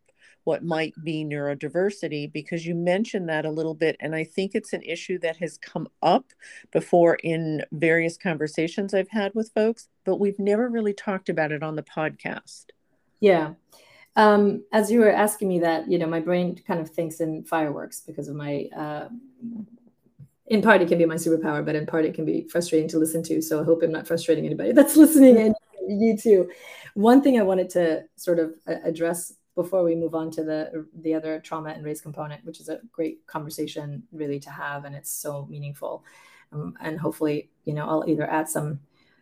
what 0.51 0.65
might 0.65 0.95
be 1.05 1.25
neurodiversity 1.25 2.33
because 2.33 2.67
you 2.67 2.75
mentioned 2.75 3.29
that 3.29 3.47
a 3.47 3.51
little 3.51 3.75
bit 3.75 3.97
and 4.01 4.15
i 4.15 4.25
think 4.25 4.53
it's 4.55 4.73
an 4.73 4.83
issue 4.83 5.19
that 5.19 5.37
has 5.37 5.57
come 5.59 5.87
up 6.03 6.33
before 6.73 7.15
in 7.23 7.63
various 7.73 8.17
conversations 8.17 8.93
i've 8.93 9.11
had 9.11 9.33
with 9.35 9.51
folks 9.55 9.89
but 10.05 10.17
we've 10.17 10.39
never 10.39 10.69
really 10.69 10.93
talked 10.93 11.29
about 11.29 11.53
it 11.53 11.63
on 11.63 11.77
the 11.77 11.83
podcast. 11.83 12.67
Yeah. 13.21 13.53
Um, 14.17 14.65
as 14.73 14.91
you 14.91 15.01
were 15.01 15.13
asking 15.13 15.49
me 15.49 15.61
that 15.61 15.91
you 15.91 15.99
know 15.99 16.07
my 16.07 16.21
brain 16.21 16.61
kind 16.67 16.81
of 16.81 16.91
thinks 16.91 17.21
in 17.21 17.45
fireworks 17.45 18.01
because 18.01 18.27
of 18.27 18.35
my 18.35 18.69
uh, 18.77 19.09
in 20.47 20.63
part 20.63 20.83
it 20.83 20.89
can 20.89 20.99
be 20.99 21.07
my 21.07 21.15
superpower 21.15 21.65
but 21.65 21.77
in 21.77 21.87
part 21.87 22.05
it 22.05 22.15
can 22.15 22.25
be 22.25 22.43
frustrating 22.51 22.89
to 22.89 22.99
listen 22.99 23.23
to 23.23 23.41
so 23.41 23.61
i 23.61 23.65
hope 23.65 23.85
i'm 23.85 23.93
not 23.93 24.09
frustrating 24.09 24.45
anybody 24.45 24.73
that's 24.79 24.97
listening 24.97 25.39
and 25.39 25.55
you 25.89 26.17
too. 26.17 26.51
One 26.95 27.23
thing 27.23 27.39
i 27.39 27.43
wanted 27.45 27.71
to 27.71 28.05
sort 28.17 28.41
of 28.41 28.55
uh, 28.67 28.75
address 28.83 29.33
before 29.55 29.83
we 29.85 29.95
move 29.95 30.15
on 30.15 30.31
to 30.33 30.45
the 30.45 30.87
the 31.01 31.15
other 31.15 31.41
trauma 31.41 31.71
and 31.71 31.85
race 31.85 32.01
component, 32.01 32.45
which 32.45 32.61
is 32.61 32.69
a 32.69 32.81
great 32.93 33.27
conversation 33.27 34.03
really 34.13 34.41
to 34.41 34.51
have, 34.51 34.85
and 34.85 34.95
it's 34.95 35.13
so 35.13 35.47
meaningful. 35.51 36.05
Um, 36.53 36.77
and 36.81 36.99
hopefully, 36.99 37.51
you 37.65 37.75
know, 37.75 37.87
I'll 37.87 38.09
either 38.09 38.29
add 38.29 38.49
some 38.49 38.81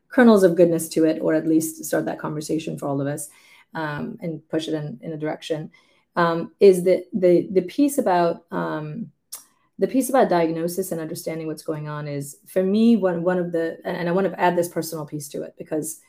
kernels 0.08 0.42
of 0.42 0.56
goodness 0.56 0.88
to 0.90 1.04
it, 1.04 1.20
or 1.20 1.34
at 1.34 1.46
least 1.46 1.84
start 1.84 2.06
that 2.06 2.18
conversation 2.18 2.78
for 2.78 2.86
all 2.86 3.00
of 3.00 3.06
us 3.06 3.28
um, 3.74 4.18
and 4.20 4.46
push 4.48 4.68
it 4.68 4.74
in 4.74 4.98
in 5.02 5.12
a 5.12 5.18
direction. 5.18 5.70
Um, 6.16 6.52
is 6.60 6.84
that 6.84 7.04
the 7.12 7.48
the 7.52 7.62
piece 7.62 7.98
about 7.98 8.44
um, 8.50 9.10
the 9.78 9.88
piece 9.88 10.08
about 10.08 10.28
diagnosis 10.28 10.90
and 10.92 11.00
understanding 11.00 11.46
what's 11.46 11.62
going 11.62 11.88
on 11.88 12.08
is 12.08 12.38
for 12.46 12.62
me 12.62 12.96
one 12.96 13.22
one 13.22 13.38
of 13.38 13.52
the 13.52 13.78
and 13.84 14.08
I 14.08 14.12
want 14.12 14.30
to 14.30 14.40
add 14.40 14.56
this 14.56 14.68
personal 14.68 15.06
piece 15.06 15.28
to 15.28 15.42
it 15.42 15.54
because 15.56 16.00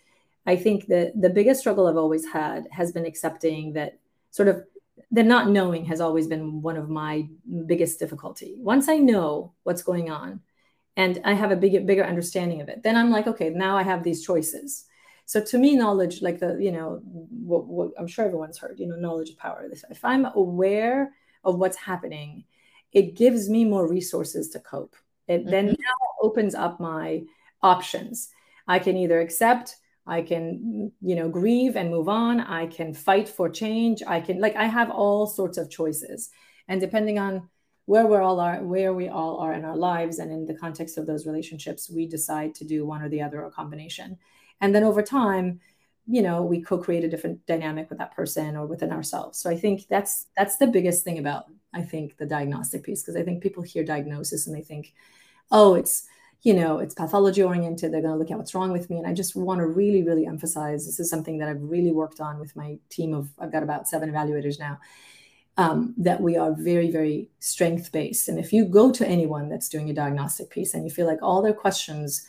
I 0.45 0.55
think 0.55 0.87
that 0.87 1.19
the 1.19 1.29
biggest 1.29 1.59
struggle 1.59 1.87
I've 1.87 1.97
always 1.97 2.25
had 2.25 2.67
has 2.71 2.91
been 2.91 3.05
accepting 3.05 3.73
that 3.73 3.99
sort 4.31 4.47
of 4.47 4.63
the 5.11 5.23
not 5.23 5.49
knowing 5.49 5.85
has 5.85 6.01
always 6.01 6.27
been 6.27 6.61
one 6.61 6.77
of 6.77 6.89
my 6.89 7.27
biggest 7.65 7.99
difficulty. 7.99 8.55
Once 8.59 8.87
I 8.87 8.97
know 8.97 9.53
what's 9.63 9.81
going 9.81 10.11
on 10.11 10.41
and 10.95 11.19
I 11.25 11.33
have 11.33 11.51
a 11.51 11.55
big, 11.55 11.85
bigger 11.87 12.03
understanding 12.03 12.61
of 12.61 12.69
it, 12.69 12.83
then 12.83 12.95
I'm 12.95 13.09
like, 13.09 13.27
okay, 13.27 13.49
now 13.49 13.77
I 13.77 13.83
have 13.83 14.03
these 14.03 14.23
choices. 14.23 14.85
So 15.25 15.41
to 15.41 15.57
me, 15.57 15.75
knowledge, 15.75 16.21
like 16.21 16.39
the, 16.39 16.57
you 16.59 16.71
know, 16.71 17.01
what, 17.03 17.65
what 17.65 17.91
I'm 17.97 18.07
sure 18.07 18.25
everyone's 18.25 18.57
heard, 18.57 18.79
you 18.79 18.87
know, 18.87 18.95
knowledge 18.95 19.29
is 19.29 19.35
power. 19.35 19.67
If 19.89 20.03
I'm 20.03 20.25
aware 20.25 21.13
of 21.43 21.57
what's 21.57 21.77
happening, 21.77 22.45
it 22.91 23.15
gives 23.15 23.49
me 23.49 23.63
more 23.63 23.87
resources 23.87 24.49
to 24.49 24.59
cope. 24.59 24.95
It 25.27 25.41
mm-hmm. 25.41 25.49
then 25.49 25.65
now 25.67 25.95
opens 26.21 26.55
up 26.55 26.79
my 26.79 27.23
options. 27.61 28.29
I 28.67 28.79
can 28.79 28.97
either 28.97 29.19
accept 29.19 29.77
I 30.09 30.23
can, 30.23 30.91
you 31.01 31.15
know, 31.15 31.29
grieve 31.29 31.75
and 31.75 31.91
move 31.91 32.09
on. 32.09 32.39
I 32.39 32.65
can 32.65 32.93
fight 32.93 33.29
for 33.29 33.49
change. 33.49 34.01
I 34.05 34.19
can 34.19 34.41
like 34.41 34.55
I 34.55 34.65
have 34.65 34.89
all 34.89 35.27
sorts 35.27 35.57
of 35.57 35.69
choices. 35.69 36.29
And 36.67 36.81
depending 36.81 37.19
on 37.19 37.47
where 37.85 38.05
we're 38.05 38.21
all 38.21 38.39
are, 38.39 38.63
where 38.63 38.93
we 38.93 39.07
all 39.07 39.37
are 39.37 39.53
in 39.53 39.65
our 39.65 39.77
lives 39.77 40.19
and 40.19 40.31
in 40.31 40.45
the 40.45 40.53
context 40.53 40.97
of 40.97 41.07
those 41.07 41.25
relationships, 41.25 41.89
we 41.89 42.07
decide 42.07 42.53
to 42.55 42.65
do 42.65 42.85
one 42.85 43.01
or 43.01 43.09
the 43.09 43.21
other 43.21 43.43
or 43.43 43.51
combination. 43.51 44.17
And 44.61 44.75
then 44.75 44.83
over 44.83 45.01
time, 45.01 45.59
you 46.07 46.23
know, 46.23 46.43
we 46.43 46.61
co-create 46.61 47.03
a 47.03 47.09
different 47.09 47.45
dynamic 47.45 47.89
with 47.89 47.99
that 47.99 48.15
person 48.15 48.55
or 48.55 48.65
within 48.65 48.91
ourselves. 48.91 49.39
So 49.39 49.49
I 49.49 49.57
think 49.57 49.87
that's 49.89 50.25
that's 50.35 50.57
the 50.57 50.67
biggest 50.67 51.03
thing 51.03 51.19
about 51.19 51.45
I 51.73 51.83
think 51.83 52.17
the 52.17 52.25
diagnostic 52.25 52.83
piece 52.83 53.03
because 53.03 53.15
I 53.15 53.23
think 53.23 53.43
people 53.43 53.61
hear 53.61 53.83
diagnosis 53.83 54.47
and 54.47 54.55
they 54.55 54.63
think, 54.63 54.93
oh, 55.51 55.75
it's 55.75 56.07
you 56.41 56.53
know, 56.53 56.79
it's 56.79 56.93
pathology 56.93 57.43
oriented. 57.43 57.91
They're 57.91 58.01
going 58.01 58.13
to 58.13 58.17
look 58.17 58.31
at 58.31 58.37
what's 58.37 58.55
wrong 58.55 58.71
with 58.71 58.89
me. 58.89 58.97
And 58.97 59.05
I 59.05 59.13
just 59.13 59.35
want 59.35 59.59
to 59.59 59.65
really, 59.65 60.03
really 60.03 60.25
emphasize 60.25 60.85
this 60.85 60.99
is 60.99 61.09
something 61.09 61.37
that 61.39 61.49
I've 61.49 61.61
really 61.61 61.91
worked 61.91 62.21
on 62.21 62.39
with 62.39 62.55
my 62.55 62.77
team 62.89 63.13
of, 63.13 63.29
I've 63.39 63.51
got 63.51 63.63
about 63.63 63.89
seven 63.89 64.09
evaluators 64.09 64.57
now, 64.57 64.79
um, 65.57 65.93
that 65.97 66.21
we 66.21 66.37
are 66.37 66.53
very, 66.57 66.89
very 66.89 67.29
strength 67.39 67.91
based. 67.91 68.29
And 68.29 68.39
if 68.39 68.53
you 68.53 68.63
go 68.63 68.91
to 68.91 69.05
anyone 69.05 69.49
that's 69.49 69.67
doing 69.67 69.89
a 69.89 69.93
diagnostic 69.93 70.49
piece 70.49 70.73
and 70.73 70.85
you 70.85 70.89
feel 70.89 71.07
like 71.07 71.21
all 71.21 71.41
their 71.41 71.53
questions 71.53 72.25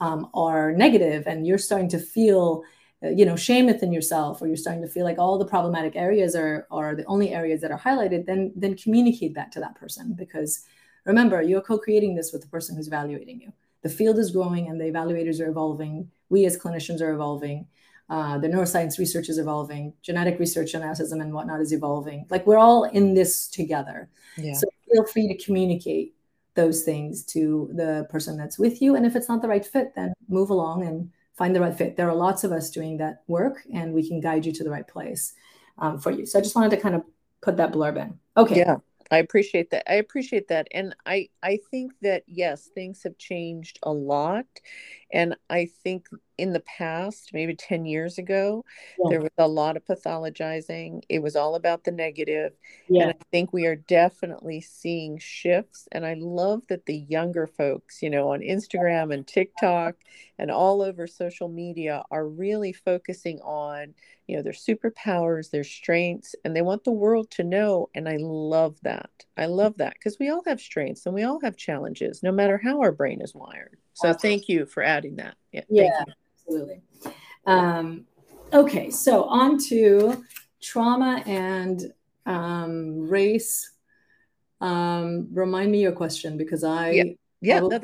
um, 0.00 0.28
are 0.34 0.72
negative 0.72 1.26
and 1.26 1.46
you're 1.46 1.56
starting 1.56 1.88
to 1.88 1.98
feel, 1.98 2.64
uh, 3.02 3.08
you 3.08 3.24
know, 3.24 3.36
shame 3.36 3.64
within 3.64 3.92
yourself, 3.92 4.42
or 4.42 4.46
you're 4.46 4.58
starting 4.58 4.82
to 4.82 4.88
feel 4.88 5.04
like 5.04 5.18
all 5.18 5.38
the 5.38 5.46
problematic 5.46 5.96
areas 5.96 6.34
are, 6.34 6.66
are 6.70 6.94
the 6.94 7.06
only 7.06 7.32
areas 7.32 7.62
that 7.62 7.70
are 7.70 7.78
highlighted, 7.78 8.26
then, 8.26 8.52
then 8.54 8.76
communicate 8.76 9.34
that 9.34 9.50
to 9.52 9.60
that 9.60 9.74
person 9.76 10.12
because 10.12 10.66
Remember, 11.04 11.42
you're 11.42 11.60
co 11.60 11.78
creating 11.78 12.14
this 12.14 12.32
with 12.32 12.42
the 12.42 12.48
person 12.48 12.76
who's 12.76 12.86
evaluating 12.86 13.40
you. 13.40 13.52
The 13.82 13.88
field 13.88 14.18
is 14.18 14.30
growing 14.30 14.68
and 14.68 14.80
the 14.80 14.84
evaluators 14.84 15.40
are 15.40 15.48
evolving. 15.48 16.10
We 16.30 16.46
as 16.46 16.58
clinicians 16.58 17.00
are 17.00 17.12
evolving. 17.12 17.66
Uh, 18.08 18.38
the 18.38 18.48
neuroscience 18.48 18.98
research 18.98 19.28
is 19.28 19.38
evolving. 19.38 19.92
Genetic 20.02 20.38
research 20.38 20.74
on 20.74 20.82
autism 20.82 21.20
and 21.20 21.32
whatnot 21.32 21.60
is 21.60 21.72
evolving. 21.72 22.26
Like 22.30 22.46
we're 22.46 22.58
all 22.58 22.84
in 22.84 23.14
this 23.14 23.48
together. 23.48 24.08
Yeah. 24.36 24.54
So 24.54 24.66
feel 24.90 25.04
free 25.04 25.28
to 25.28 25.44
communicate 25.44 26.14
those 26.54 26.82
things 26.82 27.24
to 27.24 27.70
the 27.74 28.06
person 28.10 28.36
that's 28.36 28.58
with 28.58 28.80
you. 28.80 28.96
And 28.96 29.04
if 29.04 29.16
it's 29.16 29.28
not 29.28 29.42
the 29.42 29.48
right 29.48 29.64
fit, 29.64 29.94
then 29.94 30.14
move 30.28 30.50
along 30.50 30.86
and 30.86 31.10
find 31.36 31.54
the 31.54 31.60
right 31.60 31.76
fit. 31.76 31.96
There 31.96 32.08
are 32.08 32.14
lots 32.14 32.44
of 32.44 32.52
us 32.52 32.70
doing 32.70 32.96
that 32.98 33.22
work, 33.26 33.66
and 33.72 33.92
we 33.92 34.06
can 34.06 34.20
guide 34.20 34.46
you 34.46 34.52
to 34.52 34.64
the 34.64 34.70
right 34.70 34.86
place 34.86 35.34
um, 35.78 35.98
for 35.98 36.10
you. 36.10 36.26
So 36.26 36.38
I 36.38 36.42
just 36.42 36.54
wanted 36.54 36.70
to 36.70 36.76
kind 36.76 36.94
of 36.94 37.02
put 37.40 37.56
that 37.56 37.72
blurb 37.72 38.00
in. 38.00 38.18
Okay. 38.36 38.58
Yeah. 38.58 38.76
I 39.10 39.18
appreciate 39.18 39.70
that. 39.70 39.90
I 39.90 39.94
appreciate 39.94 40.48
that. 40.48 40.68
And 40.72 40.94
I 41.06 41.28
I 41.42 41.58
think 41.70 41.92
that 42.02 42.24
yes, 42.26 42.68
things 42.74 43.02
have 43.04 43.18
changed 43.18 43.78
a 43.82 43.92
lot 43.92 44.46
And 45.14 45.36
I 45.48 45.66
think 45.84 46.08
in 46.38 46.52
the 46.52 46.60
past, 46.60 47.30
maybe 47.32 47.54
10 47.54 47.86
years 47.86 48.18
ago, 48.18 48.64
yeah. 48.98 49.10
there 49.10 49.20
was 49.20 49.30
a 49.38 49.46
lot 49.46 49.76
of 49.76 49.84
pathologizing. 49.84 51.02
It 51.08 51.22
was 51.22 51.36
all 51.36 51.54
about 51.54 51.84
the 51.84 51.92
negative. 51.92 52.52
Yeah. 52.88 53.02
And 53.04 53.10
I 53.12 53.24
think 53.30 53.52
we 53.52 53.64
are 53.66 53.76
definitely 53.76 54.60
seeing 54.60 55.18
shifts. 55.18 55.86
And 55.92 56.04
I 56.04 56.16
love 56.18 56.62
that 56.68 56.86
the 56.86 57.06
younger 57.08 57.46
folks, 57.46 58.02
you 58.02 58.10
know, 58.10 58.32
on 58.32 58.40
Instagram 58.40 59.14
and 59.14 59.24
TikTok 59.24 59.94
and 60.36 60.50
all 60.50 60.82
over 60.82 61.06
social 61.06 61.48
media 61.48 62.02
are 62.10 62.26
really 62.26 62.72
focusing 62.72 63.38
on, 63.38 63.94
you 64.26 64.36
know, 64.36 64.42
their 64.42 64.52
superpowers, 64.52 65.52
their 65.52 65.62
strengths, 65.62 66.34
and 66.44 66.56
they 66.56 66.62
want 66.62 66.82
the 66.82 66.90
world 66.90 67.30
to 67.32 67.44
know. 67.44 67.88
And 67.94 68.08
I 68.08 68.16
love 68.18 68.78
that. 68.82 69.10
I 69.36 69.46
love 69.46 69.76
that 69.76 69.94
because 69.94 70.18
we 70.18 70.28
all 70.28 70.42
have 70.48 70.60
strengths 70.60 71.06
and 71.06 71.14
we 71.14 71.22
all 71.22 71.38
have 71.44 71.56
challenges, 71.56 72.20
no 72.24 72.32
matter 72.32 72.60
how 72.60 72.80
our 72.80 72.90
brain 72.90 73.20
is 73.22 73.32
wired. 73.32 73.78
So 73.94 74.12
thank 74.12 74.48
you 74.48 74.66
for 74.66 74.82
adding 74.82 75.16
that. 75.16 75.36
Yeah. 75.52 75.62
yeah 75.70 76.04
absolutely. 76.46 76.82
Um, 77.46 78.06
okay, 78.52 78.90
so 78.90 79.24
on 79.24 79.58
to 79.68 80.24
trauma 80.60 81.22
and 81.26 81.92
um, 82.26 83.08
race. 83.08 83.70
Um, 84.60 85.28
remind 85.32 85.70
me 85.70 85.82
your 85.82 85.92
question 85.92 86.38
because 86.38 86.64
I 86.64 86.90
yeah, 86.90 87.04
yeah 87.40 87.60
no, 87.60 87.80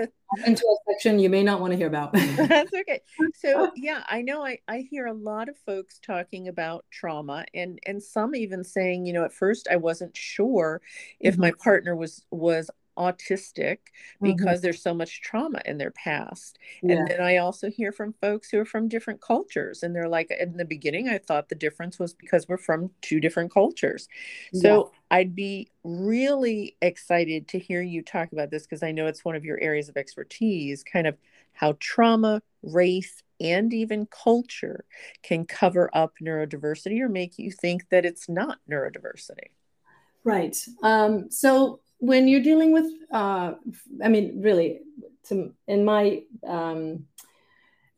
into 0.47 0.65
a 0.65 0.93
section 0.93 1.19
you 1.19 1.29
may 1.29 1.43
not 1.43 1.61
want 1.61 1.73
to 1.73 1.77
hear 1.77 1.89
about. 1.89 2.13
that's 2.37 2.73
okay. 2.73 3.01
So 3.35 3.71
yeah, 3.77 4.03
I 4.09 4.23
know 4.23 4.45
I, 4.45 4.59
I 4.69 4.87
hear 4.91 5.07
a 5.07 5.13
lot 5.13 5.49
of 5.49 5.57
folks 5.67 5.99
talking 5.99 6.49
about 6.49 6.85
trauma 6.91 7.45
and 7.53 7.79
and 7.87 8.03
some 8.03 8.35
even 8.35 8.65
saying, 8.65 9.07
you 9.07 9.13
know, 9.13 9.25
at 9.25 9.33
first 9.33 9.69
I 9.71 9.77
wasn't 9.77 10.17
sure 10.17 10.81
if 11.19 11.35
mm-hmm. 11.35 11.43
my 11.43 11.53
partner 11.63 11.97
was 11.97 12.25
was 12.31 12.71
autistic 12.99 13.79
mm-hmm. 13.79 14.27
because 14.27 14.59
mm-hmm. 14.59 14.63
there's 14.63 14.83
so 14.83 14.95
much 14.95 15.23
trauma 15.23 15.61
in 15.65 15.79
their 15.79 15.91
past. 15.91 16.59
Yeah. 16.83 16.97
And 16.97 17.09
then 17.09 17.21
I 17.21 17.39
also 17.39 17.71
hear 17.71 17.93
from 17.93 18.15
folks 18.21 18.51
who 18.51 18.59
are 18.59 18.65
from 18.65 18.89
different 18.89 19.21
cultures 19.21 19.83
and 19.83 19.95
they're 19.95 20.09
like 20.09 20.31
in 20.31 20.57
the 20.57 20.65
beginning 20.65 21.09
I 21.09 21.19
thought 21.19 21.49
the 21.49 21.55
difference 21.55 21.99
was 21.99 22.15
because 22.15 22.49
we're 22.49 22.59
from 22.59 22.91
two 23.01 23.21
different 23.21 23.53
cultures. 23.53 24.09
So 24.55 24.91
yeah. 24.93 24.99
I'd 25.19 25.35
be 25.35 25.71
really 25.85 26.77
excited 26.83 27.49
to 27.49 27.59
hear 27.59 27.83
you 27.83 28.03
talk 28.03 28.33
about 28.33 28.51
this 28.51 28.65
because 28.65 28.83
I 28.83 28.93
know 28.93 29.07
it's 29.07 29.25
one 29.25 29.37
of 29.37 29.45
your 29.45 29.61
areas 29.61 29.89
of 29.89 29.97
expertise, 29.97 30.85
kind 30.85 31.07
of 31.07 31.17
how 31.53 31.77
trauma, 31.81 32.43
race, 32.63 33.23
and 33.41 33.73
even 33.73 34.07
culture 34.07 34.85
can 35.23 35.47
cover 35.47 35.91
up 35.95 36.15
neurodiversity 36.23 37.01
or 37.01 37.09
make 37.09 37.39
you 37.39 37.51
think 37.51 37.89
that 37.91 38.05
it's 38.05 38.29
not 38.29 38.59
neurodiversity. 38.71 39.49
Right. 40.25 40.57
Um, 40.83 41.31
so 41.31 41.81
when 42.01 42.27
you're 42.27 42.43
dealing 42.43 42.73
with 42.73 42.87
uh, 43.13 43.53
i 44.03 44.09
mean 44.09 44.41
really 44.43 44.81
to 45.25 45.53
in 45.69 45.85
my 45.85 46.23
um, 46.47 47.05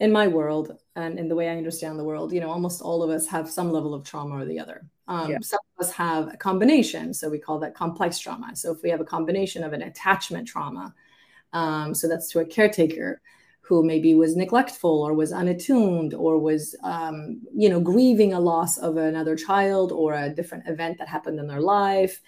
in 0.00 0.10
my 0.12 0.26
world 0.26 0.76
and 0.96 1.18
in 1.18 1.28
the 1.28 1.34
way 1.34 1.48
i 1.48 1.56
understand 1.56 1.98
the 1.98 2.04
world 2.04 2.32
you 2.32 2.40
know 2.40 2.50
almost 2.50 2.82
all 2.82 3.02
of 3.02 3.10
us 3.10 3.26
have 3.26 3.48
some 3.48 3.72
level 3.72 3.94
of 3.94 4.04
trauma 4.04 4.36
or 4.36 4.44
the 4.44 4.58
other 4.58 4.84
um, 5.08 5.30
yeah. 5.30 5.38
some 5.40 5.60
of 5.76 5.86
us 5.86 5.92
have 5.92 6.32
a 6.32 6.36
combination 6.36 7.14
so 7.14 7.28
we 7.28 7.38
call 7.38 7.58
that 7.58 7.74
complex 7.74 8.18
trauma 8.18 8.54
so 8.54 8.72
if 8.72 8.82
we 8.82 8.90
have 8.90 9.00
a 9.00 9.04
combination 9.04 9.62
of 9.64 9.72
an 9.72 9.82
attachment 9.82 10.46
trauma 10.46 10.94
um, 11.52 11.94
so 11.94 12.08
that's 12.08 12.28
to 12.30 12.40
a 12.40 12.44
caretaker 12.44 13.20
who 13.60 13.84
maybe 13.84 14.14
was 14.14 14.36
neglectful 14.36 15.02
or 15.02 15.14
was 15.14 15.32
unattuned 15.32 16.14
or 16.14 16.38
was 16.38 16.74
um, 16.82 17.40
you 17.54 17.68
know 17.68 17.80
grieving 17.80 18.32
a 18.32 18.40
loss 18.40 18.76
of 18.78 18.96
another 18.96 19.36
child 19.36 19.92
or 19.92 20.14
a 20.14 20.28
different 20.28 20.66
event 20.66 20.98
that 20.98 21.08
happened 21.08 21.38
in 21.38 21.46
their 21.46 21.60
life 21.60 22.20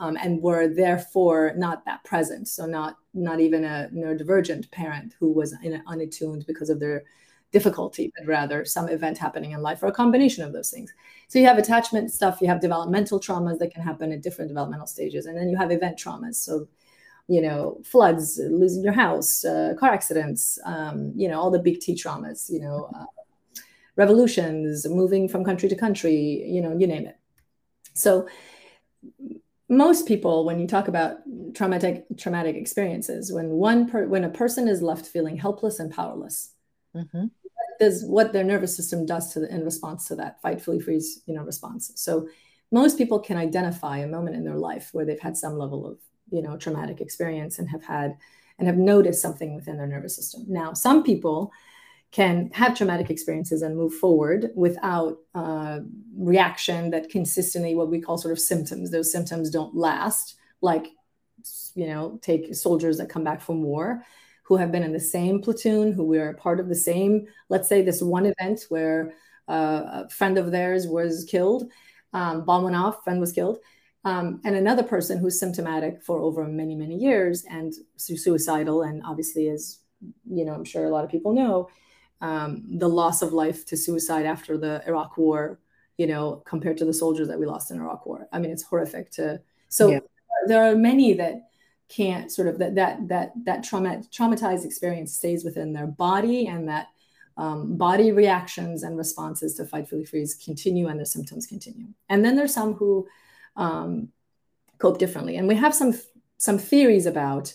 um, 0.00 0.16
and 0.16 0.42
were 0.42 0.68
therefore 0.68 1.52
not 1.56 1.84
that 1.84 2.04
present. 2.04 2.48
So 2.48 2.66
not 2.66 2.96
not 3.14 3.40
even 3.40 3.64
a 3.64 3.88
neurodivergent 3.92 4.70
parent 4.70 5.14
who 5.18 5.32
was 5.32 5.54
in, 5.62 5.82
unattuned 5.86 6.44
because 6.46 6.70
of 6.70 6.80
their 6.80 7.04
difficulty, 7.50 8.12
but 8.16 8.26
rather 8.26 8.64
some 8.64 8.88
event 8.88 9.16
happening 9.16 9.52
in 9.52 9.62
life 9.62 9.82
or 9.82 9.86
a 9.86 9.92
combination 9.92 10.44
of 10.44 10.52
those 10.52 10.70
things. 10.70 10.92
So 11.28 11.38
you 11.38 11.46
have 11.46 11.56
attachment 11.58 12.12
stuff, 12.12 12.40
you 12.42 12.48
have 12.48 12.60
developmental 12.60 13.18
traumas 13.18 13.58
that 13.58 13.72
can 13.72 13.82
happen 13.82 14.12
at 14.12 14.22
different 14.22 14.48
developmental 14.48 14.86
stages, 14.86 15.26
and 15.26 15.36
then 15.36 15.48
you 15.48 15.56
have 15.56 15.70
event 15.70 15.98
traumas. 15.98 16.36
So 16.36 16.68
you 17.28 17.42
know, 17.42 17.78
floods, 17.84 18.40
losing 18.42 18.82
your 18.82 18.94
house, 18.94 19.44
uh, 19.44 19.74
car 19.78 19.90
accidents, 19.90 20.58
um, 20.64 21.12
you 21.14 21.28
know, 21.28 21.38
all 21.38 21.50
the 21.50 21.58
big 21.58 21.78
T 21.78 21.94
traumas, 21.94 22.50
you 22.50 22.58
know, 22.58 22.90
uh, 22.98 23.04
revolutions, 23.96 24.86
moving 24.88 25.28
from 25.28 25.44
country 25.44 25.68
to 25.68 25.76
country, 25.76 26.16
you 26.16 26.62
know, 26.62 26.74
you 26.76 26.86
name 26.86 27.06
it. 27.06 27.18
So 27.94 28.26
most 29.68 30.06
people 30.06 30.44
when 30.44 30.58
you 30.58 30.66
talk 30.66 30.88
about 30.88 31.18
traumatic 31.54 32.06
traumatic 32.16 32.56
experiences 32.56 33.32
when 33.32 33.50
one 33.50 33.88
per, 33.88 34.06
when 34.06 34.24
a 34.24 34.30
person 34.30 34.66
is 34.66 34.80
left 34.82 35.06
feeling 35.06 35.36
helpless 35.36 35.78
and 35.78 35.92
powerless 35.92 36.52
mm-hmm. 36.94 37.26
is 37.80 38.04
what 38.04 38.32
their 38.32 38.44
nervous 38.44 38.74
system 38.74 39.04
does 39.04 39.32
to 39.32 39.40
the, 39.40 39.54
in 39.54 39.64
response 39.64 40.06
to 40.06 40.16
that 40.16 40.40
fight 40.40 40.60
flee 40.60 40.80
freeze 40.80 41.22
you 41.26 41.34
know 41.34 41.42
response 41.42 41.92
so 41.96 42.26
most 42.70 42.96
people 42.98 43.18
can 43.18 43.36
identify 43.36 43.98
a 43.98 44.06
moment 44.06 44.36
in 44.36 44.44
their 44.44 44.56
life 44.58 44.90
where 44.92 45.04
they've 45.04 45.20
had 45.20 45.36
some 45.36 45.58
level 45.58 45.86
of 45.86 45.98
you 46.30 46.40
know 46.40 46.56
traumatic 46.56 47.00
experience 47.00 47.58
and 47.58 47.68
have 47.68 47.84
had 47.84 48.16
and 48.58 48.66
have 48.66 48.76
noticed 48.76 49.22
something 49.22 49.54
within 49.54 49.76
their 49.76 49.86
nervous 49.86 50.16
system 50.16 50.44
now 50.48 50.72
some 50.72 51.02
people 51.02 51.52
can 52.10 52.50
have 52.54 52.76
traumatic 52.76 53.10
experiences 53.10 53.62
and 53.62 53.76
move 53.76 53.94
forward 53.94 54.50
without 54.54 55.18
uh, 55.34 55.80
reaction 56.16 56.90
that 56.90 57.10
consistently 57.10 57.74
what 57.74 57.90
we 57.90 58.00
call 58.00 58.16
sort 58.16 58.32
of 58.32 58.40
symptoms. 58.40 58.90
Those 58.90 59.12
symptoms 59.12 59.50
don't 59.50 59.74
last 59.74 60.36
like 60.60 60.88
you 61.74 61.86
know 61.86 62.18
take 62.22 62.54
soldiers 62.54 62.98
that 62.98 63.08
come 63.08 63.24
back 63.24 63.40
from 63.40 63.62
war 63.62 64.04
who 64.42 64.56
have 64.56 64.72
been 64.72 64.82
in 64.82 64.92
the 64.92 65.00
same 65.00 65.40
platoon 65.40 65.92
who 65.92 66.04
were 66.04 66.34
part 66.34 66.58
of 66.58 66.68
the 66.68 66.74
same 66.74 67.26
let's 67.48 67.68
say 67.68 67.82
this 67.82 68.02
one 68.02 68.26
event 68.26 68.64
where 68.68 69.14
uh, 69.48 70.04
a 70.04 70.08
friend 70.08 70.38
of 70.38 70.50
theirs 70.50 70.86
was 70.86 71.24
killed 71.24 71.70
um, 72.12 72.44
bomb 72.44 72.64
went 72.64 72.76
off 72.76 73.04
friend 73.04 73.20
was 73.20 73.32
killed 73.32 73.58
um, 74.04 74.40
and 74.44 74.56
another 74.56 74.82
person 74.82 75.18
who's 75.18 75.38
symptomatic 75.38 76.02
for 76.02 76.18
over 76.20 76.44
many 76.44 76.74
many 76.74 76.96
years 76.96 77.44
and 77.50 77.74
suicidal 77.96 78.82
and 78.82 79.02
obviously 79.04 79.48
as 79.48 79.78
you 80.28 80.44
know 80.44 80.52
i'm 80.52 80.64
sure 80.64 80.86
a 80.86 80.90
lot 80.90 81.04
of 81.04 81.10
people 81.10 81.32
know 81.32 81.68
um, 82.20 82.64
the 82.78 82.88
loss 82.88 83.22
of 83.22 83.32
life 83.32 83.64
to 83.66 83.76
suicide 83.76 84.26
after 84.26 84.58
the 84.58 84.82
Iraq 84.86 85.16
War, 85.16 85.60
you 85.96 86.06
know, 86.06 86.42
compared 86.46 86.78
to 86.78 86.84
the 86.84 86.92
soldiers 86.92 87.28
that 87.28 87.38
we 87.38 87.46
lost 87.46 87.70
in 87.70 87.78
Iraq 87.78 88.06
War. 88.06 88.28
I 88.32 88.38
mean, 88.38 88.50
it's 88.50 88.62
horrific 88.62 89.10
to. 89.12 89.40
So 89.68 89.90
yeah. 89.90 90.00
there 90.46 90.64
are 90.64 90.76
many 90.76 91.14
that 91.14 91.48
can't 91.88 92.30
sort 92.30 92.48
of 92.48 92.58
that 92.58 92.74
that 92.74 93.08
that 93.08 93.32
that 93.44 93.64
trauma 93.64 94.02
traumatized 94.12 94.64
experience 94.64 95.14
stays 95.14 95.44
within 95.44 95.72
their 95.72 95.86
body 95.86 96.46
and 96.46 96.68
that 96.68 96.88
um, 97.36 97.76
body 97.76 98.12
reactions 98.12 98.82
and 98.82 98.96
responses 98.96 99.54
to 99.54 99.64
fight 99.64 99.88
flee 99.88 100.04
freeze 100.04 100.34
continue 100.34 100.88
and 100.88 101.00
the 101.00 101.06
symptoms 101.06 101.46
continue 101.46 101.86
and 102.08 102.24
then 102.24 102.36
there's 102.36 102.52
some 102.52 102.74
who 102.74 103.06
um, 103.56 104.08
cope 104.78 104.98
differently 104.98 105.36
and 105.36 105.48
we 105.48 105.54
have 105.54 105.74
some 105.74 105.94
some 106.36 106.58
theories 106.58 107.06
about 107.06 107.54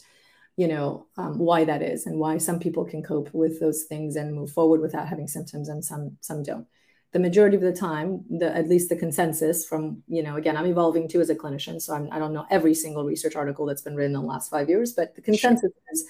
you 0.57 0.67
know 0.67 1.07
um, 1.17 1.39
why 1.39 1.63
that 1.63 1.81
is 1.81 2.05
and 2.05 2.19
why 2.19 2.37
some 2.37 2.59
people 2.59 2.85
can 2.85 3.01
cope 3.01 3.33
with 3.33 3.59
those 3.59 3.83
things 3.83 4.15
and 4.15 4.33
move 4.33 4.51
forward 4.51 4.81
without 4.81 5.07
having 5.07 5.27
symptoms 5.27 5.69
and 5.69 5.83
some 5.83 6.17
some 6.21 6.43
don't 6.43 6.67
the 7.11 7.19
majority 7.19 7.55
of 7.55 7.61
the 7.61 7.73
time 7.73 8.23
the 8.29 8.55
at 8.55 8.67
least 8.67 8.89
the 8.89 8.95
consensus 8.95 9.65
from 9.65 10.03
you 10.07 10.21
know 10.21 10.35
again 10.35 10.57
i'm 10.57 10.65
evolving 10.65 11.07
too 11.07 11.21
as 11.21 11.29
a 11.29 11.35
clinician 11.35 11.81
so 11.81 11.93
I'm, 11.93 12.07
i 12.11 12.15
do 12.15 12.21
not 12.21 12.33
know 12.33 12.45
every 12.49 12.73
single 12.73 13.03
research 13.03 13.35
article 13.35 13.65
that's 13.65 13.81
been 13.81 13.95
written 13.95 14.15
in 14.15 14.21
the 14.21 14.27
last 14.27 14.49
five 14.49 14.69
years 14.69 14.93
but 14.93 15.15
the 15.15 15.21
consensus 15.21 15.71
sure. 15.71 15.91
is 15.91 16.05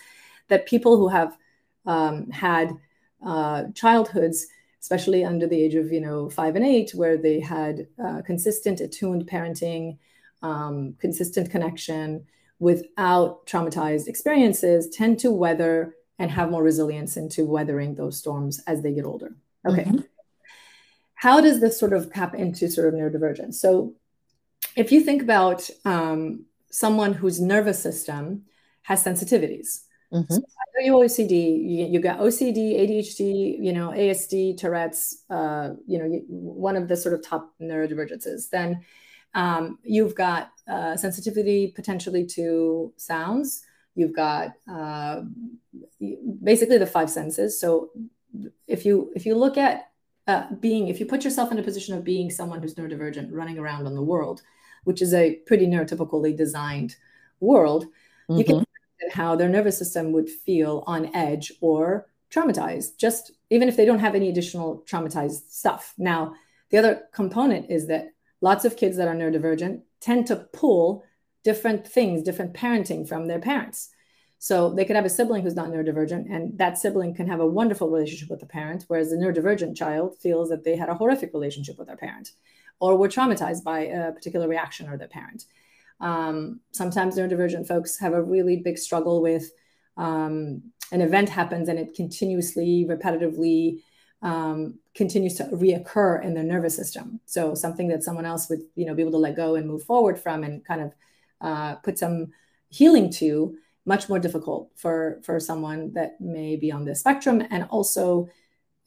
that 0.49 0.65
people 0.65 0.97
who 0.97 1.07
have 1.07 1.37
um, 1.85 2.29
had 2.29 2.77
uh, 3.25 3.65
childhoods 3.75 4.47
especially 4.81 5.23
under 5.23 5.47
the 5.47 5.61
age 5.61 5.75
of 5.75 5.91
you 5.91 6.01
know 6.01 6.29
five 6.29 6.55
and 6.55 6.65
eight 6.65 6.91
where 6.95 7.17
they 7.17 7.39
had 7.39 7.87
uh, 8.03 8.21
consistent 8.25 8.81
attuned 8.81 9.25
parenting 9.25 9.97
um, 10.41 10.95
consistent 10.99 11.49
connection 11.49 12.25
without 12.63 13.45
traumatized 13.45 14.07
experiences 14.07 14.89
tend 14.89 15.19
to 15.19 15.29
weather 15.29 15.95
and 16.17 16.31
have 16.31 16.49
more 16.49 16.63
resilience 16.63 17.17
into 17.17 17.45
weathering 17.45 17.93
those 17.95 18.17
storms 18.17 18.61
as 18.67 18.81
they 18.81 18.93
get 18.93 19.03
older. 19.03 19.35
Okay. 19.67 19.83
Mm-hmm. 19.83 19.97
How 21.15 21.41
does 21.41 21.59
this 21.59 21.77
sort 21.77 21.91
of 21.91 22.13
tap 22.13 22.33
into 22.33 22.69
sort 22.69 22.87
of 22.87 22.93
neurodivergence? 22.93 23.55
So, 23.55 23.95
if 24.77 24.93
you 24.93 25.01
think 25.01 25.21
about 25.21 25.69
um, 25.83 26.45
someone 26.71 27.13
whose 27.13 27.41
nervous 27.41 27.83
system 27.83 28.43
has 28.83 29.03
sensitivities, 29.03 29.81
mm-hmm. 30.13 30.33
so 30.33 30.41
you 30.81 30.93
OCD, 30.93 31.31
you, 31.31 31.85
you, 31.91 31.99
got 31.99 32.19
OCD, 32.19 32.79
ADHD, 32.81 33.57
you 33.61 33.73
know, 33.73 33.89
ASD, 33.89 34.57
Tourette's, 34.57 35.23
uh, 35.29 35.71
you 35.85 35.97
know, 35.99 36.05
one 36.27 36.77
of 36.77 36.87
the 36.87 36.95
sort 36.95 37.13
of 37.13 37.25
top 37.25 37.53
neurodivergences. 37.61 38.49
Then 38.49 38.83
um, 39.33 39.79
you've 39.83 40.15
got 40.15 40.51
uh, 40.67 40.95
sensitivity 40.95 41.71
potentially 41.75 42.25
to 42.27 42.93
sounds. 42.97 43.63
You've 43.95 44.15
got 44.15 44.53
uh, 44.71 45.21
basically 46.43 46.77
the 46.77 46.85
five 46.85 47.09
senses. 47.09 47.59
So 47.59 47.91
if 48.67 48.85
you 48.85 49.11
if 49.15 49.25
you 49.25 49.35
look 49.35 49.57
at 49.57 49.89
uh, 50.27 50.45
being, 50.59 50.87
if 50.87 50.99
you 50.99 51.05
put 51.05 51.23
yourself 51.23 51.51
in 51.51 51.59
a 51.59 51.63
position 51.63 51.95
of 51.95 52.03
being 52.03 52.29
someone 52.29 52.61
who's 52.61 52.75
neurodivergent, 52.75 53.29
running 53.31 53.59
around 53.59 53.85
in 53.87 53.95
the 53.95 54.01
world, 54.01 54.41
which 54.85 55.01
is 55.01 55.13
a 55.13 55.35
pretty 55.45 55.67
neurotypically 55.67 56.35
designed 56.35 56.95
world, 57.39 57.85
mm-hmm. 57.85 58.37
you 58.37 58.45
can 58.45 58.55
mm-hmm. 58.57 59.19
how 59.19 59.35
their 59.35 59.49
nervous 59.49 59.77
system 59.77 60.11
would 60.13 60.29
feel 60.29 60.83
on 60.87 61.13
edge 61.13 61.51
or 61.61 62.07
traumatized, 62.31 62.97
just 62.97 63.31
even 63.49 63.67
if 63.67 63.75
they 63.75 63.85
don't 63.85 63.99
have 63.99 64.15
any 64.15 64.29
additional 64.29 64.83
traumatized 64.89 65.49
stuff. 65.49 65.93
Now, 65.97 66.33
the 66.69 66.77
other 66.77 67.03
component 67.13 67.69
is 67.69 67.87
that 67.87 68.12
lots 68.43 68.65
of 68.65 68.75
kids 68.75 68.97
that 68.97 69.07
are 69.07 69.15
neurodivergent 69.15 69.81
tend 70.01 70.27
to 70.27 70.35
pull 70.35 71.03
different 71.43 71.87
things, 71.87 72.21
different 72.21 72.53
parenting 72.53 73.07
from 73.07 73.27
their 73.27 73.39
parents. 73.39 73.89
So 74.37 74.73
they 74.73 74.83
could 74.83 74.97
have 74.97 75.05
a 75.05 75.09
sibling 75.09 75.43
who's 75.43 75.55
not 75.55 75.69
neurodivergent, 75.69 76.25
and 76.29 76.57
that 76.57 76.77
sibling 76.77 77.15
can 77.15 77.27
have 77.27 77.39
a 77.39 77.47
wonderful 77.47 77.89
relationship 77.89 78.29
with 78.29 78.41
the 78.41 78.45
parent, 78.45 78.83
whereas 78.89 79.09
the 79.09 79.15
neurodivergent 79.15 79.77
child 79.77 80.17
feels 80.19 80.49
that 80.49 80.65
they 80.65 80.75
had 80.75 80.89
a 80.89 80.93
horrific 80.93 81.31
relationship 81.33 81.77
with 81.79 81.87
their 81.87 81.95
parent 81.95 82.31
or 82.81 82.97
were 82.97 83.07
traumatized 83.07 83.63
by 83.63 83.79
a 83.79 84.11
particular 84.11 84.47
reaction 84.49 84.91
of 84.91 84.99
their 84.99 85.07
parent. 85.07 85.45
Um, 86.01 86.59
sometimes 86.73 87.15
neurodivergent 87.15 87.65
folks 87.65 87.97
have 87.99 88.13
a 88.13 88.21
really 88.21 88.57
big 88.57 88.77
struggle 88.77 89.21
with 89.21 89.49
um, 89.95 90.63
an 90.91 90.99
event 90.99 91.29
happens 91.29 91.69
and 91.69 91.79
it 91.79 91.95
continuously, 91.95 92.85
repetitively 92.89 93.83
um, 94.23 94.79
continues 94.95 95.35
to 95.35 95.43
reoccur 95.43 96.23
in 96.23 96.33
their 96.33 96.43
nervous 96.43 96.75
system. 96.75 97.19
So 97.25 97.53
something 97.53 97.87
that 97.89 98.03
someone 98.03 98.25
else 98.25 98.49
would, 98.49 98.61
you 98.75 98.85
know, 98.85 98.95
be 98.95 99.03
able 99.03 99.11
to 99.11 99.17
let 99.17 99.35
go 99.35 99.55
and 99.55 99.67
move 99.67 99.83
forward 99.83 100.17
from 100.17 100.43
and 100.43 100.65
kind 100.65 100.81
of 100.81 100.93
uh, 101.41 101.75
put 101.75 101.99
some 101.99 102.31
healing 102.69 103.11
to, 103.11 103.55
much 103.85 104.07
more 104.07 104.17
difficult 104.17 104.71
for 104.75 105.19
for 105.23 105.39
someone 105.41 105.91
that 105.93 106.19
may 106.21 106.55
be 106.55 106.71
on 106.71 106.85
the 106.85 106.95
spectrum, 106.95 107.43
and 107.51 107.65
also 107.69 108.29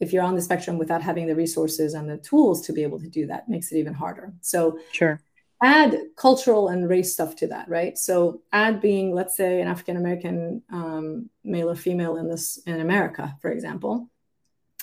if 0.00 0.12
you're 0.12 0.22
on 0.22 0.34
the 0.34 0.42
spectrum 0.42 0.78
without 0.78 1.02
having 1.02 1.26
the 1.26 1.34
resources 1.34 1.94
and 1.94 2.08
the 2.08 2.18
tools 2.18 2.66
to 2.66 2.72
be 2.72 2.82
able 2.82 2.98
to 2.98 3.08
do 3.08 3.26
that, 3.26 3.48
makes 3.48 3.72
it 3.72 3.78
even 3.78 3.94
harder. 3.94 4.32
So 4.40 4.78
sure 4.92 5.20
add 5.62 5.96
cultural 6.16 6.68
and 6.68 6.88
race 6.88 7.12
stuff 7.12 7.34
to 7.36 7.46
that, 7.46 7.68
right? 7.68 7.96
So 7.96 8.42
add 8.52 8.80
being, 8.80 9.14
let's 9.14 9.36
say, 9.36 9.60
an 9.60 9.68
African 9.68 9.96
American 9.96 10.62
um, 10.70 11.30
male 11.44 11.70
or 11.70 11.76
female 11.76 12.16
in 12.16 12.28
this 12.28 12.58
in 12.66 12.80
America, 12.80 13.36
for 13.40 13.50
example, 13.50 14.10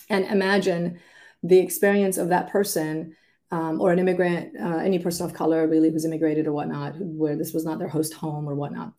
and 0.10 0.26
imagine 0.26 1.00
the 1.42 1.60
experience 1.60 2.18
of 2.18 2.30
that 2.30 2.50
person 2.50 3.16
um, 3.52 3.80
or 3.80 3.92
an 3.92 4.00
immigrant, 4.00 4.56
uh, 4.60 4.78
any 4.78 4.98
person 5.00 5.26
of 5.26 5.34
color 5.34 5.68
really 5.68 5.92
who's 5.92 6.06
immigrated 6.06 6.48
or 6.48 6.54
whatnot, 6.54 6.96
where 6.98 7.36
this 7.36 7.54
was 7.54 7.66
not 7.66 7.78
their 7.78 7.88
host 7.88 8.14
home 8.14 8.50
or 8.50 8.56
whatnot, 8.56 8.94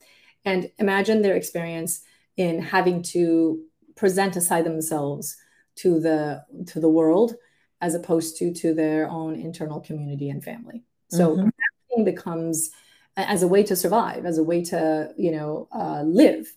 and 0.44 0.70
imagine 0.78 1.22
their 1.22 1.34
experience 1.36 2.02
in 2.36 2.60
having 2.60 3.02
to 3.02 3.62
present 3.96 4.36
aside 4.36 4.64
themselves 4.64 5.36
to 5.76 6.00
the 6.00 6.44
to 6.66 6.80
the 6.80 6.88
world 6.88 7.34
as 7.80 7.94
opposed 7.94 8.36
to 8.36 8.52
to 8.52 8.74
their 8.74 9.08
own 9.08 9.34
internal 9.34 9.80
community 9.80 10.30
and 10.30 10.42
family 10.42 10.84
so 11.08 11.36
mm-hmm. 11.36 12.04
becomes 12.04 12.70
as 13.16 13.42
a 13.42 13.48
way 13.48 13.62
to 13.62 13.76
survive, 13.76 14.26
as 14.26 14.38
a 14.38 14.44
way 14.44 14.62
to, 14.64 15.12
you 15.16 15.30
know, 15.30 15.68
uh, 15.74 16.02
live. 16.02 16.52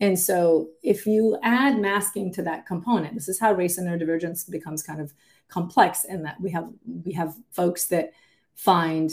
And 0.00 0.18
so 0.18 0.68
if 0.82 1.06
you 1.06 1.38
add 1.42 1.78
masking 1.78 2.32
to 2.34 2.42
that 2.42 2.66
component, 2.66 3.14
this 3.14 3.28
is 3.28 3.40
how 3.40 3.52
race 3.52 3.78
and 3.78 3.88
neurodivergence 3.88 4.48
becomes 4.48 4.82
kind 4.82 5.00
of 5.00 5.12
complex 5.48 6.04
in 6.04 6.22
that 6.22 6.40
we 6.40 6.50
have 6.50 6.70
we 7.04 7.12
have 7.12 7.34
folks 7.52 7.86
that 7.86 8.12
find 8.54 9.10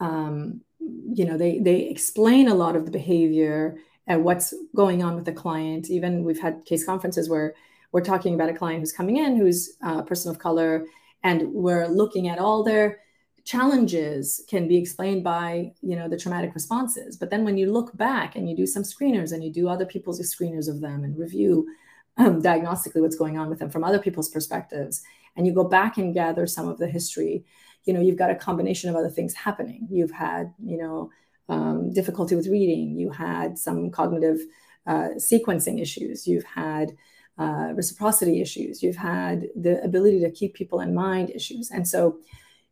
um, 0.00 0.60
you 0.80 1.24
know 1.24 1.36
they 1.36 1.58
they 1.58 1.82
explain 1.82 2.48
a 2.48 2.54
lot 2.54 2.74
of 2.74 2.84
the 2.84 2.90
behavior 2.90 3.76
and 4.06 4.24
what's 4.24 4.52
going 4.74 5.02
on 5.02 5.14
with 5.14 5.24
the 5.24 5.32
client. 5.32 5.88
Even 5.88 6.24
we've 6.24 6.40
had 6.40 6.64
case 6.64 6.84
conferences 6.84 7.28
where 7.28 7.54
we're 7.92 8.00
talking 8.00 8.34
about 8.34 8.48
a 8.48 8.54
client 8.54 8.80
who's 8.80 8.92
coming 8.92 9.18
in 9.18 9.36
who's 9.36 9.76
a 9.82 10.02
person 10.02 10.30
of 10.30 10.38
color 10.38 10.84
and 11.22 11.52
we're 11.52 11.86
looking 11.86 12.28
at 12.28 12.38
all 12.38 12.64
their 12.64 12.98
challenges 13.44 14.42
can 14.48 14.66
be 14.66 14.76
explained 14.76 15.22
by 15.22 15.72
you 15.82 15.96
know 15.96 16.08
the 16.08 16.18
traumatic 16.18 16.54
responses. 16.54 17.16
But 17.16 17.30
then 17.30 17.44
when 17.44 17.58
you 17.58 17.72
look 17.72 17.96
back 17.96 18.36
and 18.36 18.48
you 18.48 18.56
do 18.56 18.66
some 18.66 18.82
screeners 18.82 19.32
and 19.32 19.44
you 19.44 19.52
do 19.52 19.68
other 19.68 19.86
people's 19.86 20.20
screeners 20.20 20.68
of 20.68 20.80
them 20.80 21.04
and 21.04 21.18
review 21.18 21.68
um, 22.16 22.40
diagnostically 22.42 23.00
what's 23.00 23.16
going 23.16 23.38
on 23.38 23.50
with 23.50 23.58
them 23.58 23.70
from 23.70 23.84
other 23.84 23.98
people's 23.98 24.28
perspectives 24.28 25.02
and 25.36 25.46
you 25.46 25.52
go 25.52 25.64
back 25.64 25.98
and 25.98 26.14
gather 26.14 26.46
some 26.46 26.68
of 26.68 26.78
the 26.78 26.86
history 26.86 27.44
you 27.84 27.92
know 27.92 28.00
you've 28.00 28.16
got 28.18 28.30
a 28.30 28.34
combination 28.34 28.90
of 28.90 28.96
other 28.96 29.10
things 29.10 29.34
happening. 29.34 29.86
You've 29.90 30.10
had 30.10 30.52
you 30.64 30.78
know 30.78 31.10
um, 31.48 31.92
difficulty 31.92 32.34
with 32.34 32.46
reading. 32.46 32.96
You 32.98 33.10
had 33.10 33.58
some 33.58 33.90
cognitive 33.90 34.40
uh, 34.86 35.10
sequencing 35.16 35.80
issues. 35.80 36.26
You've 36.26 36.44
had 36.44 36.96
uh, 37.38 37.72
reciprocity 37.74 38.40
issues. 38.40 38.82
You've 38.82 38.96
had 38.96 39.48
the 39.54 39.82
ability 39.82 40.20
to 40.20 40.30
keep 40.30 40.54
people 40.54 40.80
in 40.80 40.94
mind 40.94 41.30
issues. 41.30 41.70
And 41.70 41.86
so 41.86 42.18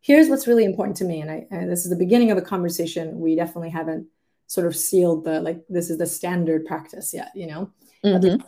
here's 0.03 0.29
what's 0.29 0.47
really 0.47 0.65
important 0.65 0.97
to 0.97 1.05
me 1.05 1.21
and, 1.21 1.31
I, 1.31 1.47
and 1.49 1.71
this 1.71 1.85
is 1.85 1.89
the 1.89 1.95
beginning 1.95 2.29
of 2.29 2.37
a 2.37 2.41
conversation. 2.41 3.19
We 3.19 3.35
definitely 3.35 3.71
haven't 3.71 4.07
sort 4.47 4.67
of 4.67 4.75
sealed 4.75 5.23
the 5.23 5.39
like 5.41 5.63
this 5.69 5.89
is 5.89 5.97
the 5.97 6.05
standard 6.05 6.65
practice 6.65 7.13
yet 7.13 7.31
you 7.33 7.47
know? 7.47 7.71
Mm-hmm. 8.05 8.43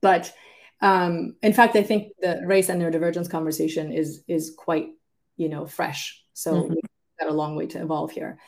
but 0.00 0.32
um, 0.80 1.34
in 1.42 1.52
fact 1.52 1.74
i 1.74 1.82
think 1.82 2.12
the 2.22 2.40
race 2.46 2.68
and 2.68 2.80
neurodivergence 2.80 3.28
conversation 3.28 3.92
is 3.92 4.22
is 4.28 4.54
quite 4.56 4.90
you 5.38 5.48
know 5.48 5.64
fresh. 5.64 6.22
So 6.34 6.52
mm-hmm. 6.52 6.74
we've 6.74 6.82
got 7.18 7.30
a 7.30 7.32
long 7.32 7.56
way 7.56 7.66
to 7.68 7.80
evolve 7.80 8.10
here. 8.10 8.38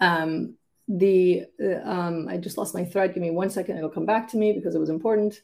Um, 0.00 0.56
the 0.88 1.46
uh, 1.62 1.88
um, 1.88 2.28
i 2.28 2.36
just 2.36 2.58
lost 2.58 2.74
my 2.74 2.84
thread. 2.84 3.14
Give 3.14 3.22
me 3.22 3.30
one 3.30 3.48
second. 3.48 3.78
It'll 3.78 3.88
come 3.88 4.04
back 4.04 4.28
to 4.28 4.36
me 4.36 4.52
because 4.52 4.74
it 4.74 4.80
was 4.80 4.90
important. 4.90 5.40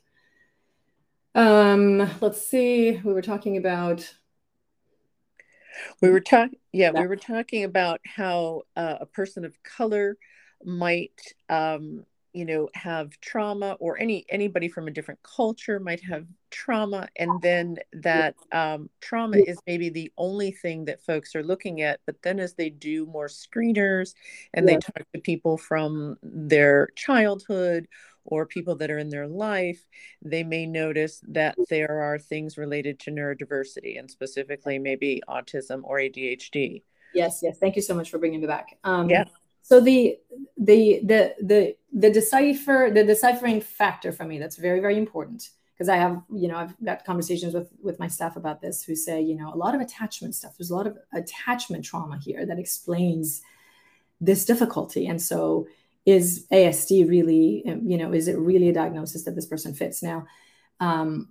Um, 1.35 2.11
let's 2.21 2.47
see. 2.47 3.01
We 3.03 3.15
were 3.15 3.23
talking 3.23 3.57
about 3.57 4.13
we 6.01 6.11
were 6.11 6.21
talking, 6.21 6.59
yeah, 6.73 6.91
we 6.91 7.07
were 7.07 7.17
talking 7.17 7.65
about 7.65 8.01
how 8.05 8.63
uh, 8.77 8.97
a 9.01 9.07
person 9.07 9.45
of 9.45 9.61
color 9.63 10.17
might, 10.65 11.35
um, 11.49 12.05
you 12.33 12.45
know, 12.45 12.69
have 12.75 13.19
trauma, 13.21 13.77
or 13.81 13.99
any 13.99 14.25
anybody 14.29 14.69
from 14.69 14.89
a 14.89 14.91
different 14.91 15.23
culture 15.23 15.81
might 15.81 16.03
have 16.03 16.27
trauma, 16.51 17.09
and 17.17 17.41
then 17.43 17.77
that 17.93 18.35
um, 18.53 18.91
trauma 19.01 19.39
is 19.39 19.59
maybe 19.67 19.89
the 19.89 20.13
only 20.17 20.51
thing 20.51 20.85
that 20.87 21.03
folks 21.03 21.35
are 21.35 21.43
looking 21.43 21.83
at. 21.83 22.01
But 22.07 22.23
then, 22.23 22.39
as 22.39 22.55
they 22.55 22.71
do 22.71 23.07
more 23.07 23.29
screeners 23.29 24.15
and 24.55 24.69
they 24.69 24.77
talk 24.77 25.03
to 25.15 25.21
people 25.21 25.57
from 25.57 26.17
their 26.23 26.89
childhood 26.97 27.89
or 28.25 28.45
people 28.47 28.77
that 28.77 28.91
are 28.91 28.99
in 28.99 29.09
their 29.09 29.27
life, 29.27 29.87
they 30.23 30.45
may 30.45 30.67
notice 30.67 31.23
that 31.29 31.57
there 31.71 32.01
are 32.03 32.19
things 32.19 32.59
related 32.59 33.01
to 33.01 33.11
neurodiversity 33.11 33.99
and 33.99 34.11
specifically 34.11 34.79
maybe 34.79 35.23
autism 35.29 35.81
or 35.85 35.99
ADHD. 35.99 36.83
Yes, 37.15 37.41
yes. 37.43 37.59
Thank 37.59 37.77
you 37.77 37.83
so 37.83 37.95
much 37.95 38.11
for 38.11 38.19
bringing 38.19 38.41
me 38.41 38.47
back. 38.47 38.79
Um, 38.85 39.09
yeah. 39.09 39.25
So 39.69 39.81
the 39.81 40.17
the 40.57 41.01
the 41.05 41.35
the 41.43 41.77
the 41.93 42.11
decipher 42.11 42.91
the 42.91 43.05
deciphering 43.05 43.61
factor 43.61 44.13
for 44.13 44.25
me 44.25 44.39
that's 44.39 44.57
very 44.57 44.81
very 44.81 44.97
important 44.97 45.51
because 45.75 45.91
I 45.91 45.97
have 45.97 46.23
you 46.33 46.49
know 46.49 46.57
I've 46.57 46.75
got 46.83 47.05
conversations 47.05 47.53
with 47.53 47.69
with 47.83 47.99
my 47.99 48.09
staff 48.09 48.37
about 48.37 48.63
this 48.63 48.83
who 48.83 48.97
say 48.97 49.21
you 49.21 49.35
know 49.35 49.53
a 49.53 49.59
lot 49.59 49.75
of 49.75 49.83
attachment 49.83 50.35
stuff. 50.35 50.57
There's 50.57 50.71
a 50.71 50.75
lot 50.75 50.87
of 50.87 50.97
attachment 51.13 51.85
trauma 51.85 52.17
here 52.17 52.47
that 52.47 52.59
explains 52.59 53.43
this 54.23 54.47
difficulty, 54.47 55.07
and 55.07 55.21
so 55.21 55.67
is 56.07 56.47
ASD 56.51 57.07
really, 57.07 57.63
you 57.67 57.99
know, 57.99 58.15
is 58.15 58.27
it 58.27 58.39
really 58.39 58.71
a 58.71 58.73
diagnosis 58.73 59.25
that 59.25 59.35
this 59.35 59.45
person 59.45 59.75
fits? 59.75 60.03
Now, 60.03 60.27
um, 60.81 61.29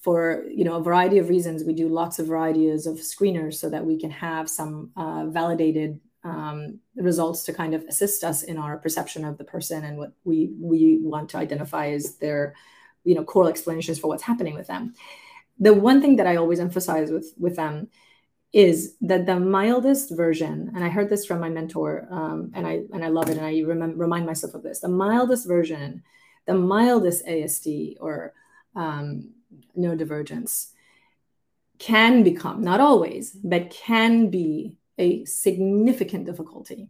for 0.00 0.46
you 0.48 0.64
know 0.64 0.76
a 0.76 0.82
variety 0.82 1.18
of 1.18 1.28
reasons, 1.28 1.64
we 1.64 1.74
do 1.74 1.86
lots 1.86 2.18
of 2.18 2.28
varieties 2.28 2.86
of 2.86 2.96
screeners 2.96 3.56
so 3.56 3.68
that 3.68 3.84
we 3.84 4.00
can 4.00 4.10
have 4.10 4.48
some 4.48 4.90
uh, 4.96 5.26
validated 5.26 6.00
um, 6.24 6.80
results 6.96 7.44
to 7.44 7.52
kind 7.52 7.74
of 7.74 7.84
assist 7.84 8.24
us 8.24 8.42
in 8.42 8.56
our 8.56 8.78
perception 8.78 9.24
of 9.24 9.38
the 9.38 9.44
person 9.44 9.84
and 9.84 9.98
what 9.98 10.12
we 10.24 10.50
we 10.58 10.98
want 11.02 11.28
to 11.30 11.36
identify 11.36 11.88
as 11.88 12.16
their 12.16 12.54
you 13.04 13.14
know 13.14 13.24
core 13.24 13.48
explanations 13.48 13.98
for 13.98 14.08
what's 14.08 14.22
happening 14.22 14.54
with 14.54 14.66
them. 14.66 14.94
The 15.58 15.74
one 15.74 16.00
thing 16.00 16.16
that 16.16 16.26
I 16.26 16.36
always 16.36 16.60
emphasize 16.60 17.10
with 17.10 17.34
with 17.38 17.56
them 17.56 17.88
is 18.52 18.94
that 19.00 19.26
the 19.26 19.38
mildest 19.38 20.16
version, 20.16 20.72
and 20.74 20.84
I 20.84 20.88
heard 20.88 21.10
this 21.10 21.26
from 21.26 21.40
my 21.40 21.48
mentor, 21.48 22.06
um, 22.10 22.52
and 22.54 22.66
I 22.66 22.82
and 22.92 23.04
I 23.04 23.08
love 23.08 23.28
it, 23.28 23.36
and 23.36 23.46
I 23.46 23.60
remember, 23.60 23.98
remind 23.98 24.26
myself 24.26 24.54
of 24.54 24.62
this. 24.62 24.80
The 24.80 24.88
mildest 24.88 25.46
version, 25.46 26.02
the 26.46 26.54
mildest 26.54 27.26
ASD 27.26 27.96
or 28.00 28.32
um, 28.74 29.30
neurodivergence 29.76 30.70
can 31.78 32.22
become, 32.22 32.62
not 32.62 32.80
always, 32.80 33.32
but 33.32 33.70
can 33.70 34.30
be 34.30 34.76
a 34.98 35.24
significant 35.24 36.26
difficulty, 36.26 36.88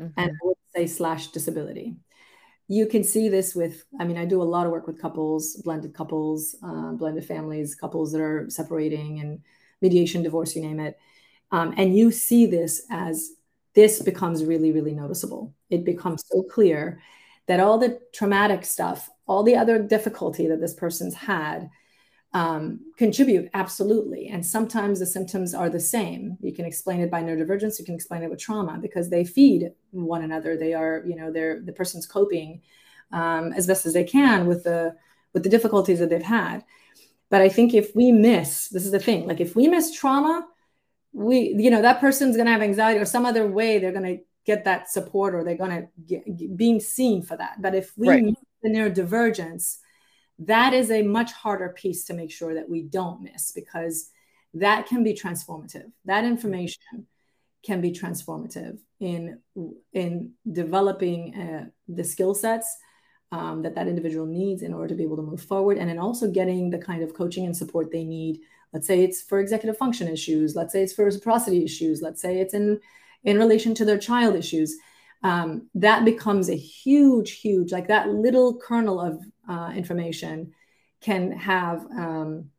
mm-hmm. 0.00 0.18
and 0.18 0.30
I 0.30 0.46
would 0.46 0.56
say 0.74 0.86
slash 0.86 1.28
disability. 1.28 1.96
You 2.68 2.86
can 2.86 3.04
see 3.04 3.28
this 3.28 3.54
with, 3.54 3.84
I 4.00 4.04
mean, 4.04 4.18
I 4.18 4.24
do 4.24 4.42
a 4.42 4.44
lot 4.44 4.66
of 4.66 4.72
work 4.72 4.86
with 4.86 5.00
couples, 5.00 5.56
blended 5.64 5.94
couples, 5.94 6.56
uh, 6.64 6.92
blended 6.92 7.24
families, 7.24 7.76
couples 7.76 8.10
that 8.12 8.20
are 8.20 8.46
separating 8.50 9.20
and 9.20 9.40
mediation, 9.80 10.22
divorce, 10.22 10.56
you 10.56 10.62
name 10.62 10.80
it. 10.80 10.98
Um, 11.52 11.74
and 11.76 11.96
you 11.96 12.10
see 12.10 12.46
this 12.46 12.82
as 12.90 13.30
this 13.74 14.02
becomes 14.02 14.44
really, 14.44 14.72
really 14.72 14.94
noticeable. 14.94 15.54
It 15.70 15.84
becomes 15.84 16.24
so 16.26 16.42
clear 16.42 17.00
that 17.46 17.60
all 17.60 17.78
the 17.78 18.00
traumatic 18.12 18.64
stuff, 18.64 19.08
all 19.28 19.44
the 19.44 19.54
other 19.54 19.80
difficulty 19.80 20.48
that 20.48 20.60
this 20.60 20.74
person's 20.74 21.14
had, 21.14 21.70
um, 22.32 22.80
contribute 22.96 23.48
absolutely. 23.54 24.28
And 24.28 24.44
sometimes 24.44 24.98
the 24.98 25.06
symptoms 25.06 25.54
are 25.54 25.70
the 25.70 25.80
same. 25.80 26.36
You 26.40 26.52
can 26.52 26.64
explain 26.64 27.00
it 27.00 27.10
by 27.10 27.22
neurodivergence. 27.22 27.78
You 27.78 27.84
can 27.84 27.94
explain 27.94 28.22
it 28.22 28.30
with 28.30 28.40
trauma 28.40 28.78
because 28.80 29.08
they 29.08 29.24
feed 29.24 29.70
one 29.90 30.22
another. 30.22 30.56
They 30.56 30.74
are, 30.74 31.02
you 31.06 31.16
know, 31.16 31.32
they're 31.32 31.62
the 31.62 31.72
person's 31.72 32.06
coping 32.06 32.60
um, 33.12 33.52
as 33.52 33.66
best 33.66 33.86
as 33.86 33.94
they 33.94 34.04
can 34.04 34.46
with 34.46 34.64
the 34.64 34.96
with 35.32 35.44
the 35.44 35.50
difficulties 35.50 35.98
that 35.98 36.10
they've 36.10 36.22
had. 36.22 36.64
But 37.30 37.40
I 37.40 37.48
think 37.48 37.74
if 37.74 37.94
we 37.94 38.12
miss, 38.12 38.68
this 38.68 38.84
is 38.84 38.92
the 38.92 38.98
thing, 38.98 39.26
like 39.26 39.40
if 39.40 39.56
we 39.56 39.68
miss 39.68 39.94
trauma, 39.94 40.46
we, 41.12 41.54
you 41.58 41.70
know, 41.70 41.82
that 41.82 42.00
person's 42.00 42.36
going 42.36 42.46
to 42.46 42.52
have 42.52 42.62
anxiety 42.62 43.00
or 43.00 43.04
some 43.04 43.26
other 43.26 43.46
way 43.46 43.78
they're 43.78 43.92
going 43.92 44.16
to 44.16 44.22
get 44.44 44.64
that 44.64 44.90
support 44.90 45.34
or 45.34 45.42
they're 45.42 45.56
going 45.56 45.70
to 45.70 45.88
get, 46.06 46.56
being 46.56 46.78
seen 46.78 47.22
for 47.22 47.36
that. 47.36 47.60
But 47.60 47.74
if 47.74 47.92
we 47.96 48.08
right. 48.08 48.24
miss 48.24 48.34
the 48.62 48.70
neurodivergence, 48.70 49.78
that 50.38 50.74
is 50.74 50.90
a 50.90 51.02
much 51.02 51.32
harder 51.32 51.70
piece 51.70 52.04
to 52.04 52.14
make 52.14 52.30
sure 52.30 52.54
that 52.54 52.68
we 52.68 52.82
don't 52.82 53.22
miss 53.22 53.52
because 53.52 54.10
that 54.54 54.86
can 54.86 55.02
be 55.02 55.14
transformative. 55.14 55.90
That 56.04 56.24
information 56.24 57.06
can 57.64 57.80
be 57.80 57.92
transformative 57.92 58.78
in 59.00 59.40
in 59.92 60.32
developing 60.50 61.34
uh, 61.34 61.64
the 61.88 62.04
skill 62.04 62.34
sets 62.34 62.76
um, 63.32 63.62
that 63.62 63.74
that 63.74 63.88
individual 63.88 64.26
needs 64.26 64.62
in 64.62 64.72
order 64.72 64.88
to 64.88 64.94
be 64.94 65.02
able 65.02 65.16
to 65.16 65.22
move 65.22 65.42
forward. 65.42 65.78
And 65.78 65.88
then 65.88 65.98
also 65.98 66.30
getting 66.30 66.70
the 66.70 66.78
kind 66.78 67.02
of 67.02 67.14
coaching 67.14 67.44
and 67.44 67.56
support 67.56 67.90
they 67.90 68.04
need. 68.04 68.40
Let's 68.72 68.86
say 68.86 69.02
it's 69.02 69.22
for 69.22 69.40
executive 69.40 69.76
function 69.76 70.08
issues. 70.08 70.54
Let's 70.54 70.72
say 70.72 70.82
it's 70.82 70.92
for 70.92 71.04
reciprocity 71.04 71.64
issues. 71.64 72.02
Let's 72.02 72.20
say 72.20 72.38
it's 72.40 72.54
in 72.54 72.80
in 73.24 73.38
relation 73.38 73.74
to 73.74 73.84
their 73.84 73.98
child 73.98 74.36
issues. 74.36 74.76
Um, 75.22 75.68
that 75.74 76.04
becomes 76.04 76.48
a 76.48 76.56
huge 76.56 77.40
huge 77.40 77.72
like 77.72 77.88
that 77.88 78.08
little 78.08 78.58
kernel 78.58 79.00
of 79.00 79.24
uh, 79.48 79.72
information 79.74 80.52
can 81.00 81.32
have 81.32 81.84
um, 81.92 82.50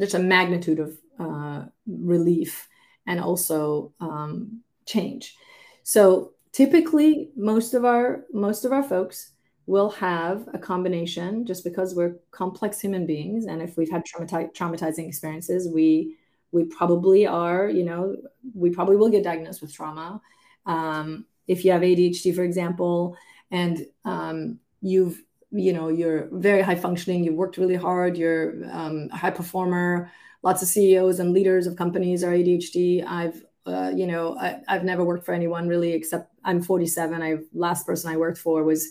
just 0.00 0.14
a 0.14 0.18
magnitude 0.18 0.80
of 0.80 0.98
uh, 1.18 1.64
relief 1.86 2.68
and 3.06 3.20
also 3.20 3.92
um, 4.00 4.60
change. 4.86 5.36
So 5.82 6.32
typically 6.52 7.30
most 7.36 7.74
of 7.74 7.84
our 7.84 8.24
most 8.32 8.64
of 8.64 8.72
our 8.72 8.82
folks 8.82 9.32
will 9.66 9.90
have 9.90 10.48
a 10.54 10.58
combination 10.58 11.44
just 11.44 11.62
because 11.62 11.94
we're 11.94 12.16
complex 12.30 12.80
human 12.80 13.06
beings. 13.06 13.44
And 13.44 13.60
if 13.60 13.76
we've 13.76 13.90
had 13.90 14.04
traumati- 14.04 14.54
traumatizing 14.54 15.06
experiences 15.06 15.68
we 15.72 16.16
we 16.50 16.64
probably 16.64 17.26
are 17.26 17.68
you 17.68 17.84
know 17.84 18.16
we 18.54 18.70
probably 18.70 18.96
will 18.96 19.10
get 19.10 19.24
diagnosed 19.24 19.60
with 19.60 19.74
trauma. 19.74 20.20
Um, 20.66 21.26
if 21.46 21.64
you 21.64 21.72
have 21.72 21.82
adhd 21.82 22.34
for 22.34 22.42
example 22.42 23.16
and 23.50 23.86
um, 24.04 24.58
you've 24.80 25.22
you 25.50 25.72
know 25.72 25.88
you're 25.88 26.28
very 26.32 26.62
high 26.62 26.74
functioning 26.74 27.24
you've 27.24 27.34
worked 27.34 27.56
really 27.56 27.76
hard 27.76 28.16
you're 28.16 28.64
um, 28.70 29.08
a 29.12 29.16
high 29.16 29.30
performer 29.30 30.10
lots 30.42 30.62
of 30.62 30.68
ceos 30.68 31.18
and 31.20 31.32
leaders 31.32 31.66
of 31.66 31.76
companies 31.76 32.22
are 32.22 32.32
adhd 32.32 33.04
i've 33.06 33.42
uh, 33.66 33.92
you 33.94 34.06
know 34.06 34.36
I, 34.38 34.60
have 34.66 34.84
never 34.84 35.04
worked 35.04 35.26
for 35.26 35.34
anyone 35.34 35.68
really 35.68 35.92
except 35.92 36.32
i'm 36.44 36.62
47 36.62 37.22
i 37.22 37.36
last 37.52 37.86
person 37.86 38.10
i 38.10 38.16
worked 38.16 38.38
for 38.38 38.62
was 38.64 38.88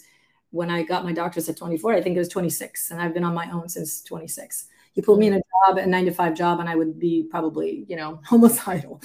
when 0.51 0.69
I 0.69 0.83
got 0.83 1.03
my 1.03 1.13
doctorate 1.13 1.49
at 1.49 1.57
24, 1.57 1.93
I 1.93 2.01
think 2.01 2.15
it 2.15 2.19
was 2.19 2.29
26, 2.29 2.91
and 2.91 3.01
I've 3.01 3.13
been 3.13 3.23
on 3.23 3.33
my 3.33 3.49
own 3.51 3.69
since 3.69 4.01
26. 4.03 4.67
You 4.95 5.03
put 5.03 5.19
me 5.19 5.27
in 5.27 5.33
a 5.33 5.41
job, 5.67 5.77
a 5.77 5.85
nine 5.85 6.05
to 6.05 6.11
five 6.11 6.35
job, 6.35 6.59
and 6.59 6.69
I 6.69 6.75
would 6.75 6.97
be 6.97 7.27
probably, 7.29 7.85
you 7.87 7.95
know, 7.95 8.19
homicidal. 8.25 9.01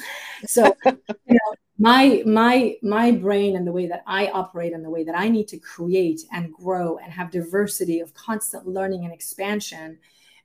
So, 0.47 0.75
you 0.85 0.93
know, 1.29 1.55
my 1.83 2.23
my 2.25 2.77
my 2.81 3.11
brain 3.11 3.57
and 3.57 3.67
the 3.67 3.73
way 3.73 3.89
that 3.89 4.05
I 4.07 4.29
operate 4.29 4.73
and 4.73 4.85
the 4.85 4.91
way 4.91 5.03
that 5.03 5.19
I 5.19 5.29
need 5.29 5.49
to 5.49 5.59
create 5.59 6.21
and 6.31 6.53
grow 6.53 6.99
and 6.99 7.13
have 7.13 7.33
diversity 7.33 7.99
of 7.99 8.15
constant 8.15 8.69
learning 8.69 9.05
and 9.05 9.13
expansion, 9.13 9.99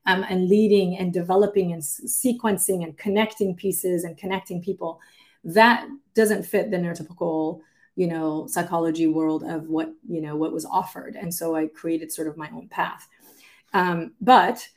um, 0.07 0.25
and 0.27 0.49
leading 0.49 0.97
and 0.97 1.13
developing 1.13 1.73
and 1.73 1.81
sequencing 1.81 2.83
and 2.83 2.97
connecting 2.97 3.55
pieces 3.55 4.03
and 4.03 4.17
connecting 4.17 4.63
people, 4.63 4.99
that 5.43 5.87
doesn't 6.15 6.41
fit 6.41 6.71
the 6.71 6.77
neurotypical 6.77 7.61
you 7.95 8.07
know 8.07 8.47
psychology 8.47 9.05
world 9.05 9.43
of 9.43 9.69
what 9.69 9.93
you 10.09 10.21
know 10.21 10.35
what 10.35 10.51
was 10.51 10.65
offered. 10.65 11.15
And 11.15 11.31
so 11.31 11.55
i 11.55 11.67
created 11.67 12.11
sort 12.11 12.27
of 12.27 12.35
my 12.35 12.49
own 12.49 12.67
path. 12.67 13.07
Um, 13.73 14.13
but 14.21 14.67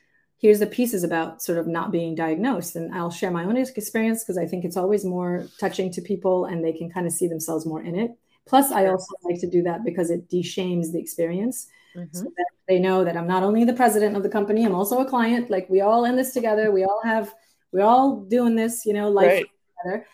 here's 0.41 0.59
the 0.59 0.67
pieces 0.67 1.05
about 1.05 1.43
sort 1.43 1.59
of 1.59 1.67
not 1.67 1.93
being 1.93 2.15
diagnosed. 2.15 2.77
And 2.77 2.93
i'll 2.95 3.11
share 3.11 3.31
my 3.31 3.45
own 3.45 3.57
experience 3.57 4.23
because 4.23 4.39
i 4.39 4.47
think 4.47 4.65
it's 4.65 4.77
always 4.77 5.05
more 5.05 5.47
touching 5.59 5.93
to 5.93 6.01
people 6.01 6.47
and 6.47 6.65
they 6.65 6.73
can 6.73 6.91
kind 6.91 7.07
of 7.07 7.13
see 7.13 7.29
themselves 7.29 7.67
more 7.67 7.83
in 7.83 7.95
it. 7.95 8.13
Plus 8.47 8.73
i 8.73 8.87
also 8.87 9.15
like 9.23 9.41
to 9.41 9.51
do 9.51 9.63
that 9.63 9.85
because 9.85 10.11
it 10.11 10.29
deshames 10.29 10.93
the 10.93 10.99
experience. 11.01 11.69
Mm-hmm. 11.97 12.17
so 12.17 12.23
that 12.23 12.47
they 12.69 12.79
know 12.79 13.03
that 13.03 13.17
i'm 13.17 13.27
not 13.27 13.43
only 13.43 13.65
the 13.65 13.73
president 13.73 14.17
of 14.17 14.23
the 14.23 14.29
company 14.29 14.65
i'm 14.65 14.75
also 14.75 15.01
a 15.01 15.05
client. 15.05 15.51
Like 15.51 15.69
we 15.69 15.81
all 15.81 16.05
in 16.05 16.17
this 16.17 16.33
together. 16.33 16.71
We 16.71 16.85
all 16.85 17.01
have 17.05 17.35
we're 17.73 17.85
all 17.85 18.21
doing 18.21 18.57
this 18.57 18.87
you 18.87 18.93
know 18.93 19.11
life 19.11 19.27
right. 19.27 19.47
together. 19.83 20.07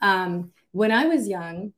Um, 0.00 0.52
when 0.72 0.92
i 0.92 1.06
was 1.06 1.28
young 1.28 1.72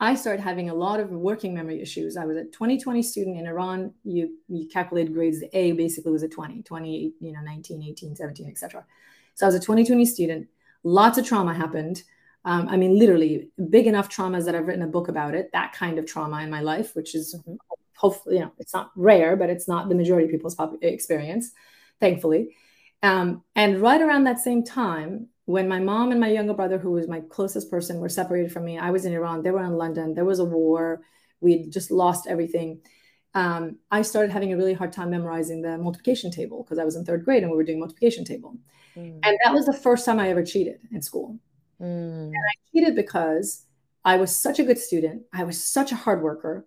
I 0.00 0.14
started 0.14 0.42
having 0.42 0.70
a 0.70 0.74
lot 0.74 1.00
of 1.00 1.10
working 1.10 1.54
memory 1.54 1.80
issues. 1.80 2.16
I 2.16 2.24
was 2.24 2.36
a 2.36 2.44
2020 2.44 3.02
student 3.02 3.38
in 3.38 3.46
Iran. 3.46 3.92
You, 4.04 4.36
you 4.48 4.66
calculated 4.68 5.14
grades. 5.14 5.40
The 5.40 5.56
A 5.56 5.72
basically 5.72 6.12
was 6.12 6.22
a 6.22 6.28
20, 6.28 6.62
20, 6.62 7.12
you 7.20 7.32
know, 7.32 7.40
19, 7.40 7.82
18, 7.82 8.16
17, 8.16 8.48
etc. 8.48 8.84
So 9.34 9.46
I 9.46 9.48
was 9.48 9.54
a 9.54 9.60
2020 9.60 10.04
student. 10.04 10.48
Lots 10.82 11.16
of 11.18 11.26
trauma 11.26 11.54
happened. 11.54 12.02
Um, 12.44 12.68
I 12.68 12.76
mean, 12.76 12.98
literally 12.98 13.48
big 13.70 13.86
enough 13.86 14.10
traumas 14.10 14.44
that 14.44 14.54
I've 14.54 14.66
written 14.66 14.82
a 14.82 14.88
book 14.88 15.08
about 15.08 15.34
it. 15.34 15.50
That 15.52 15.72
kind 15.72 15.98
of 15.98 16.06
trauma 16.06 16.42
in 16.42 16.50
my 16.50 16.60
life, 16.60 16.94
which 16.94 17.14
is 17.14 17.34
mm-hmm. 17.34 17.54
hopefully, 17.96 18.36
you 18.36 18.42
know, 18.42 18.52
it's 18.58 18.74
not 18.74 18.90
rare, 18.96 19.36
but 19.36 19.48
it's 19.48 19.68
not 19.68 19.88
the 19.88 19.94
majority 19.94 20.26
of 20.26 20.30
people's 20.30 20.56
experience, 20.82 21.52
thankfully. 22.00 22.56
Um, 23.02 23.42
and 23.54 23.80
right 23.80 24.00
around 24.00 24.24
that 24.24 24.40
same 24.40 24.64
time, 24.64 25.28
when 25.46 25.68
my 25.68 25.78
mom 25.78 26.10
and 26.10 26.20
my 26.20 26.28
younger 26.28 26.54
brother, 26.54 26.78
who 26.78 26.92
was 26.92 27.08
my 27.08 27.20
closest 27.20 27.70
person, 27.70 28.00
were 28.00 28.08
separated 28.08 28.52
from 28.52 28.64
me, 28.64 28.78
I 28.78 28.90
was 28.90 29.04
in 29.04 29.12
Iran, 29.12 29.42
they 29.42 29.50
were 29.50 29.64
in 29.64 29.76
London, 29.76 30.14
there 30.14 30.24
was 30.24 30.38
a 30.38 30.44
war, 30.44 31.02
we 31.40 31.68
just 31.68 31.90
lost 31.90 32.26
everything. 32.26 32.80
Um, 33.34 33.78
I 33.90 34.02
started 34.02 34.32
having 34.32 34.52
a 34.52 34.56
really 34.56 34.74
hard 34.74 34.92
time 34.92 35.10
memorizing 35.10 35.60
the 35.60 35.76
multiplication 35.76 36.30
table 36.30 36.62
because 36.62 36.78
I 36.78 36.84
was 36.84 36.96
in 36.96 37.04
third 37.04 37.24
grade 37.24 37.42
and 37.42 37.50
we 37.50 37.56
were 37.56 37.64
doing 37.64 37.80
multiplication 37.80 38.24
table. 38.24 38.56
Mm. 38.96 39.20
And 39.22 39.38
that 39.44 39.52
was 39.52 39.66
the 39.66 39.72
first 39.72 40.06
time 40.06 40.18
I 40.18 40.30
ever 40.30 40.44
cheated 40.44 40.80
in 40.92 41.02
school. 41.02 41.38
Mm. 41.80 42.28
And 42.28 42.34
I 42.36 42.54
cheated 42.72 42.94
because 42.94 43.66
I 44.04 44.16
was 44.16 44.34
such 44.34 44.58
a 44.58 44.64
good 44.64 44.78
student, 44.78 45.22
I 45.32 45.44
was 45.44 45.62
such 45.62 45.92
a 45.92 45.96
hard 45.96 46.22
worker, 46.22 46.66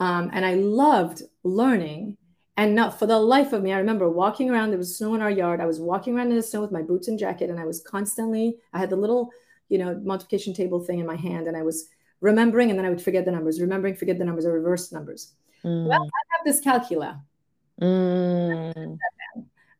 um, 0.00 0.30
and 0.32 0.44
I 0.44 0.54
loved 0.54 1.22
learning 1.44 2.16
and 2.56 2.74
not 2.74 2.98
for 2.98 3.06
the 3.06 3.18
life 3.18 3.52
of 3.52 3.62
me, 3.62 3.72
I 3.72 3.78
remember 3.78 4.08
walking 4.08 4.50
around. 4.50 4.70
There 4.70 4.78
was 4.78 4.96
snow 4.96 5.14
in 5.14 5.20
our 5.20 5.30
yard. 5.30 5.60
I 5.60 5.66
was 5.66 5.80
walking 5.80 6.16
around 6.16 6.30
in 6.30 6.36
the 6.36 6.42
snow 6.42 6.62
with 6.62 6.72
my 6.72 6.82
boots 6.82 7.08
and 7.08 7.18
jacket, 7.18 7.50
and 7.50 7.60
I 7.60 7.66
was 7.66 7.82
constantly. 7.82 8.56
I 8.72 8.78
had 8.78 8.90
the 8.90 8.96
little, 8.96 9.30
you 9.68 9.78
know, 9.78 10.00
multiplication 10.02 10.54
table 10.54 10.80
thing 10.80 10.98
in 10.98 11.06
my 11.06 11.16
hand, 11.16 11.48
and 11.48 11.56
I 11.56 11.62
was 11.62 11.88
remembering, 12.20 12.70
and 12.70 12.78
then 12.78 12.86
I 12.86 12.90
would 12.90 13.02
forget 13.02 13.24
the 13.24 13.30
numbers, 13.30 13.60
remembering, 13.60 13.94
forget 13.94 14.18
the 14.18 14.24
numbers, 14.24 14.46
or 14.46 14.52
reverse 14.52 14.90
numbers. 14.90 15.34
Mm. 15.64 15.86
Well, 15.86 16.02
I 16.02 16.36
have 16.36 16.54
dyscalculia. 16.54 17.20
Mm. 17.80 18.98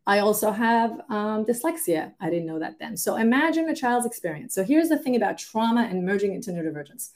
I 0.07 0.19
also 0.21 0.53
have 0.53 1.01
um, 1.09 1.45
dyslexia. 1.45 2.13
I 2.21 2.31
didn't 2.31 2.47
know 2.47 2.59
that 2.59 2.79
then. 2.79 2.97
So 2.97 3.17
imagine 3.17 3.69
a 3.69 3.75
child's 3.75 4.07
experience. 4.07 4.55
So 4.55 4.63
here's 4.63 4.89
the 4.89 4.99
thing 4.99 5.17
about 5.17 5.39
trauma 5.39 5.89
and 5.91 6.05
merging 6.05 6.35
into 6.35 6.53
neurodivergence. 6.53 7.11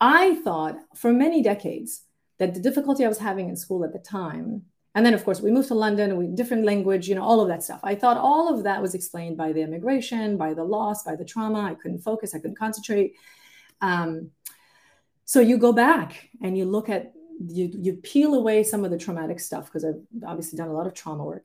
I 0.00 0.34
thought 0.36 0.78
for 0.94 1.12
many 1.12 1.42
decades 1.42 2.02
that 2.40 2.54
the 2.54 2.60
difficulty 2.60 3.04
I 3.04 3.08
was 3.08 3.18
having 3.18 3.48
in 3.50 3.54
school 3.54 3.84
at 3.84 3.92
the 3.92 3.98
time, 3.98 4.62
and 4.94 5.04
then 5.06 5.14
of 5.14 5.24
course 5.24 5.40
we 5.40 5.50
moved 5.52 5.68
to 5.68 5.74
London, 5.74 6.16
we 6.16 6.26
different 6.26 6.64
language, 6.64 7.06
you 7.06 7.14
know, 7.14 7.22
all 7.22 7.40
of 7.40 7.48
that 7.48 7.62
stuff. 7.62 7.80
I 7.84 7.94
thought 7.94 8.16
all 8.16 8.52
of 8.52 8.64
that 8.64 8.82
was 8.82 8.94
explained 8.94 9.36
by 9.36 9.52
the 9.52 9.60
immigration, 9.60 10.38
by 10.38 10.54
the 10.54 10.64
loss, 10.64 11.04
by 11.04 11.14
the 11.14 11.24
trauma. 11.24 11.60
I 11.60 11.74
couldn't 11.74 12.00
focus, 12.00 12.34
I 12.34 12.38
couldn't 12.38 12.58
concentrate. 12.58 13.14
Um, 13.82 14.30
so 15.26 15.40
you 15.40 15.58
go 15.58 15.72
back 15.72 16.30
and 16.42 16.56
you 16.56 16.64
look 16.64 16.88
at 16.88 17.12
you 17.46 17.70
you 17.72 17.92
peel 17.96 18.34
away 18.34 18.64
some 18.64 18.84
of 18.84 18.90
the 18.90 18.98
traumatic 18.98 19.38
stuff 19.38 19.66
because 19.66 19.84
I've 19.84 20.02
obviously 20.26 20.56
done 20.56 20.68
a 20.68 20.72
lot 20.72 20.86
of 20.86 20.94
trauma 20.94 21.24
work, 21.24 21.44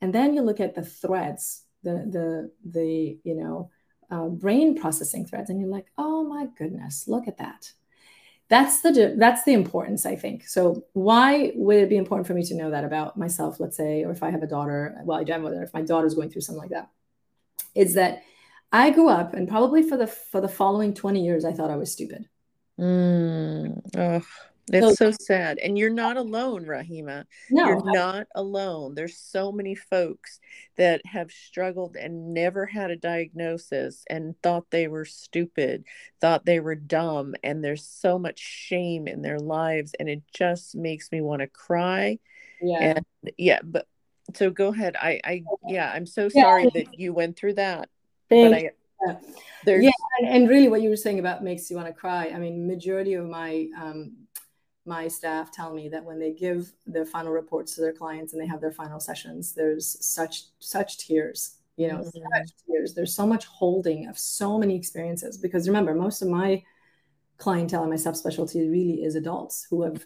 and 0.00 0.14
then 0.14 0.34
you 0.34 0.42
look 0.42 0.60
at 0.60 0.76
the 0.76 0.84
threads, 0.84 1.64
the 1.82 1.94
the 2.16 2.50
the 2.64 3.18
you 3.24 3.34
know 3.34 3.70
uh, 4.08 4.28
brain 4.28 4.80
processing 4.80 5.26
threads, 5.26 5.50
and 5.50 5.60
you're 5.60 5.68
like, 5.68 5.86
oh 5.98 6.22
my 6.22 6.46
goodness, 6.56 7.08
look 7.08 7.26
at 7.26 7.38
that 7.38 7.72
that's 8.48 8.80
the 8.80 9.14
that's 9.18 9.44
the 9.44 9.52
importance 9.52 10.06
i 10.06 10.16
think 10.16 10.46
so 10.46 10.84
why 10.92 11.52
would 11.54 11.76
it 11.76 11.88
be 11.88 11.96
important 11.96 12.26
for 12.26 12.34
me 12.34 12.42
to 12.42 12.54
know 12.54 12.70
that 12.70 12.84
about 12.84 13.16
myself 13.16 13.60
let's 13.60 13.76
say 13.76 14.04
or 14.04 14.10
if 14.10 14.22
i 14.22 14.30
have 14.30 14.42
a 14.42 14.46
daughter 14.46 14.96
well 15.04 15.18
i 15.18 15.24
don't 15.24 15.44
have 15.44 15.62
if 15.62 15.74
my 15.74 15.82
daughter's 15.82 16.14
going 16.14 16.30
through 16.30 16.40
something 16.40 16.62
like 16.62 16.70
that 16.70 16.88
is 17.74 17.94
that 17.94 18.22
i 18.72 18.90
grew 18.90 19.08
up 19.08 19.34
and 19.34 19.48
probably 19.48 19.82
for 19.82 19.96
the 19.96 20.06
for 20.06 20.40
the 20.40 20.48
following 20.48 20.94
20 20.94 21.24
years 21.24 21.44
i 21.44 21.52
thought 21.52 21.70
i 21.70 21.76
was 21.76 21.92
stupid 21.92 22.28
mm. 22.78 24.26
That's 24.68 24.98
so, 24.98 25.10
so, 25.10 25.16
sad. 25.20 25.58
And 25.58 25.78
you're 25.78 25.90
not 25.90 26.16
alone, 26.16 26.64
Rahimeh. 26.64 27.24
No, 27.50 27.66
you're 27.66 27.92
not 27.92 28.26
alone. 28.34 28.94
There's 28.94 29.18
so 29.18 29.52
many 29.52 29.74
folks 29.74 30.40
that 30.76 31.00
have 31.06 31.30
struggled 31.30 31.96
and 31.96 32.34
never 32.34 32.66
had 32.66 32.90
a 32.90 32.96
diagnosis 32.96 34.04
and 34.08 34.34
thought 34.42 34.70
they 34.70 34.88
were 34.88 35.04
stupid, 35.04 35.84
thought 36.20 36.44
they 36.44 36.60
were 36.60 36.74
dumb. 36.74 37.34
And 37.42 37.64
there's 37.64 37.86
so 37.86 38.18
much 38.18 38.38
shame 38.38 39.08
in 39.08 39.22
their 39.22 39.40
lives. 39.40 39.94
And 39.98 40.08
it 40.08 40.22
just 40.34 40.74
makes 40.74 41.10
me 41.10 41.20
want 41.20 41.40
to 41.40 41.48
cry. 41.48 42.18
Yeah. 42.60 42.94
And 42.96 43.32
yeah, 43.36 43.60
but 43.62 43.86
so 44.34 44.50
go 44.50 44.68
ahead. 44.68 44.96
I, 45.00 45.20
I, 45.24 45.42
yeah, 45.66 45.90
I'm 45.90 46.06
so 46.06 46.28
sorry 46.28 46.64
yeah. 46.64 46.70
that 46.74 46.98
you 46.98 47.12
went 47.12 47.36
through 47.36 47.54
that. 47.54 47.88
Thanks. 48.28 48.50
But 48.50 48.58
I, 48.58 48.70
yeah. 49.06 49.16
Yeah 49.66 49.90
and, 50.18 50.28
and, 50.28 50.48
really 50.48 50.68
what 50.68 50.82
you 50.82 50.88
were 50.88 50.96
saying 50.96 51.18
about 51.18 51.42
makes 51.42 51.70
you 51.70 51.76
want 51.76 51.88
to 51.88 51.94
cry 51.94 52.32
i 52.34 52.38
mean 52.38 52.66
majority 52.66 53.14
of 53.14 53.26
my 53.26 53.68
um, 53.80 54.12
my 54.88 55.06
staff 55.06 55.52
tell 55.52 55.72
me 55.72 55.88
that 55.90 56.04
when 56.04 56.18
they 56.18 56.32
give 56.32 56.72
their 56.86 57.04
final 57.04 57.32
reports 57.32 57.74
to 57.74 57.82
their 57.82 57.92
clients 57.92 58.32
and 58.32 58.42
they 58.42 58.46
have 58.46 58.60
their 58.60 58.72
final 58.72 58.98
sessions, 58.98 59.54
there's 59.54 60.04
such 60.04 60.44
such 60.58 60.98
tears, 60.98 61.58
you 61.76 61.88
know, 61.88 61.98
mm-hmm. 61.98 62.38
such 62.38 62.50
tears. 62.66 62.94
There's 62.94 63.14
so 63.14 63.26
much 63.26 63.44
holding 63.44 64.08
of 64.08 64.18
so 64.18 64.58
many 64.58 64.74
experiences 64.74 65.36
because 65.38 65.68
remember, 65.68 65.94
most 65.94 66.22
of 66.22 66.28
my 66.28 66.62
clientele 67.36 67.82
and 67.82 67.90
my 67.90 67.96
subspecialty 67.96 68.70
really 68.70 69.04
is 69.04 69.14
adults 69.14 69.66
who 69.70 69.82
have 69.82 70.04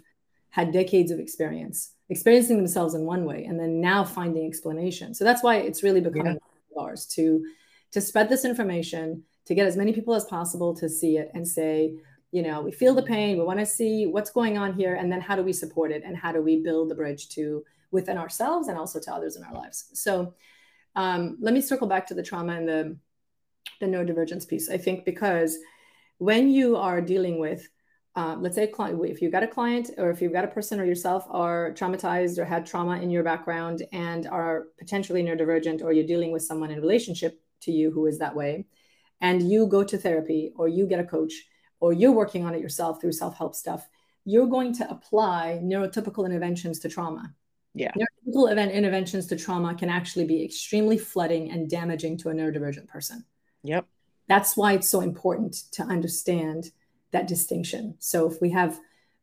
had 0.50 0.70
decades 0.70 1.10
of 1.10 1.18
experience, 1.18 1.94
experiencing 2.10 2.58
themselves 2.58 2.94
in 2.94 3.02
one 3.02 3.24
way, 3.24 3.44
and 3.44 3.58
then 3.58 3.80
now 3.80 4.04
finding 4.04 4.46
explanation. 4.46 5.14
So 5.14 5.24
that's 5.24 5.42
why 5.42 5.56
it's 5.56 5.82
really 5.82 6.00
becoming 6.00 6.38
yeah. 6.74 6.82
ours 6.82 7.06
to 7.14 7.44
to 7.92 8.00
spread 8.00 8.28
this 8.28 8.44
information, 8.44 9.22
to 9.46 9.54
get 9.54 9.66
as 9.66 9.76
many 9.76 9.92
people 9.92 10.14
as 10.14 10.24
possible 10.24 10.74
to 10.74 10.88
see 10.88 11.18
it 11.18 11.30
and 11.34 11.46
say, 11.46 11.94
you 12.32 12.42
know 12.42 12.60
we 12.60 12.72
feel 12.72 12.94
the 12.94 13.02
pain 13.02 13.38
we 13.38 13.44
want 13.44 13.60
to 13.60 13.66
see 13.66 14.06
what's 14.06 14.30
going 14.30 14.58
on 14.58 14.72
here 14.72 14.96
and 14.96 15.12
then 15.12 15.20
how 15.20 15.36
do 15.36 15.42
we 15.42 15.52
support 15.52 15.92
it 15.92 16.02
and 16.04 16.16
how 16.16 16.32
do 16.32 16.42
we 16.42 16.60
build 16.60 16.90
the 16.90 16.94
bridge 16.94 17.28
to 17.28 17.62
within 17.92 18.18
ourselves 18.18 18.66
and 18.66 18.76
also 18.76 18.98
to 18.98 19.14
others 19.14 19.36
in 19.36 19.44
our 19.44 19.54
lives. 19.54 19.90
So 19.92 20.34
um, 20.96 21.36
let 21.40 21.54
me 21.54 21.60
circle 21.60 21.86
back 21.86 22.06
to 22.08 22.14
the 22.14 22.22
trauma 22.22 22.54
and 22.54 22.68
the 22.68 22.96
the 23.80 23.86
neurodivergence 23.86 24.48
piece. 24.48 24.68
I 24.70 24.78
think 24.78 25.04
because 25.04 25.56
when 26.18 26.50
you 26.50 26.76
are 26.76 27.00
dealing 27.00 27.38
with 27.38 27.68
uh, 28.14 28.36
let's 28.38 28.56
say 28.56 28.66
client 28.66 29.00
if 29.04 29.22
you've 29.22 29.32
got 29.32 29.42
a 29.42 29.48
client 29.48 29.90
or 29.96 30.10
if 30.10 30.20
you've 30.20 30.32
got 30.32 30.44
a 30.44 30.48
person 30.48 30.78
or 30.78 30.84
yourself 30.84 31.24
are 31.30 31.72
traumatized 31.72 32.38
or 32.38 32.44
had 32.44 32.66
trauma 32.66 33.00
in 33.00 33.10
your 33.10 33.22
background 33.22 33.82
and 33.92 34.26
are 34.26 34.66
potentially 34.78 35.22
neurodivergent 35.22 35.82
or 35.82 35.92
you're 35.92 36.06
dealing 36.06 36.30
with 36.30 36.42
someone 36.42 36.70
in 36.70 36.80
relationship 36.80 37.40
to 37.60 37.72
you 37.72 37.90
who 37.90 38.06
is 38.06 38.18
that 38.18 38.36
way 38.36 38.66
and 39.22 39.50
you 39.50 39.66
go 39.66 39.82
to 39.82 39.96
therapy 39.96 40.52
or 40.56 40.68
you 40.68 40.86
get 40.86 41.00
a 41.00 41.04
coach 41.04 41.32
or 41.82 41.92
you're 41.92 42.12
working 42.12 42.46
on 42.46 42.54
it 42.54 42.60
yourself 42.60 43.00
through 43.00 43.12
self-help 43.12 43.54
stuff 43.54 43.88
you're 44.24 44.46
going 44.46 44.72
to 44.72 44.88
apply 44.88 45.60
neurotypical 45.64 46.24
interventions 46.24 46.78
to 46.78 46.88
trauma. 46.88 47.34
Yeah. 47.74 47.90
Neurotypical 47.90 48.52
event 48.52 48.70
interventions 48.70 49.26
to 49.26 49.36
trauma 49.36 49.74
can 49.74 49.88
actually 49.88 50.26
be 50.26 50.44
extremely 50.44 50.96
flooding 50.96 51.50
and 51.50 51.68
damaging 51.68 52.18
to 52.18 52.28
a 52.28 52.32
neurodivergent 52.32 52.86
person. 52.86 53.24
Yep. 53.64 53.84
That's 54.28 54.56
why 54.56 54.74
it's 54.74 54.88
so 54.88 55.00
important 55.00 55.54
to 55.72 55.82
understand 55.82 56.70
that 57.10 57.26
distinction. 57.26 57.96
So 57.98 58.30
if 58.30 58.40
we 58.40 58.50
have 58.50 58.78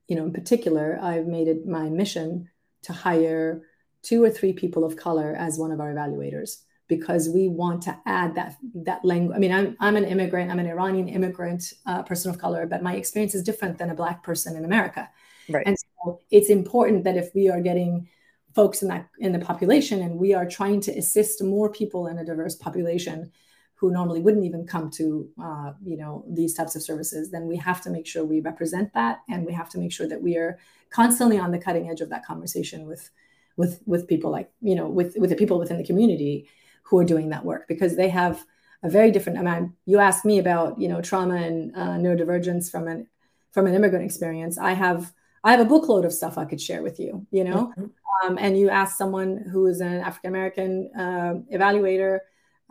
you 0.09 0.15
know 0.15 0.25
in 0.25 0.33
particular 0.33 0.99
i've 1.01 1.27
made 1.27 1.47
it 1.47 1.65
my 1.65 1.87
mission 1.87 2.49
to 2.81 2.91
hire 2.91 3.61
two 4.01 4.23
or 4.23 4.29
three 4.29 4.51
people 4.51 4.83
of 4.83 4.97
color 4.97 5.35
as 5.37 5.57
one 5.57 5.71
of 5.71 5.79
our 5.79 5.93
evaluators 5.93 6.63
because 6.89 7.29
we 7.29 7.47
want 7.47 7.81
to 7.83 7.97
add 8.05 8.35
that 8.35 8.57
that 8.73 9.05
language. 9.05 9.35
I 9.37 9.39
mean, 9.39 9.53
I'm 9.53 9.77
I'm 9.79 9.95
an 9.95 10.03
immigrant. 10.03 10.51
I'm 10.51 10.59
an 10.59 10.67
Iranian 10.67 11.07
immigrant, 11.07 11.73
uh, 11.85 12.03
person 12.03 12.29
of 12.29 12.37
color, 12.37 12.65
but 12.65 12.83
my 12.83 12.95
experience 12.95 13.33
is 13.33 13.43
different 13.43 13.77
than 13.77 13.91
a 13.91 13.95
black 13.95 14.23
person 14.23 14.57
in 14.57 14.65
America. 14.65 15.09
Right. 15.47 15.65
And 15.65 15.77
so 15.79 16.19
it's 16.31 16.49
important 16.49 17.05
that 17.05 17.15
if 17.15 17.33
we 17.33 17.49
are 17.49 17.61
getting 17.61 18.09
folks 18.53 18.81
in 18.81 18.89
that 18.89 19.07
in 19.19 19.31
the 19.31 19.39
population 19.39 20.01
and 20.01 20.19
we 20.19 20.33
are 20.33 20.47
trying 20.47 20.81
to 20.81 20.91
assist 20.97 21.41
more 21.41 21.71
people 21.71 22.07
in 22.07 22.17
a 22.17 22.25
diverse 22.25 22.55
population 22.55 23.31
who 23.75 23.91
normally 23.91 24.19
wouldn't 24.19 24.43
even 24.43 24.65
come 24.65 24.89
to 24.89 25.29
uh, 25.41 25.71
you 25.85 25.95
know 25.95 26.25
these 26.27 26.55
types 26.55 26.75
of 26.75 26.81
services 26.81 27.29
then 27.29 27.47
we 27.47 27.55
have 27.55 27.79
to 27.81 27.91
make 27.91 28.07
sure 28.07 28.25
we 28.25 28.41
represent 28.41 28.91
that 28.93 29.19
and 29.29 29.45
we 29.45 29.53
have 29.53 29.69
to 29.69 29.77
make 29.77 29.91
sure 29.91 30.07
that 30.07 30.21
we 30.21 30.35
are 30.35 30.57
constantly 30.89 31.37
on 31.37 31.51
the 31.51 31.59
cutting 31.59 31.89
edge 31.89 32.01
of 32.01 32.09
that 32.09 32.25
conversation 32.25 32.87
with 32.87 33.11
with 33.55 33.81
with 33.85 34.07
people 34.07 34.31
like 34.31 34.51
you 34.61 34.73
know 34.73 34.89
with 34.89 35.15
with 35.17 35.29
the 35.29 35.35
people 35.35 35.59
within 35.59 35.77
the 35.77 35.83
community 35.83 36.49
who 36.89 36.97
are 36.97 37.05
doing 37.05 37.29
that 37.29 37.45
work 37.45 37.67
because 37.67 37.95
they 37.95 38.09
have 38.09 38.43
a 38.83 38.89
very 38.89 39.11
different. 39.11 39.39
I 39.39 39.41
mean, 39.41 39.73
you 39.85 39.99
asked 39.99 40.25
me 40.25 40.39
about 40.39 40.79
you 40.79 40.87
know 40.87 41.01
trauma 41.01 41.35
and 41.35 41.75
uh, 41.75 41.97
neurodivergence 41.97 42.71
from 42.71 42.87
an 42.87 43.07
from 43.51 43.67
an 43.67 43.75
immigrant 43.75 44.05
experience. 44.05 44.57
I 44.57 44.73
have 44.73 45.11
I 45.43 45.51
have 45.51 45.59
a 45.59 45.69
bookload 45.69 46.05
of 46.05 46.13
stuff 46.13 46.37
I 46.37 46.45
could 46.45 46.61
share 46.61 46.81
with 46.81 46.99
you. 46.99 47.25
You 47.31 47.43
know, 47.43 47.73
mm-hmm. 47.77 48.27
um, 48.27 48.37
and 48.39 48.57
you 48.57 48.69
ask 48.69 48.97
someone 48.97 49.37
who 49.37 49.67
is 49.67 49.81
an 49.81 49.99
African 50.01 50.29
American 50.29 50.91
uh, 50.97 51.55
evaluator. 51.55 52.19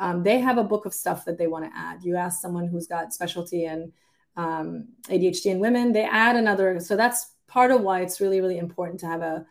Um, 0.01 0.23
they 0.23 0.39
have 0.39 0.59
a 0.59 0.65
book 0.65 0.87
of 0.87 0.95
stuff 0.95 1.25
that 1.25 1.39
they 1.39 1.49
want 1.49 1.65
to 1.65 1.77
add. 1.77 2.05
You 2.05 2.17
ask 2.17 2.41
someone 2.41 2.69
who's 2.69 2.87
got 2.87 3.13
specialty 3.13 3.65
in 3.65 3.93
um, 4.37 4.89
ADHD 5.09 5.47
in 5.47 5.59
women, 5.59 5.93
they 5.93 6.05
add 6.05 6.37
another. 6.37 6.79
So 6.79 6.97
that's 6.97 7.33
part 7.49 7.73
of 7.73 7.81
why 7.81 8.03
it's 8.03 8.21
really, 8.21 8.41
really 8.41 8.59
important 8.59 9.01
to 9.01 9.07
have 9.07 9.21
a 9.21 9.47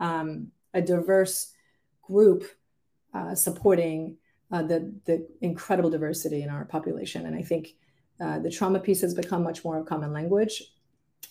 um, 0.00 0.48
a 0.74 0.82
diverse 0.82 1.52
group 2.02 2.44
uh, 3.14 3.34
supporting 3.34 4.16
uh, 4.50 4.62
the 4.62 4.92
the 5.06 5.26
incredible 5.40 5.90
diversity 5.90 6.42
in 6.42 6.50
our 6.50 6.64
population. 6.64 7.26
And 7.26 7.34
I 7.34 7.42
think 7.42 7.74
uh, 8.20 8.38
the 8.38 8.50
trauma 8.50 8.78
piece 8.78 9.00
has 9.00 9.14
become 9.14 9.42
much 9.42 9.64
more 9.64 9.78
of 9.78 9.86
common 9.86 10.12
language. 10.12 10.62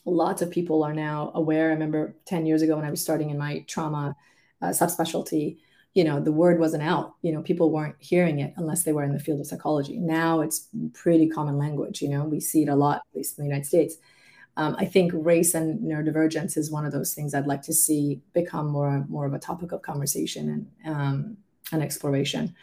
Lots 0.05 0.41
of 0.41 0.49
people 0.49 0.83
are 0.83 0.93
now 0.93 1.31
aware. 1.35 1.69
I 1.69 1.73
remember 1.73 2.15
10 2.25 2.45
years 2.45 2.63
ago 2.63 2.75
when 2.75 2.85
I 2.85 2.89
was 2.89 3.01
starting 3.01 3.29
in 3.29 3.37
my 3.37 3.63
trauma 3.67 4.15
uh, 4.61 4.67
subspecialty, 4.67 5.57
you 5.93 6.03
know, 6.03 6.19
the 6.19 6.31
word 6.31 6.59
wasn't 6.59 6.83
out. 6.83 7.15
You 7.21 7.31
know, 7.31 7.41
people 7.41 7.71
weren't 7.71 7.95
hearing 7.99 8.39
it 8.39 8.53
unless 8.57 8.83
they 8.83 8.93
were 8.93 9.03
in 9.03 9.13
the 9.13 9.19
field 9.19 9.39
of 9.39 9.47
psychology. 9.47 9.99
Now 9.99 10.41
it's 10.41 10.69
pretty 10.93 11.29
common 11.29 11.57
language. 11.57 12.01
You 12.01 12.09
know, 12.09 12.23
we 12.23 12.39
see 12.39 12.63
it 12.63 12.69
a 12.69 12.75
lot, 12.75 12.97
at 12.97 13.17
least 13.17 13.37
in 13.37 13.43
the 13.43 13.49
United 13.49 13.67
States. 13.67 13.97
Um, 14.57 14.75
I 14.79 14.85
think 14.85 15.11
race 15.13 15.53
and 15.53 15.79
neurodivergence 15.79 16.57
is 16.57 16.71
one 16.71 16.85
of 16.85 16.91
those 16.91 17.13
things 17.13 17.33
I'd 17.33 17.47
like 17.47 17.61
to 17.63 17.73
see 17.73 18.21
become 18.33 18.67
more 18.67 19.05
more 19.07 19.25
of 19.25 19.33
a 19.33 19.39
topic 19.39 19.71
of 19.71 19.81
conversation 19.81 20.67
and 20.85 20.93
um, 20.95 21.37
and 21.71 21.81
exploration. 21.81 22.55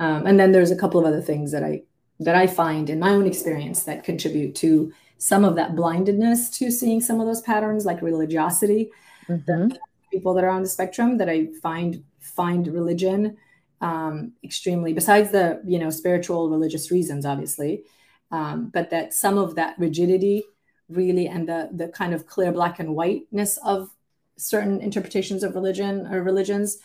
Um, 0.00 0.26
and 0.26 0.38
then 0.38 0.52
there's 0.52 0.70
a 0.70 0.76
couple 0.76 1.00
of 1.00 1.06
other 1.06 1.22
things 1.22 1.52
that 1.52 1.62
I 1.62 1.82
that 2.20 2.34
I 2.34 2.46
find 2.46 2.90
in 2.90 3.00
my 3.00 3.10
own 3.10 3.26
experience 3.26 3.82
that 3.84 4.04
contribute 4.04 4.54
to 4.56 4.92
some 5.18 5.44
of 5.44 5.56
that 5.56 5.74
blindedness 5.74 6.50
to 6.50 6.70
seeing 6.70 7.00
some 7.00 7.20
of 7.20 7.26
those 7.26 7.40
patterns, 7.40 7.84
like 7.84 8.02
religiosity. 8.02 8.90
Mm-hmm. 9.28 9.72
People 10.12 10.34
that 10.34 10.44
are 10.44 10.50
on 10.50 10.62
the 10.62 10.68
spectrum 10.68 11.18
that 11.18 11.28
I 11.28 11.48
find 11.62 12.04
find 12.20 12.66
religion 12.68 13.36
um, 13.80 14.32
extremely, 14.42 14.92
besides 14.92 15.30
the 15.30 15.60
you 15.66 15.78
know 15.78 15.90
spiritual 15.90 16.50
religious 16.50 16.90
reasons, 16.90 17.26
obviously, 17.26 17.82
um, 18.30 18.70
but 18.72 18.90
that 18.90 19.14
some 19.14 19.38
of 19.38 19.54
that 19.56 19.78
rigidity 19.78 20.44
really 20.88 21.26
and 21.26 21.48
the 21.48 21.68
the 21.72 21.88
kind 21.88 22.14
of 22.14 22.26
clear 22.26 22.52
black 22.52 22.78
and 22.78 22.94
whiteness 22.94 23.58
of 23.64 23.90
certain 24.36 24.80
interpretations 24.80 25.42
of 25.42 25.54
religion 25.54 26.06
or 26.12 26.22
religions 26.22 26.78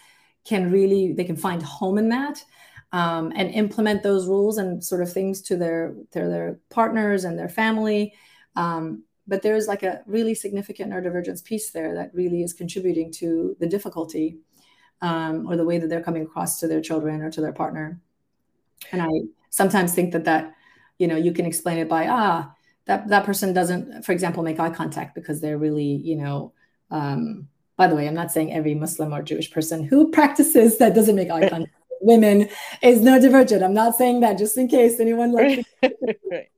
can 0.49 0.71
really 0.71 1.13
they 1.13 1.23
can 1.23 1.35
find 1.35 1.61
home 1.61 1.99
in 1.99 2.09
that 2.09 2.43
um, 2.91 3.31
and 3.35 3.51
implement 3.51 4.01
those 4.01 4.27
rules 4.27 4.57
and 4.57 4.83
sort 4.83 5.03
of 5.03 5.13
things 5.13 5.41
to 5.43 5.55
their 5.55 5.93
their, 6.11 6.59
partners 6.71 7.23
and 7.23 7.37
their 7.37 7.47
family. 7.49 8.13
Um, 8.55 9.03
but 9.27 9.43
there's 9.43 9.67
like 9.67 9.83
a 9.83 10.01
really 10.07 10.33
significant 10.33 10.91
neurodivergence 10.91 11.43
piece 11.43 11.69
there 11.69 11.93
that 11.93 12.09
really 12.15 12.41
is 12.41 12.51
contributing 12.51 13.11
to 13.13 13.55
the 13.59 13.67
difficulty 13.67 14.39
um, 15.03 15.47
or 15.47 15.55
the 15.55 15.65
way 15.65 15.77
that 15.77 15.87
they're 15.87 16.01
coming 16.09 16.23
across 16.23 16.59
to 16.59 16.67
their 16.67 16.81
children 16.81 17.21
or 17.21 17.29
to 17.29 17.41
their 17.41 17.53
partner. 17.53 18.01
And 18.91 19.03
i 19.03 19.09
sometimes 19.51 19.93
think 19.93 20.13
that 20.13 20.25
that 20.25 20.53
you 20.97 21.07
know 21.07 21.15
you 21.15 21.31
can 21.31 21.45
explain 21.45 21.77
it 21.77 21.89
by 21.89 22.07
ah 22.07 22.51
that 22.85 23.07
that 23.09 23.25
person 23.25 23.53
doesn't 23.53 24.03
for 24.05 24.13
example 24.13 24.41
make 24.41 24.59
eye 24.59 24.69
contact 24.81 25.13
because 25.13 25.41
they're 25.41 25.57
really 25.57 25.91
you 26.09 26.15
know 26.15 26.53
um, 26.91 27.47
by 27.79 27.87
the 27.87 27.95
way, 27.95 28.09
I'm 28.09 28.13
not 28.13 28.29
saying 28.29 28.51
every 28.51 28.75
Muslim 28.75 29.13
or 29.13 29.21
Jewish 29.23 29.49
person 29.49 29.85
who 29.85 30.11
practices 30.11 30.79
that 30.79 30.93
doesn't 30.93 31.15
make 31.15 31.31
eye 31.31 31.47
contact 31.47 31.73
with 31.89 31.99
women 32.01 32.49
is 32.81 32.99
neurodivergent. 32.99 33.63
I'm 33.63 33.73
not 33.73 33.95
saying 33.95 34.19
that 34.19 34.37
just 34.37 34.57
in 34.57 34.67
case 34.67 34.99
anyone 34.99 35.31
likes 35.31 35.63
right. 35.81 36.49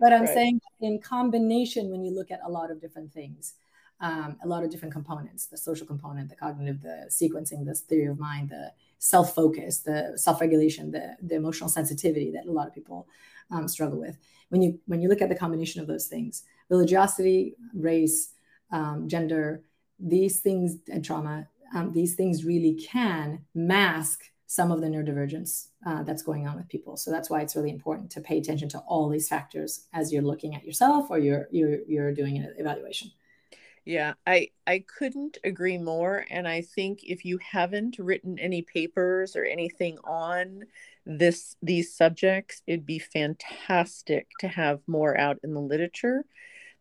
But 0.00 0.14
I'm 0.14 0.22
right. 0.22 0.34
saying 0.34 0.60
in 0.80 0.98
combination, 0.98 1.90
when 1.90 2.02
you 2.02 2.14
look 2.14 2.30
at 2.30 2.40
a 2.46 2.50
lot 2.50 2.70
of 2.70 2.80
different 2.80 3.12
things, 3.12 3.52
um, 4.00 4.38
a 4.42 4.48
lot 4.48 4.64
of 4.64 4.70
different 4.70 4.94
components 4.94 5.44
the 5.44 5.58
social 5.58 5.86
component, 5.86 6.30
the 6.30 6.34
cognitive, 6.34 6.80
the 6.80 7.10
sequencing, 7.10 7.66
the 7.66 7.74
theory 7.74 8.06
of 8.06 8.18
mind, 8.18 8.48
the 8.48 8.72
self 8.98 9.34
focus, 9.34 9.80
the 9.80 10.14
self 10.16 10.40
regulation, 10.40 10.90
the, 10.90 11.14
the 11.20 11.34
emotional 11.34 11.68
sensitivity 11.68 12.30
that 12.30 12.46
a 12.46 12.50
lot 12.50 12.66
of 12.66 12.74
people 12.74 13.06
um, 13.50 13.68
struggle 13.68 14.00
with. 14.00 14.16
When 14.48 14.62
you, 14.62 14.80
when 14.86 15.02
you 15.02 15.10
look 15.10 15.20
at 15.20 15.28
the 15.28 15.34
combination 15.34 15.82
of 15.82 15.86
those 15.86 16.06
things, 16.06 16.44
religiosity, 16.70 17.54
race, 17.74 18.32
um, 18.72 19.08
gender, 19.08 19.62
these 20.00 20.40
things 20.40 20.76
and 20.88 21.04
trauma, 21.04 21.48
um, 21.74 21.92
these 21.92 22.14
things 22.14 22.44
really 22.44 22.74
can 22.74 23.44
mask 23.54 24.24
some 24.46 24.72
of 24.72 24.80
the 24.80 24.88
neurodivergence 24.88 25.68
uh, 25.86 26.02
that's 26.02 26.22
going 26.22 26.48
on 26.48 26.56
with 26.56 26.68
people. 26.68 26.96
So 26.96 27.12
that's 27.12 27.30
why 27.30 27.40
it's 27.40 27.54
really 27.54 27.70
important 27.70 28.10
to 28.10 28.20
pay 28.20 28.38
attention 28.38 28.68
to 28.70 28.78
all 28.80 29.08
these 29.08 29.28
factors 29.28 29.86
as 29.92 30.12
you're 30.12 30.22
looking 30.22 30.56
at 30.56 30.64
yourself 30.64 31.06
or 31.08 31.18
you're 31.18 31.46
you're 31.52 31.78
you're 31.86 32.12
doing 32.12 32.36
an 32.36 32.52
evaluation. 32.58 33.12
Yeah, 33.84 34.14
I 34.26 34.50
I 34.66 34.84
couldn't 34.98 35.38
agree 35.44 35.78
more 35.78 36.26
and 36.30 36.48
I 36.48 36.62
think 36.62 37.04
if 37.04 37.24
you 37.24 37.38
haven't 37.38 37.98
written 38.00 38.40
any 38.40 38.62
papers 38.62 39.36
or 39.36 39.44
anything 39.44 39.98
on 40.02 40.64
this 41.06 41.54
these 41.62 41.94
subjects, 41.94 42.62
it'd 42.66 42.84
be 42.84 42.98
fantastic 42.98 44.26
to 44.40 44.48
have 44.48 44.80
more 44.88 45.16
out 45.16 45.38
in 45.44 45.54
the 45.54 45.60
literature 45.60 46.24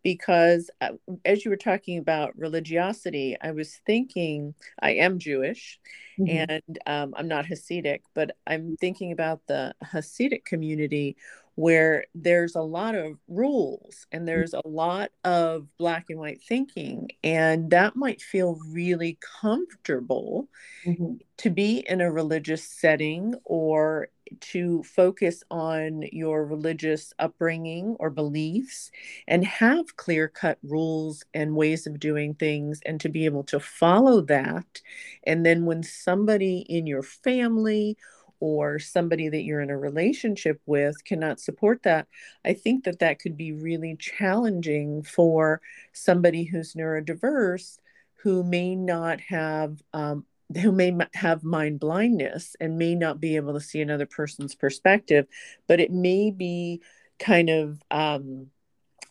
because 0.04 0.70
uh, 0.82 0.90
as 1.26 1.44
you 1.44 1.52
were 1.52 1.58
talking 1.58 1.98
about 1.98 2.38
religiosity, 2.38 3.36
I 3.42 3.52
was 3.52 3.80
thinking 3.86 4.54
I 4.82 4.92
am 4.92 5.20
Jewish 5.20 5.80
mm-hmm. 6.20 6.50
and 6.50 6.80
um, 6.86 7.14
I'm 7.18 7.28
not 7.28 7.46
Hasidic, 7.46 8.02
but 8.14 8.36
I'm 8.48 8.78
thinking 8.78 9.12
about 9.12 9.42
the 9.48 9.74
Hasidic 9.84 10.46
community 10.46 11.18
where 11.60 12.06
there's 12.16 12.56
a 12.56 12.62
lot 12.62 12.96
of 12.96 13.18
rules 13.28 14.08
and 14.14 14.26
there's 14.26 14.54
a 14.54 14.66
lot 14.66 15.12
of 15.26 15.68
black 15.78 16.06
and 16.10 16.18
white 16.18 16.42
thinking 16.42 17.10
and 17.22 17.72
that 17.72 17.98
might 17.98 18.22
feel 18.22 18.58
really 18.72 19.18
comfortable 19.42 20.48
mm-hmm. 20.86 21.16
to 21.36 21.50
be 21.50 21.84
in 21.90 22.00
a 22.00 22.10
religious 22.10 22.64
setting 22.64 23.36
or 23.44 24.08
to 24.40 24.84
focus 24.84 25.44
on 25.52 26.04
your 26.12 26.46
religious 26.46 27.14
upbringing 27.20 27.96
or 28.00 28.10
beliefs 28.10 28.92
and 29.28 29.46
have 29.46 29.96
clear 29.98 30.28
cut 30.28 30.58
rules 30.64 31.24
and 31.34 31.56
ways 31.56 31.88
of 31.88 32.00
doing 32.00 32.34
things 32.34 32.80
and 32.86 33.00
to 33.02 33.10
be 33.10 33.26
able 33.26 33.44
to 33.44 33.60
follow 33.60 34.22
that. 34.22 34.82
And 35.26 35.46
then 35.46 35.66
when 35.66 35.84
somebody 35.84 36.60
in 36.70 36.88
your 36.88 37.04
family 37.04 37.98
or 38.40 38.80
somebody 38.80 39.28
that 39.30 39.44
you're 39.44 39.62
in 39.62 39.70
a 39.70 39.78
relationship 39.78 40.62
with 40.66 41.04
cannot 41.04 41.40
support 41.40 41.84
that, 41.84 42.08
I 42.46 42.54
think 42.54 42.86
that 42.86 43.00
that 43.00 43.20
could 43.20 43.36
be 43.36 43.52
really 43.52 43.96
challenging 43.98 45.04
for 45.04 45.62
somebody 45.94 46.44
who's 46.46 46.74
neurodiverse 46.74 47.80
who 48.22 48.44
may 48.44 48.76
not 48.76 49.22
have 49.22 49.82
um, 49.94 50.26
who 50.58 50.72
may 50.72 50.96
have 51.14 51.44
mind 51.44 51.80
blindness 51.80 52.56
and 52.60 52.78
may 52.78 52.96
not 52.96 53.20
be 53.20 53.36
able 53.36 53.54
to 53.54 53.62
see 53.62 53.82
another 53.82 54.06
person's 54.06 54.56
perspective, 54.56 55.28
but 55.68 55.80
it 55.80 55.92
may 55.92 56.32
be 56.32 56.82
kind 57.20 57.50
of 57.50 57.82
um, 57.92 58.48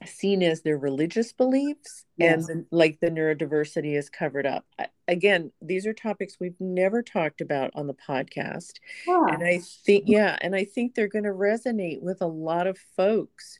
seen 0.06 0.42
as 0.42 0.62
their 0.62 0.78
religious 0.78 1.32
beliefs 1.32 2.04
yes. 2.16 2.48
and 2.48 2.66
like 2.70 2.98
the 3.00 3.10
neurodiversity 3.10 3.96
is 3.96 4.08
covered 4.08 4.46
up. 4.46 4.64
Again, 5.06 5.52
these 5.60 5.86
are 5.86 5.92
topics 5.92 6.38
we've 6.40 6.60
never 6.60 7.02
talked 7.02 7.40
about 7.40 7.70
on 7.74 7.86
the 7.86 7.94
podcast. 7.94 8.74
Yeah. 9.06 9.26
And 9.28 9.44
I 9.44 9.60
think, 9.84 10.04
yeah, 10.06 10.36
and 10.40 10.54
I 10.54 10.64
think 10.64 10.94
they're 10.94 11.08
going 11.08 11.24
to 11.24 11.30
resonate 11.30 12.00
with 12.00 12.20
a 12.20 12.26
lot 12.26 12.66
of 12.66 12.78
folks 12.96 13.58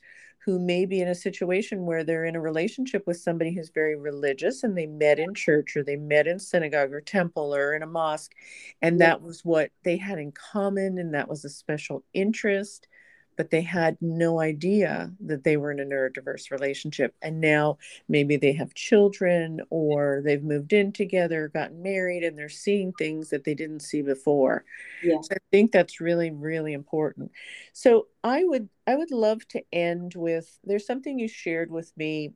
who 0.49 0.57
may 0.57 0.83
be 0.83 0.99
in 0.99 1.07
a 1.07 1.13
situation 1.13 1.85
where 1.85 2.03
they're 2.03 2.25
in 2.25 2.35
a 2.35 2.41
relationship 2.41 3.05
with 3.05 3.17
somebody 3.17 3.53
who's 3.53 3.69
very 3.69 3.95
religious 3.95 4.63
and 4.63 4.75
they 4.75 4.87
met 4.87 5.19
in 5.19 5.31
church 5.35 5.77
or 5.77 5.83
they 5.83 5.95
met 5.95 6.25
in 6.25 6.39
synagogue 6.39 6.91
or 6.91 6.99
temple 6.99 7.53
or 7.53 7.75
in 7.75 7.83
a 7.83 7.85
mosque 7.85 8.33
and 8.81 8.99
that 8.99 9.21
was 9.21 9.45
what 9.45 9.69
they 9.83 9.95
had 9.95 10.17
in 10.17 10.31
common 10.31 10.97
and 10.97 11.13
that 11.13 11.29
was 11.29 11.45
a 11.45 11.49
special 11.49 12.03
interest 12.15 12.87
but 13.39 13.51
they 13.51 13.61
had 13.61 13.95
no 14.01 14.41
idea 14.41 15.13
that 15.21 15.45
they 15.45 15.55
were 15.55 15.71
in 15.71 15.79
a 15.79 15.85
neurodiverse 15.85 16.51
relationship. 16.51 17.15
And 17.21 17.39
now 17.39 17.77
maybe 18.09 18.35
they 18.35 18.51
have 18.51 18.73
children 18.73 19.61
or 19.69 20.21
they've 20.25 20.43
moved 20.43 20.73
in 20.73 20.91
together, 20.91 21.47
gotten 21.47 21.81
married, 21.81 22.25
and 22.25 22.37
they're 22.37 22.49
seeing 22.49 22.91
things 22.91 23.29
that 23.29 23.45
they 23.45 23.53
didn't 23.53 23.79
see 23.79 24.01
before. 24.01 24.65
Yeah. 25.01 25.21
So 25.21 25.35
I 25.35 25.39
think 25.51 25.71
that's 25.71 26.01
really, 26.01 26.31
really 26.31 26.73
important. 26.73 27.31
So 27.71 28.07
I 28.25 28.43
would 28.43 28.67
I 28.89 28.95
would 28.95 29.11
love 29.11 29.47
to 29.49 29.61
end 29.71 30.13
with 30.15 30.57
there's 30.63 30.87
something 30.87 31.19
you 31.19 31.27
shared 31.27 31.69
with 31.69 31.95
me. 31.95 32.33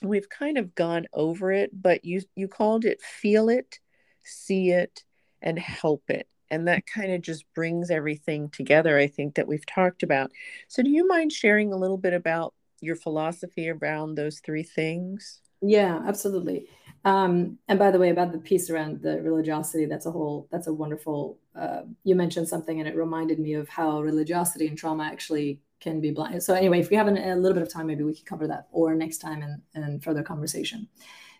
We've 0.00 0.30
kind 0.30 0.56
of 0.56 0.74
gone 0.74 1.04
over 1.12 1.52
it, 1.52 1.70
but 1.82 2.02
you 2.02 2.22
you 2.34 2.48
called 2.48 2.86
it 2.86 3.02
feel 3.02 3.50
it, 3.50 3.78
see 4.24 4.70
it, 4.70 5.04
and 5.42 5.58
help 5.58 6.04
it. 6.08 6.28
And 6.50 6.66
that 6.66 6.86
kind 6.86 7.12
of 7.12 7.20
just 7.20 7.44
brings 7.54 7.90
everything 7.90 8.48
together 8.48 8.98
i 8.98 9.06
think 9.06 9.34
that 9.34 9.46
we've 9.46 9.66
talked 9.66 10.02
about. 10.02 10.30
So 10.66 10.82
do 10.82 10.88
you 10.88 11.06
mind 11.06 11.30
sharing 11.30 11.74
a 11.74 11.76
little 11.76 11.98
bit 11.98 12.14
about 12.14 12.54
your 12.80 12.96
philosophy 12.96 13.68
around 13.68 14.14
those 14.14 14.40
three 14.40 14.62
things? 14.62 15.42
Yeah 15.60 16.00
absolutely. 16.06 16.68
Um, 17.04 17.58
and 17.68 17.78
by 17.78 17.90
the 17.90 17.98
way 17.98 18.08
about 18.08 18.32
the 18.32 18.38
piece 18.38 18.70
around 18.70 19.02
the 19.02 19.20
religiosity 19.20 19.84
that's 19.84 20.06
a 20.06 20.10
whole 20.10 20.48
that's 20.50 20.68
a 20.68 20.72
wonderful 20.72 21.38
uh, 21.54 21.82
you 22.02 22.14
mentioned 22.14 22.48
something 22.48 22.80
and 22.80 22.88
it 22.88 22.96
reminded 22.96 23.38
me 23.38 23.52
of 23.54 23.68
how 23.68 24.00
religiosity 24.00 24.68
and 24.68 24.78
trauma 24.78 25.04
actually 25.04 25.60
can 25.82 26.00
be 26.00 26.10
blind 26.10 26.42
so 26.42 26.54
anyway 26.54 26.80
if 26.80 26.88
we 26.88 26.96
have 26.96 27.08
an, 27.08 27.18
a 27.18 27.36
little 27.36 27.54
bit 27.54 27.62
of 27.62 27.72
time 27.72 27.86
maybe 27.86 28.04
we 28.04 28.14
could 28.14 28.26
cover 28.26 28.46
that 28.46 28.68
or 28.72 28.94
next 28.94 29.18
time 29.18 29.42
in, 29.42 29.82
in 29.82 30.00
further 30.00 30.22
conversation 30.22 30.88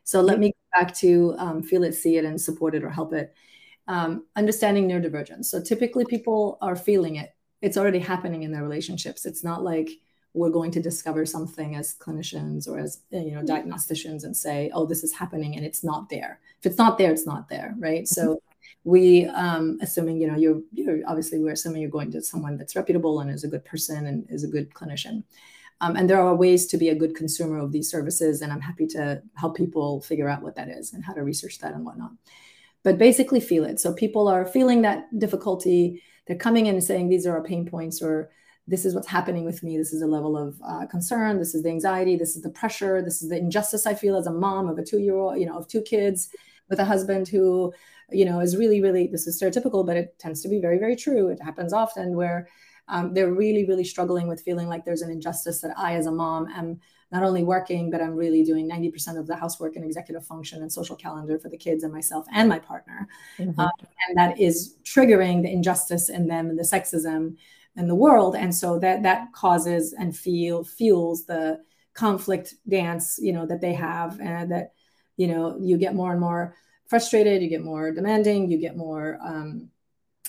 so 0.05 0.21
let 0.21 0.39
me 0.39 0.49
go 0.49 0.81
back 0.81 0.95
to 0.95 1.35
um, 1.39 1.63
feel 1.63 1.85
it 1.85 1.93
see 1.95 2.17
it 2.17 2.25
and 2.25 2.41
support 2.41 2.75
it 2.75 2.83
or 2.85 2.91
help 2.91 3.13
it 3.13 3.35
um, 3.89 4.27
understanding 4.37 4.89
neurodivergence. 4.89 5.47
So 5.47 5.61
typically 5.61 6.05
people 6.05 6.59
are 6.61 6.77
feeling 6.77 7.17
it. 7.17 7.35
It's 7.61 7.77
already 7.77 7.99
happening 7.99 8.43
in 8.43 8.53
their 8.53 8.63
relationships. 8.63 9.25
It's 9.27 9.45
not 9.45 9.63
like 9.63 9.91
we're 10.35 10.51
going 10.51 10.71
to 10.73 10.81
discover 10.81 11.27
something 11.27 11.77
as 11.77 11.95
clinicians 11.95 12.67
or 12.67 12.79
as 12.79 13.03
you 13.11 13.33
know 13.33 13.43
diagnosticians 13.43 14.25
and 14.25 14.37
say, 14.37 14.71
oh, 14.73 14.87
this 14.87 15.05
is 15.05 15.13
happening 15.13 15.57
and 15.57 15.65
it's 15.65 15.85
not 15.85 16.09
there. 16.09 16.41
If 16.59 16.67
it's 16.67 16.79
not 16.79 16.99
there, 16.99 17.13
it's 17.13 17.27
not 17.27 17.49
there, 17.49 17.75
right? 17.79 18.09
So 18.09 18.41
we 18.85 19.27
um, 19.27 19.79
assuming 19.81 20.21
you 20.21 20.27
know 20.27 20.37
you're, 20.37 20.61
you're 20.73 20.99
obviously 21.07 21.39
we're 21.39 21.53
assuming 21.53 21.83
you're 21.83 21.91
going 21.91 22.11
to 22.13 22.23
someone 22.23 22.57
that's 22.57 22.77
reputable 22.77 23.21
and 23.21 23.31
is 23.31 23.45
a 23.45 23.49
good 23.49 23.65
person 23.65 24.07
and 24.07 24.27
is 24.29 24.45
a 24.45 24.49
good 24.49 24.73
clinician. 24.75 25.25
Um, 25.81 25.97
and 25.97 26.09
there 26.09 26.21
are 26.21 26.35
ways 26.35 26.67
to 26.69 26.77
be 26.77 26.91
a 26.91 26.95
good 26.95 27.17
consumer 27.17 27.59
of 27.59 27.73
these 27.73 27.91
services, 27.91 28.41
and 28.41 28.53
I'm 28.53 28.61
happy 28.61 28.87
to 28.89 29.21
help 29.35 29.57
people 29.57 30.01
figure 30.01 30.29
out 30.29 30.43
what 30.43 30.55
that 30.55 30.69
is 30.69 30.93
and 30.93 31.05
how 31.05 31.13
to 31.13 31.25
research 31.25 31.59
that 31.59 31.75
and 31.75 31.85
whatnot 31.85 32.13
but 32.83 32.99
basically 32.99 33.41
feel 33.41 33.65
it. 33.65 33.81
So 33.81 33.93
people 33.93 34.29
are 34.29 34.47
feeling 34.47 34.83
that 34.83 35.07
difficulty. 35.19 36.03
They're 36.27 36.37
coming 36.37 36.67
in 36.67 36.75
and 36.75 36.85
saying, 36.85 37.09
these 37.09 37.27
are 37.27 37.37
our 37.37 37.43
pain 37.43 37.67
points, 37.67 38.03
or 38.03 38.31
this 38.67 38.85
is 38.85 38.95
what's 38.95 39.09
happening 39.09 39.45
with 39.45 39.63
me. 39.63 39.77
This 39.77 39.93
is 39.93 40.03
a 40.03 40.07
level 40.07 40.37
of 40.37 40.61
uh, 40.65 40.87
concern. 40.87 41.39
This 41.39 41.55
is 41.55 41.63
the 41.63 41.71
anxiety. 41.71 42.17
This 42.17 42.37
is 42.37 42.43
the 42.43 42.51
pressure. 42.51 43.03
This 43.03 43.23
is 43.23 43.29
the 43.29 43.39
injustice 43.39 43.87
I 43.87 43.95
feel 43.95 44.17
as 44.17 44.27
a 44.27 44.33
mom 44.33 44.69
of 44.69 44.79
a 44.79 44.85
two 44.85 44.99
year 44.99 45.17
old, 45.17 45.39
you 45.39 45.47
know, 45.47 45.57
of 45.57 45.69
two 45.69 45.83
kids 45.83 46.29
with 46.69 46.81
a 46.81 46.85
husband 46.85 47.29
who, 47.29 47.73
you 48.15 48.25
know, 48.25 48.41
is 48.41 48.57
really, 48.57 48.81
really, 48.81 49.07
this 49.07 49.27
is 49.27 49.41
stereotypical, 49.41 49.85
but 49.85 49.97
it 49.97 50.19
tends 50.19 50.43
to 50.43 50.49
be 50.49 50.61
very, 50.61 50.79
very 50.79 50.97
true. 50.97 51.29
It 51.29 51.43
happens 51.43 51.73
often 51.73 52.15
where 52.15 52.49
um, 52.89 53.15
they're 53.15 53.33
really, 53.33 53.67
really 53.67 53.85
struggling 53.85 54.29
with 54.29 54.43
feeling 54.43 54.69
like 54.69 54.85
there's 54.85 55.03
an 55.03 55.11
injustice 55.11 55.61
that 55.61 55.77
I, 55.79 55.95
as 55.95 56.07
a 56.07 56.13
mom, 56.13 56.49
am 56.49 56.81
not 57.13 57.23
only 57.23 57.45
working, 57.45 57.91
but 57.91 58.01
I'm 58.01 58.15
really 58.15 58.43
doing 58.43 58.69
90% 58.69 59.19
of 59.19 59.27
the 59.27 59.37
housework 59.37 59.77
and 59.77 59.85
executive 59.85 60.27
function 60.27 60.63
and 60.63 60.73
social 60.73 60.97
calendar 60.97 61.39
for 61.39 61.51
the 61.51 61.59
kids 61.59 61.85
and 61.85 61.93
myself 61.93 62.27
and 62.33 62.49
my 62.49 62.59
partner. 62.59 63.07
Mm-hmm. 63.39 63.61
Um, 63.61 63.71
and 64.09 64.17
that 64.17 64.41
is 64.41 64.77
triggering 64.83 65.43
the 65.43 65.53
injustice 65.53 66.09
in 66.09 66.27
them 66.27 66.49
and 66.49 66.59
the 66.59 66.63
sexism 66.63 67.37
in 67.77 67.87
the 67.87 67.95
world. 67.95 68.35
And 68.35 68.55
so 68.55 68.79
that 68.79 69.03
that 69.03 69.33
causes 69.33 69.93
and 69.93 70.17
feel 70.17 70.65
fuels 70.65 71.27
the 71.27 71.61
conflict 71.95 72.55
dance, 72.69 73.19
you 73.21 73.33
know, 73.33 73.47
that 73.47 73.61
they 73.61 73.75
have 73.75 74.19
and 74.21 74.51
that, 74.51 74.73
you 75.19 75.27
know, 75.27 75.59
you 75.61 75.77
get 75.77 75.95
more 75.95 76.13
and 76.13 76.21
more 76.21 76.57
frustrated, 76.93 77.41
you 77.41 77.49
get 77.49 77.65
more 77.65 77.91
demanding, 77.91 78.51
you 78.51 78.59
get 78.59 78.77
more 78.77 79.19
um, 79.25 79.71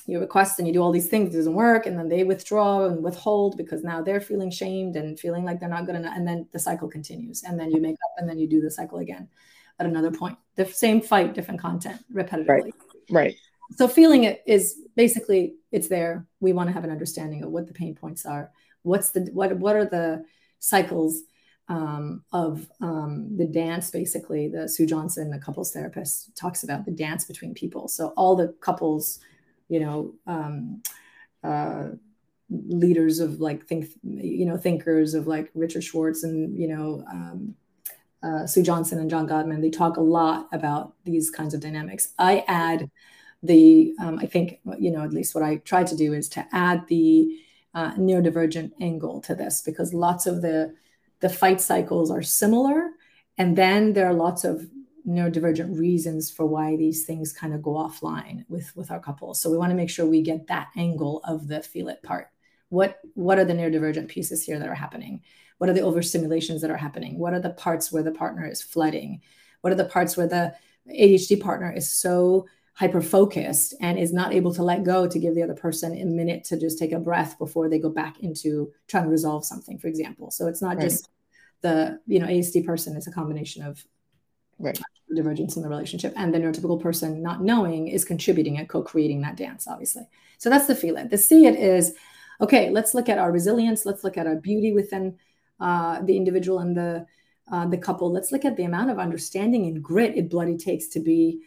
you 0.05 0.18
request 0.20 0.59
and 0.59 0.68
you 0.68 0.74
do 0.74 0.82
all 0.82 0.93
these 0.93 1.07
things, 1.07 1.34
it 1.34 1.38
doesn't 1.38 1.53
work, 1.53 1.86
and 1.86 1.97
then 1.97 2.07
they 2.07 2.24
withdraw 2.24 2.86
and 2.86 3.03
withhold 3.03 3.57
because 3.57 3.84
now 3.84 4.01
they're 4.01 4.22
feeling 4.22 4.49
shamed 4.49 4.95
and 4.95 5.20
feeling 5.20 5.43
like 5.43 5.59
they're 5.59 5.76
not 5.78 5.86
good 5.86 5.95
enough, 5.95 6.14
and 6.16 6.26
then 6.26 6.47
the 6.53 6.59
cycle 6.68 6.88
continues, 6.88 7.43
and 7.43 7.59
then 7.59 7.70
you 7.70 7.82
make 7.82 7.95
up, 8.05 8.14
and 8.18 8.30
then 8.30 8.39
you 8.39 8.47
do 8.47 8.61
the 8.61 8.72
cycle 8.72 8.99
again 8.99 9.28
at 9.80 9.86
another 9.86 10.11
point. 10.11 10.38
The 10.55 10.66
same 10.66 11.01
fight, 11.01 11.34
different 11.34 11.59
content, 11.59 11.99
repetitively. 12.14 12.47
Right. 12.47 12.74
Right. 13.09 13.36
So 13.76 13.88
feeling 13.88 14.24
it 14.24 14.41
is 14.45 14.64
basically 14.95 15.55
it's 15.74 15.89
there. 15.89 16.26
We 16.39 16.53
want 16.53 16.70
to 16.70 16.74
have 16.74 16.86
an 16.86 16.91
understanding 16.91 17.43
of 17.43 17.51
what 17.51 17.68
the 17.68 17.74
pain 17.74 17.93
points 17.93 18.26
are. 18.26 18.51
What's 18.84 19.09
the 19.11 19.22
what 19.34 19.49
what 19.57 19.76
are 19.76 19.89
the 19.97 20.24
cycles 20.59 21.24
um, 21.74 22.24
of 22.32 22.67
um, 22.82 23.36
the 23.36 23.47
dance, 23.47 23.89
basically, 23.89 24.47
the 24.47 24.69
Sue 24.69 24.86
Johnson, 24.86 25.32
the 25.32 25.39
couples 25.39 25.71
therapist, 25.71 26.36
talks 26.36 26.63
about 26.63 26.86
the 26.86 26.91
dance 26.91 27.26
between 27.26 27.53
people. 27.53 27.88
So 27.88 28.13
all 28.15 28.36
the 28.36 28.49
couples 28.61 29.19
you 29.74 29.80
know 29.80 30.13
um, 30.28 30.84
uh, 31.43 31.89
leaders 32.49 33.19
of 33.19 33.39
like 33.39 33.65
think 33.65 33.89
you 34.03 34.45
know 34.45 34.57
thinkers 34.57 35.13
of 35.13 35.28
like 35.28 35.49
Richard 35.55 35.84
Schwartz 35.84 36.24
and 36.24 36.57
you 36.57 36.67
know 36.67 37.03
um, 37.11 37.55
uh, 38.21 38.45
Sue 38.45 38.63
Johnson 38.63 38.99
and 38.99 39.09
John 39.09 39.28
Gottman. 39.28 39.61
They 39.61 39.69
talk 39.69 39.97
a 39.97 40.01
lot 40.01 40.47
about 40.51 40.93
these 41.05 41.30
kinds 41.30 41.53
of 41.53 41.61
dynamics. 41.61 42.13
I 42.19 42.43
add 42.47 42.89
the 43.41 43.93
um, 43.99 44.19
I 44.19 44.26
think 44.26 44.59
you 44.78 44.91
know 44.91 45.03
at 45.03 45.13
least 45.13 45.34
what 45.34 45.43
I 45.43 45.57
try 45.57 45.84
to 45.84 45.95
do 45.95 46.13
is 46.13 46.30
to 46.30 46.45
add 46.51 46.86
the 46.88 47.39
uh, 47.74 47.95
neurodivergent 47.95 48.71
angle 48.80 49.19
to 49.21 49.34
this 49.34 49.61
because 49.61 49.93
lots 49.93 50.28
of 50.28 50.43
the 50.43 50.76
the 51.24 51.30
fight 51.30 51.61
cycles 51.61 52.11
are 52.11 52.21
similar, 52.21 52.89
and 53.38 53.57
then 53.57 53.93
there 53.93 54.05
are 54.05 54.13
lots 54.13 54.43
of 54.43 54.69
neurodivergent 55.07 55.80
reasons 55.80 56.30
for 56.30 56.45
why 56.45 56.76
these 56.76 57.05
things 57.05 57.32
kind 57.32 57.53
of 57.53 57.63
go 57.63 57.71
offline 57.71 58.43
with 58.49 58.76
with 58.76 58.91
our 58.91 58.99
couples 58.99 59.41
so 59.41 59.49
we 59.49 59.57
want 59.57 59.69
to 59.69 59.76
make 59.76 59.89
sure 59.89 60.05
we 60.05 60.21
get 60.21 60.47
that 60.47 60.69
angle 60.78 61.21
of 61.24 61.47
the 61.47 61.61
feel 61.61 61.88
it 61.88 62.03
part. 62.03 62.28
What 62.67 62.99
what 63.13 63.39
are 63.39 63.45
the 63.45 63.53
neurodivergent 63.53 64.09
pieces 64.09 64.43
here 64.43 64.59
that 64.59 64.67
are 64.67 64.76
happening? 64.76 65.21
What 65.59 65.69
are 65.69 65.74
the 65.74 65.80
overstimulations 65.80 66.59
that 66.59 66.71
are 66.71 66.84
happening? 66.86 67.17
What 67.17 67.34
are 67.34 67.39
the 67.39 67.51
parts 67.51 67.89
where 67.89 68.03
the 68.03 68.11
partner 68.11 68.45
is 68.45 68.61
flooding? 68.61 69.21
What 69.61 69.71
are 69.71 69.78
the 69.78 69.86
parts 69.86 70.17
where 70.17 70.28
the 70.28 70.53
adhd 70.89 71.39
partner 71.39 71.71
is 71.71 71.89
so 71.89 72.47
hyper 72.74 73.01
focused 73.01 73.76
and 73.82 73.99
is 73.99 74.11
not 74.11 74.34
able 74.34 74.53
to 74.53 74.63
let 74.63 74.84
go 74.84 75.07
to 75.07 75.19
give 75.19 75.36
the 75.36 75.43
other 75.43 75.53
person 75.53 75.95
a 75.95 76.05
minute 76.05 76.43
to 76.43 76.59
just 76.59 76.80
take 76.80 76.91
a 76.91 76.99
breath 76.99 77.38
before 77.38 77.69
they 77.69 77.78
go 77.78 77.89
back 77.89 78.19
into 78.21 78.71
trying 78.88 79.03
to 79.03 79.09
resolve 79.09 79.45
something 79.45 79.78
for 79.78 79.88
example 79.88 80.32
so 80.32 80.47
it's 80.47 80.61
not 80.61 80.78
right. 80.78 80.84
just 80.84 81.09
the 81.61 81.99
you 82.07 82.19
know 82.19 82.28
ASD 82.28 82.65
person 82.65 82.95
is 82.95 83.07
a 83.07 83.11
combination 83.11 83.63
of 83.63 83.84
right. 84.59 84.80
divergence 85.15 85.55
in 85.55 85.63
the 85.63 85.69
relationship. 85.69 86.13
And 86.15 86.34
the 86.34 86.39
neurotypical 86.39 86.82
person 86.82 87.21
not 87.21 87.41
knowing 87.41 87.88
is 87.88 88.05
contributing 88.05 88.57
and 88.57 88.69
co-creating 88.69 89.21
that 89.21 89.38
dance, 89.38 89.67
obviously. 89.67 90.07
So 90.38 90.49
that's 90.49 90.67
the 90.67 90.76
feel 90.76 90.97
it. 90.97 91.09
The 91.09 91.17
see 91.17 91.45
it 91.45 91.55
is 91.55 91.93
okay, 92.41 92.69
let's 92.69 92.93
look 92.93 93.09
at 93.09 93.17
our 93.17 93.32
resilience. 93.32 93.86
Let's 93.86 94.03
look 94.03 94.17
at 94.17 94.28
our 94.28 94.36
beauty 94.36 94.74
within 94.74 95.17
uh, 95.59 96.01
the 96.01 96.17
individual 96.17 96.59
and 96.59 96.76
the 96.76 97.05
uh, 97.51 97.67
the 97.67 97.78
couple. 97.78 98.11
Let's 98.11 98.32
look 98.32 98.45
at 98.45 98.55
the 98.55 98.63
amount 98.63 98.89
of 98.89 98.99
understanding 98.99 99.65
and 99.65 99.84
grit 99.84 100.15
it 100.15 100.30
bloody 100.30 100.57
takes 100.57 100.88
to 100.89 100.99
be 100.99 101.41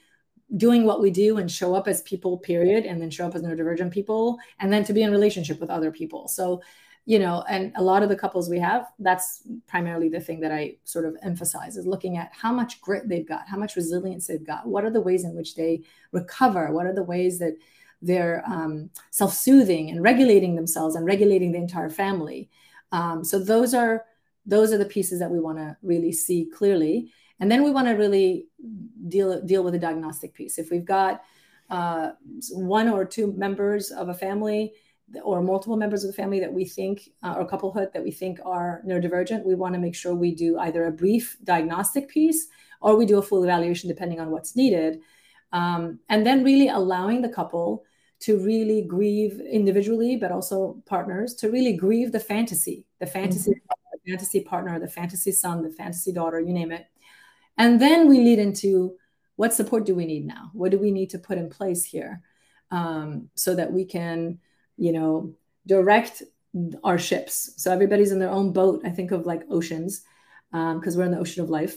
doing 0.56 0.84
what 0.84 1.00
we 1.00 1.10
do 1.10 1.38
and 1.38 1.50
show 1.50 1.74
up 1.74 1.88
as 1.88 2.02
people, 2.02 2.38
period, 2.38 2.84
and 2.84 3.00
then 3.00 3.10
show 3.10 3.26
up 3.26 3.34
as 3.34 3.42
neurodivergent 3.42 3.90
people, 3.90 4.38
and 4.60 4.72
then 4.72 4.84
to 4.84 4.92
be 4.92 5.02
in 5.02 5.10
relationship 5.10 5.60
with 5.60 5.70
other 5.70 5.90
people. 5.90 6.28
So, 6.28 6.62
you 7.04 7.18
know, 7.18 7.44
and 7.48 7.72
a 7.76 7.82
lot 7.82 8.02
of 8.02 8.08
the 8.08 8.16
couples 8.16 8.48
we 8.48 8.58
have, 8.58 8.86
that's 8.98 9.42
primarily 9.66 10.08
the 10.08 10.20
thing 10.20 10.40
that 10.40 10.52
I 10.52 10.76
sort 10.84 11.04
of 11.04 11.16
emphasize 11.22 11.76
is 11.76 11.86
looking 11.86 12.16
at 12.16 12.30
how 12.32 12.52
much 12.52 12.80
grit 12.80 13.08
they've 13.08 13.26
got, 13.26 13.48
how 13.48 13.56
much 13.56 13.76
resilience 13.76 14.26
they've 14.26 14.46
got, 14.46 14.66
what 14.66 14.84
are 14.84 14.90
the 14.90 15.00
ways 15.00 15.24
in 15.24 15.34
which 15.34 15.54
they 15.56 15.82
recover, 16.12 16.72
what 16.72 16.86
are 16.86 16.94
the 16.94 17.02
ways 17.02 17.38
that 17.38 17.56
they're 18.02 18.44
um, 18.46 18.90
self-soothing 19.10 19.90
and 19.90 20.02
regulating 20.02 20.54
themselves 20.54 20.96
and 20.96 21.06
regulating 21.06 21.52
the 21.52 21.58
entire 21.58 21.90
family. 21.90 22.50
Um, 22.92 23.24
so 23.24 23.38
those 23.38 23.74
are 23.74 24.04
those 24.44 24.72
are 24.72 24.78
the 24.78 24.84
pieces 24.84 25.18
that 25.18 25.30
we 25.30 25.40
want 25.40 25.58
to 25.58 25.76
really 25.82 26.12
see 26.12 26.44
clearly 26.44 27.12
and 27.40 27.50
then 27.50 27.62
we 27.62 27.70
want 27.70 27.86
to 27.88 27.92
really 27.92 28.46
deal 29.08 29.42
deal 29.42 29.62
with 29.62 29.72
the 29.72 29.78
diagnostic 29.78 30.34
piece. 30.34 30.58
If 30.58 30.70
we've 30.70 30.84
got 30.84 31.22
uh, 31.70 32.12
one 32.52 32.88
or 32.88 33.04
two 33.04 33.32
members 33.32 33.90
of 33.90 34.08
a 34.08 34.14
family 34.14 34.72
or 35.22 35.42
multiple 35.42 35.76
members 35.76 36.04
of 36.04 36.10
the 36.10 36.16
family 36.16 36.40
that 36.40 36.52
we 36.52 36.64
think 36.64 37.10
uh, 37.22 37.34
or 37.36 37.46
couplehood 37.46 37.92
that 37.92 38.02
we 38.02 38.10
think 38.10 38.40
are 38.44 38.82
neurodivergent 38.86 39.44
we 39.44 39.54
want 39.54 39.72
to 39.72 39.80
make 39.80 39.94
sure 39.94 40.14
we 40.14 40.34
do 40.34 40.58
either 40.58 40.86
a 40.86 40.90
brief 40.90 41.36
diagnostic 41.44 42.08
piece 42.08 42.48
or 42.80 42.96
we 42.96 43.06
do 43.06 43.18
a 43.18 43.22
full 43.22 43.44
evaluation 43.44 43.88
depending 43.88 44.20
on 44.20 44.30
what's 44.30 44.56
needed. 44.56 45.00
Um, 45.52 46.00
and 46.08 46.26
then 46.26 46.42
really 46.42 46.68
allowing 46.68 47.22
the 47.22 47.28
couple 47.28 47.84
to 48.20 48.38
really 48.38 48.82
grieve 48.82 49.40
individually 49.40 50.16
but 50.16 50.32
also 50.32 50.82
partners 50.86 51.34
to 51.34 51.50
really 51.50 51.74
grieve 51.74 52.12
the 52.12 52.20
fantasy 52.20 52.84
the 52.98 53.06
fantasy 53.06 53.52
mm-hmm. 53.52 54.10
fantasy 54.10 54.40
partner, 54.40 54.78
the 54.78 54.88
fantasy 54.88 55.32
son, 55.32 55.62
the 55.62 55.70
fantasy 55.70 56.12
daughter, 56.12 56.40
you 56.40 56.52
name 56.52 56.72
it. 56.72 56.86
And 57.58 57.80
then 57.80 58.08
we 58.08 58.18
lead 58.18 58.38
into 58.38 58.96
what 59.36 59.54
support 59.54 59.84
do 59.84 59.94
we 59.94 60.06
need 60.06 60.26
now? 60.26 60.50
What 60.52 60.70
do 60.70 60.78
we 60.78 60.90
need 60.90 61.10
to 61.10 61.18
put 61.18 61.38
in 61.38 61.48
place 61.48 61.84
here 61.84 62.22
um, 62.70 63.28
so 63.34 63.54
that 63.54 63.72
we 63.72 63.84
can, 63.84 64.38
you 64.76 64.92
know, 64.92 65.34
direct 65.66 66.22
our 66.84 66.98
ships? 66.98 67.52
So 67.56 67.72
everybody's 67.72 68.12
in 68.12 68.18
their 68.18 68.30
own 68.30 68.52
boat. 68.52 68.82
I 68.84 68.90
think 68.90 69.10
of 69.10 69.26
like 69.26 69.42
oceans 69.50 70.02
because 70.50 70.94
um, 70.94 70.98
we're 70.98 71.04
in 71.04 71.12
the 71.12 71.18
ocean 71.18 71.42
of 71.42 71.50
life. 71.50 71.76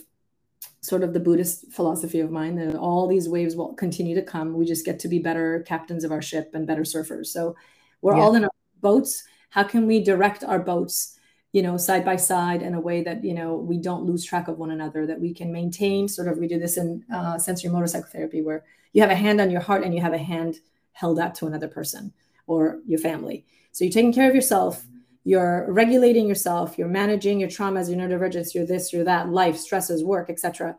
Sort 0.82 1.02
of 1.02 1.12
the 1.12 1.20
Buddhist 1.20 1.72
philosophy 1.72 2.20
of 2.20 2.30
mine 2.30 2.56
that 2.56 2.74
all 2.74 3.06
these 3.06 3.28
waves 3.28 3.56
will 3.56 3.74
continue 3.74 4.14
to 4.14 4.22
come. 4.22 4.54
We 4.54 4.64
just 4.64 4.84
get 4.84 4.98
to 5.00 5.08
be 5.08 5.18
better 5.18 5.64
captains 5.66 6.04
of 6.04 6.12
our 6.12 6.22
ship 6.22 6.50
and 6.54 6.66
better 6.66 6.82
surfers. 6.82 7.26
So 7.26 7.56
we're 8.00 8.16
yeah. 8.16 8.22
all 8.22 8.34
in 8.34 8.44
our 8.44 8.50
boats. 8.80 9.24
How 9.50 9.62
can 9.62 9.86
we 9.86 10.02
direct 10.02 10.44
our 10.44 10.58
boats 10.58 11.18
you 11.52 11.62
know, 11.62 11.76
side 11.76 12.04
by 12.04 12.16
side 12.16 12.62
in 12.62 12.74
a 12.74 12.80
way 12.80 13.02
that, 13.02 13.24
you 13.24 13.34
know, 13.34 13.56
we 13.56 13.76
don't 13.76 14.04
lose 14.04 14.24
track 14.24 14.46
of 14.48 14.58
one 14.58 14.70
another, 14.70 15.06
that 15.06 15.20
we 15.20 15.34
can 15.34 15.52
maintain 15.52 16.06
sort 16.06 16.28
of, 16.28 16.38
we 16.38 16.46
do 16.46 16.58
this 16.58 16.76
in 16.76 17.04
uh, 17.12 17.34
sensorimotor 17.34 17.88
psychotherapy 17.88 18.40
where 18.40 18.64
you 18.92 19.02
have 19.02 19.10
a 19.10 19.16
hand 19.16 19.40
on 19.40 19.50
your 19.50 19.60
heart 19.60 19.82
and 19.82 19.94
you 19.94 20.00
have 20.00 20.12
a 20.12 20.18
hand 20.18 20.60
held 20.92 21.18
out 21.18 21.34
to 21.34 21.46
another 21.46 21.68
person 21.68 22.12
or 22.46 22.80
your 22.86 22.98
family. 22.98 23.44
So 23.72 23.84
you're 23.84 23.92
taking 23.92 24.12
care 24.12 24.28
of 24.28 24.34
yourself, 24.34 24.86
you're 25.24 25.66
regulating 25.72 26.28
yourself, 26.28 26.78
you're 26.78 26.88
managing 26.88 27.40
your 27.40 27.48
traumas, 27.48 27.88
your 27.88 27.98
neurodivergence, 27.98 28.54
your 28.54 28.66
this, 28.66 28.92
your 28.92 29.04
that, 29.04 29.28
life, 29.28 29.56
stresses, 29.56 30.04
work, 30.04 30.30
etc. 30.30 30.76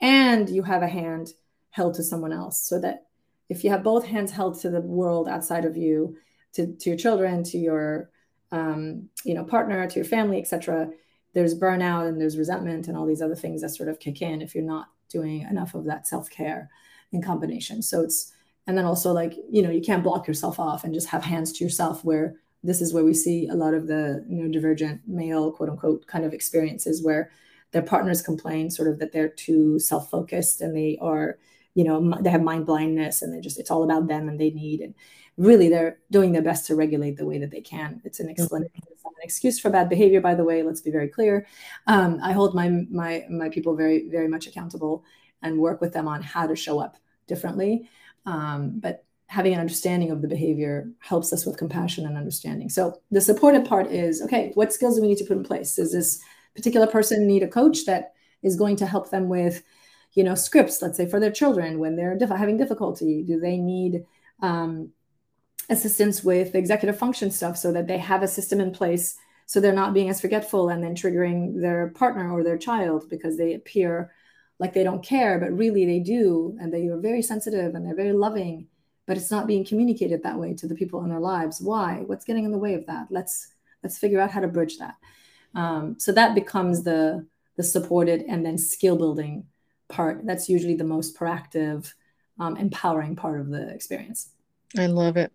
And 0.00 0.48
you 0.48 0.62
have 0.62 0.82
a 0.82 0.88
hand 0.88 1.32
held 1.70 1.94
to 1.94 2.02
someone 2.02 2.32
else 2.32 2.60
so 2.60 2.80
that 2.80 3.06
if 3.48 3.64
you 3.64 3.70
have 3.70 3.82
both 3.82 4.04
hands 4.04 4.32
held 4.32 4.60
to 4.60 4.70
the 4.70 4.80
world 4.80 5.28
outside 5.28 5.64
of 5.64 5.76
you, 5.76 6.16
to, 6.54 6.74
to 6.74 6.90
your 6.90 6.98
children, 6.98 7.44
to 7.44 7.58
your 7.58 8.10
um, 8.52 9.08
you 9.24 9.34
know 9.34 9.44
partner 9.44 9.86
to 9.86 9.96
your 9.96 10.04
family 10.04 10.38
etc 10.38 10.90
there's 11.34 11.58
burnout 11.58 12.08
and 12.08 12.20
there's 12.20 12.38
resentment 12.38 12.88
and 12.88 12.96
all 12.96 13.06
these 13.06 13.22
other 13.22 13.36
things 13.36 13.60
that 13.60 13.70
sort 13.70 13.88
of 13.88 14.00
kick 14.00 14.22
in 14.22 14.42
if 14.42 14.54
you're 14.54 14.64
not 14.64 14.88
doing 15.08 15.42
enough 15.42 15.74
of 15.74 15.84
that 15.84 16.06
self-care 16.06 16.70
in 17.12 17.22
combination. 17.22 17.82
So 17.82 18.02
it's 18.02 18.32
and 18.66 18.76
then 18.76 18.84
also 18.84 19.12
like 19.12 19.34
you 19.50 19.62
know 19.62 19.70
you 19.70 19.80
can't 19.80 20.04
block 20.04 20.26
yourself 20.26 20.58
off 20.60 20.84
and 20.84 20.92
just 20.92 21.08
have 21.08 21.24
hands 21.24 21.52
to 21.52 21.64
yourself 21.64 22.04
where 22.04 22.36
this 22.62 22.82
is 22.82 22.92
where 22.92 23.04
we 23.04 23.14
see 23.14 23.46
a 23.48 23.54
lot 23.54 23.72
of 23.74 23.86
the 23.86 24.24
you 24.28 24.42
know 24.42 24.50
divergent 24.50 25.00
male 25.06 25.52
quote 25.52 25.70
unquote 25.70 26.06
kind 26.06 26.24
of 26.24 26.34
experiences 26.34 27.02
where 27.02 27.30
their 27.70 27.82
partners 27.82 28.20
complain 28.20 28.70
sort 28.70 28.88
of 28.88 28.98
that 28.98 29.12
they're 29.12 29.28
too 29.28 29.78
self-focused 29.78 30.60
and 30.60 30.76
they 30.76 30.98
are 31.00 31.38
you 31.74 31.84
know 31.84 32.14
they 32.20 32.30
have 32.30 32.42
mind 32.42 32.66
blindness 32.66 33.22
and 33.22 33.32
they 33.32 33.40
just 33.40 33.58
it's 33.58 33.70
all 33.70 33.84
about 33.84 34.06
them 34.06 34.28
and 34.28 34.38
they 34.38 34.50
need 34.50 34.80
and 34.80 34.94
really 35.38 35.68
they're 35.68 35.98
doing 36.10 36.32
their 36.32 36.42
best 36.42 36.66
to 36.66 36.74
regulate 36.74 37.16
the 37.16 37.24
way 37.24 37.38
that 37.38 37.50
they 37.50 37.60
can. 37.60 38.02
It's 38.04 38.20
an 38.20 38.28
explanation. 38.28 38.82
It's 38.90 39.04
not 39.04 39.14
an 39.14 39.22
excuse 39.22 39.58
for 39.58 39.70
bad 39.70 39.88
behavior, 39.88 40.20
by 40.20 40.34
the 40.34 40.44
way. 40.44 40.62
Let's 40.62 40.80
be 40.80 40.90
very 40.90 41.08
clear. 41.08 41.46
Um, 41.86 42.18
I 42.22 42.32
hold 42.32 42.54
my 42.54 42.68
my 42.90 43.24
my 43.30 43.48
people 43.48 43.76
very 43.76 44.08
very 44.08 44.28
much 44.28 44.46
accountable 44.46 45.04
and 45.42 45.58
work 45.58 45.80
with 45.80 45.92
them 45.92 46.08
on 46.08 46.20
how 46.22 46.46
to 46.46 46.56
show 46.56 46.80
up 46.80 46.96
differently. 47.28 47.88
Um, 48.26 48.80
but 48.80 49.04
having 49.28 49.54
an 49.54 49.60
understanding 49.60 50.10
of 50.10 50.22
the 50.22 50.28
behavior 50.28 50.90
helps 50.98 51.32
us 51.32 51.46
with 51.46 51.56
compassion 51.56 52.06
and 52.06 52.16
understanding. 52.16 52.68
So 52.68 53.00
the 53.10 53.20
supported 53.20 53.64
part 53.64 53.86
is 53.86 54.22
okay. 54.22 54.50
What 54.54 54.72
skills 54.72 54.96
do 54.96 55.02
we 55.02 55.08
need 55.08 55.18
to 55.18 55.24
put 55.24 55.36
in 55.36 55.44
place? 55.44 55.76
Does 55.76 55.92
this 55.92 56.20
particular 56.56 56.86
person 56.86 57.26
need 57.26 57.42
a 57.42 57.48
coach 57.48 57.84
that 57.86 58.14
is 58.42 58.56
going 58.56 58.76
to 58.76 58.86
help 58.86 59.10
them 59.10 59.28
with, 59.28 59.62
you 60.14 60.24
know, 60.24 60.34
scripts? 60.34 60.82
Let's 60.82 60.96
say 60.96 61.06
for 61.06 61.20
their 61.20 61.30
children 61.30 61.78
when 61.78 61.94
they're 61.94 62.16
diff- 62.16 62.30
having 62.30 62.56
difficulty. 62.56 63.22
Do 63.22 63.38
they 63.38 63.58
need 63.58 64.04
um, 64.40 64.92
assistance 65.68 66.24
with 66.24 66.54
executive 66.54 66.98
function 66.98 67.30
stuff 67.30 67.56
so 67.56 67.72
that 67.72 67.86
they 67.86 67.98
have 67.98 68.22
a 68.22 68.28
system 68.28 68.60
in 68.60 68.70
place 68.72 69.16
so 69.46 69.60
they're 69.60 69.72
not 69.72 69.94
being 69.94 70.10
as 70.10 70.20
forgetful 70.20 70.68
and 70.68 70.82
then 70.82 70.94
triggering 70.94 71.60
their 71.60 71.88
partner 71.88 72.30
or 72.30 72.44
their 72.44 72.58
child 72.58 73.08
because 73.08 73.36
they 73.36 73.54
appear 73.54 74.12
like 74.58 74.72
they 74.74 74.84
don't 74.84 75.04
care 75.04 75.38
but 75.38 75.56
really 75.56 75.84
they 75.84 76.00
do 76.00 76.56
and 76.60 76.72
they 76.72 76.86
are 76.88 76.98
very 76.98 77.22
sensitive 77.22 77.74
and 77.74 77.86
they're 77.86 77.94
very 77.94 78.12
loving 78.12 78.66
but 79.08 79.16
it's 79.16 79.30
not 79.30 79.46
being 79.46 79.64
communicated 79.64 80.22
that 80.22 80.38
way 80.38 80.52
to 80.52 80.68
the 80.68 80.74
people 80.74 81.02
in 81.02 81.08
their 81.08 81.18
lives. 81.18 81.62
Why? 81.62 82.02
What's 82.06 82.26
getting 82.26 82.44
in 82.44 82.52
the 82.52 82.58
way 82.58 82.74
of 82.74 82.86
that? 82.86 83.06
Let's 83.10 83.48
let's 83.82 83.98
figure 83.98 84.20
out 84.20 84.30
how 84.30 84.40
to 84.40 84.48
bridge 84.48 84.76
that. 84.78 84.96
Um, 85.54 85.98
so 85.98 86.12
that 86.12 86.34
becomes 86.34 86.84
the 86.84 87.26
the 87.56 87.62
supported 87.64 88.22
and 88.28 88.44
then 88.44 88.58
skill 88.58 88.96
building 88.96 89.46
part. 89.88 90.26
That's 90.26 90.48
usually 90.48 90.76
the 90.76 90.84
most 90.84 91.16
proactive 91.18 91.92
um, 92.38 92.58
empowering 92.58 93.16
part 93.16 93.40
of 93.40 93.48
the 93.48 93.70
experience 93.70 94.28
I 94.76 94.86
love 94.86 95.16
it. 95.16 95.32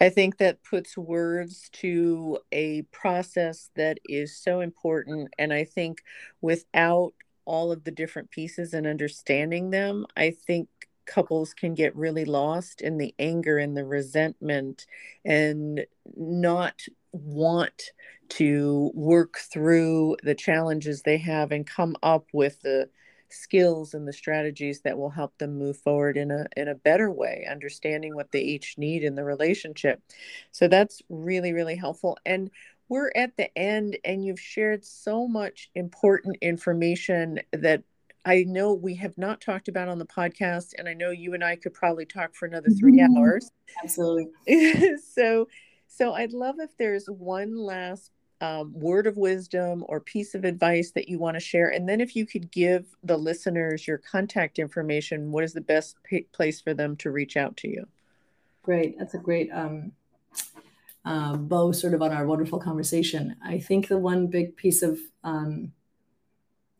I 0.00 0.10
think 0.10 0.38
that 0.38 0.62
puts 0.62 0.96
words 0.96 1.70
to 1.74 2.38
a 2.52 2.82
process 2.92 3.70
that 3.76 3.98
is 4.04 4.36
so 4.36 4.60
important. 4.60 5.28
And 5.38 5.52
I 5.52 5.64
think 5.64 6.02
without 6.42 7.14
all 7.46 7.72
of 7.72 7.84
the 7.84 7.90
different 7.90 8.30
pieces 8.30 8.74
and 8.74 8.86
understanding 8.86 9.70
them, 9.70 10.06
I 10.16 10.30
think 10.30 10.68
couples 11.06 11.54
can 11.54 11.74
get 11.74 11.96
really 11.96 12.26
lost 12.26 12.82
in 12.82 12.98
the 12.98 13.14
anger 13.18 13.56
and 13.56 13.74
the 13.74 13.86
resentment 13.86 14.84
and 15.24 15.86
not 16.14 16.82
want 17.12 17.92
to 18.28 18.90
work 18.94 19.38
through 19.38 20.18
the 20.22 20.34
challenges 20.34 21.00
they 21.02 21.16
have 21.16 21.50
and 21.52 21.66
come 21.66 21.96
up 22.02 22.26
with 22.34 22.60
the 22.60 22.90
skills 23.30 23.94
and 23.94 24.06
the 24.06 24.12
strategies 24.12 24.80
that 24.80 24.96
will 24.96 25.10
help 25.10 25.36
them 25.38 25.58
move 25.58 25.76
forward 25.76 26.16
in 26.16 26.30
a 26.30 26.46
in 26.56 26.68
a 26.68 26.74
better 26.74 27.10
way 27.10 27.46
understanding 27.50 28.14
what 28.14 28.32
they 28.32 28.40
each 28.40 28.78
need 28.78 29.02
in 29.02 29.14
the 29.14 29.24
relationship 29.24 30.02
so 30.52 30.68
that's 30.68 31.02
really 31.08 31.52
really 31.52 31.76
helpful 31.76 32.16
and 32.24 32.50
we're 32.88 33.12
at 33.14 33.36
the 33.36 33.56
end 33.56 33.98
and 34.04 34.24
you've 34.24 34.40
shared 34.40 34.84
so 34.84 35.28
much 35.28 35.70
important 35.74 36.36
information 36.40 37.38
that 37.52 37.82
I 38.24 38.44
know 38.44 38.74
we 38.74 38.94
have 38.96 39.16
not 39.16 39.40
talked 39.40 39.68
about 39.68 39.88
on 39.88 39.98
the 39.98 40.04
podcast, 40.04 40.74
and 40.76 40.86
I 40.86 40.92
know 40.92 41.10
you 41.10 41.32
and 41.32 41.42
I 41.42 41.56
could 41.56 41.72
probably 41.72 42.04
talk 42.04 42.34
for 42.34 42.46
another 42.46 42.68
3 42.68 42.92
mm-hmm. 42.92 43.16
hours. 43.16 43.50
Absolutely. 43.82 44.26
so, 44.98 45.48
so 45.86 46.12
I'd 46.12 46.32
love 46.34 46.56
if 46.58 46.76
there's 46.76 47.06
one 47.06 47.56
last 47.56 48.10
um, 48.40 48.72
word 48.72 49.06
of 49.06 49.16
wisdom 49.16 49.84
or 49.88 50.00
piece 50.00 50.34
of 50.34 50.44
advice 50.44 50.90
that 50.92 51.08
you 51.08 51.18
want 51.18 51.36
to 51.36 51.40
share? 51.40 51.70
And 51.70 51.88
then 51.88 52.00
if 52.00 52.14
you 52.14 52.26
could 52.26 52.50
give 52.50 52.86
the 53.02 53.16
listeners 53.16 53.86
your 53.86 53.98
contact 53.98 54.58
information, 54.58 55.32
what 55.32 55.44
is 55.44 55.52
the 55.52 55.60
best 55.60 55.96
p- 56.04 56.26
place 56.32 56.60
for 56.60 56.74
them 56.74 56.96
to 56.96 57.10
reach 57.10 57.36
out 57.36 57.56
to 57.58 57.68
you? 57.68 57.86
Great. 58.62 58.98
That's 58.98 59.14
a 59.14 59.18
great 59.18 59.50
um, 59.52 59.92
uh, 61.04 61.36
bow 61.36 61.72
sort 61.72 61.94
of 61.94 62.02
on 62.02 62.12
our 62.12 62.26
wonderful 62.26 62.58
conversation. 62.58 63.36
I 63.44 63.58
think 63.58 63.88
the 63.88 63.98
one 63.98 64.26
big 64.26 64.56
piece 64.56 64.82
of 64.82 64.98
um, 65.24 65.72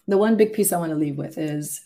the 0.06 0.18
one 0.18 0.36
big 0.36 0.52
piece 0.52 0.72
I 0.72 0.78
want 0.78 0.90
to 0.90 0.96
leave 0.96 1.16
with 1.16 1.38
is, 1.38 1.84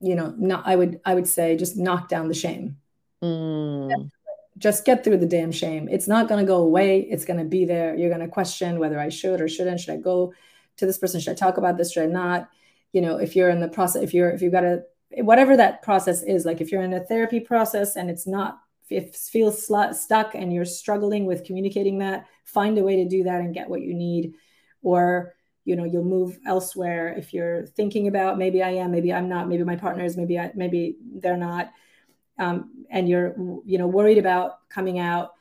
you 0.00 0.14
know, 0.14 0.34
not, 0.36 0.66
I 0.66 0.76
would 0.76 1.00
I 1.04 1.14
would 1.14 1.28
say 1.28 1.56
just 1.56 1.76
knock 1.76 2.08
down 2.08 2.28
the 2.28 2.34
shame. 2.34 2.78
Mm 3.22 4.10
just 4.58 4.84
get 4.84 5.02
through 5.02 5.18
the 5.18 5.26
damn 5.26 5.52
shame. 5.52 5.88
It's 5.90 6.08
not 6.08 6.28
going 6.28 6.44
to 6.44 6.46
go 6.46 6.58
away. 6.58 7.00
It's 7.00 7.24
going 7.24 7.38
to 7.38 7.44
be 7.44 7.64
there. 7.64 7.94
You're 7.96 8.10
going 8.10 8.20
to 8.20 8.28
question 8.28 8.78
whether 8.78 9.00
I 9.00 9.08
should 9.08 9.40
or 9.40 9.48
shouldn't. 9.48 9.80
Should 9.80 9.94
I 9.94 9.98
go 9.98 10.32
to 10.76 10.86
this 10.86 10.98
person? 10.98 11.20
Should 11.20 11.32
I 11.32 11.34
talk 11.34 11.56
about 11.56 11.76
this? 11.76 11.92
Should 11.92 12.04
I 12.04 12.06
not? 12.06 12.48
You 12.92 13.00
know, 13.00 13.16
if 13.16 13.34
you're 13.34 13.50
in 13.50 13.60
the 13.60 13.68
process, 13.68 14.02
if 14.02 14.14
you're, 14.14 14.30
if 14.30 14.42
you've 14.42 14.52
got 14.52 14.64
a, 14.64 14.84
whatever 15.18 15.56
that 15.56 15.82
process 15.82 16.22
is, 16.22 16.44
like 16.44 16.60
if 16.60 16.70
you're 16.70 16.82
in 16.82 16.94
a 16.94 17.04
therapy 17.04 17.40
process 17.40 17.96
and 17.96 18.08
it's 18.08 18.26
not 18.26 18.58
if 18.90 19.04
it 19.04 19.16
feels 19.16 19.64
stuck 19.64 20.34
and 20.34 20.52
you're 20.52 20.64
struggling 20.64 21.24
with 21.24 21.44
communicating 21.44 21.98
that, 21.98 22.26
find 22.44 22.76
a 22.78 22.82
way 22.82 22.96
to 22.96 23.08
do 23.08 23.24
that 23.24 23.40
and 23.40 23.54
get 23.54 23.68
what 23.68 23.80
you 23.80 23.94
need. 23.94 24.34
Or 24.82 25.34
you 25.64 25.76
know 25.76 25.84
you'll 25.84 26.04
move 26.04 26.38
elsewhere 26.46 27.14
if 27.16 27.32
you're 27.32 27.66
thinking 27.68 28.06
about 28.06 28.38
maybe 28.38 28.62
i 28.62 28.70
am 28.70 28.90
maybe 28.90 29.12
i'm 29.12 29.28
not 29.28 29.48
maybe 29.48 29.64
my 29.64 29.76
partner 29.76 30.04
is 30.04 30.16
maybe 30.16 30.38
I, 30.38 30.52
maybe 30.54 30.96
they're 31.14 31.36
not 31.36 31.72
um, 32.38 32.84
and 32.90 33.08
you're 33.08 33.34
you 33.64 33.78
know 33.78 33.86
worried 33.86 34.18
about 34.18 34.68
coming 34.68 34.98
out 34.98 35.32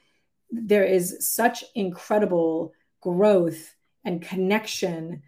there 0.51 0.83
is 0.83 1.17
such 1.19 1.63
incredible 1.75 2.73
growth 3.01 3.73
and 4.05 4.21
connection 4.21 5.21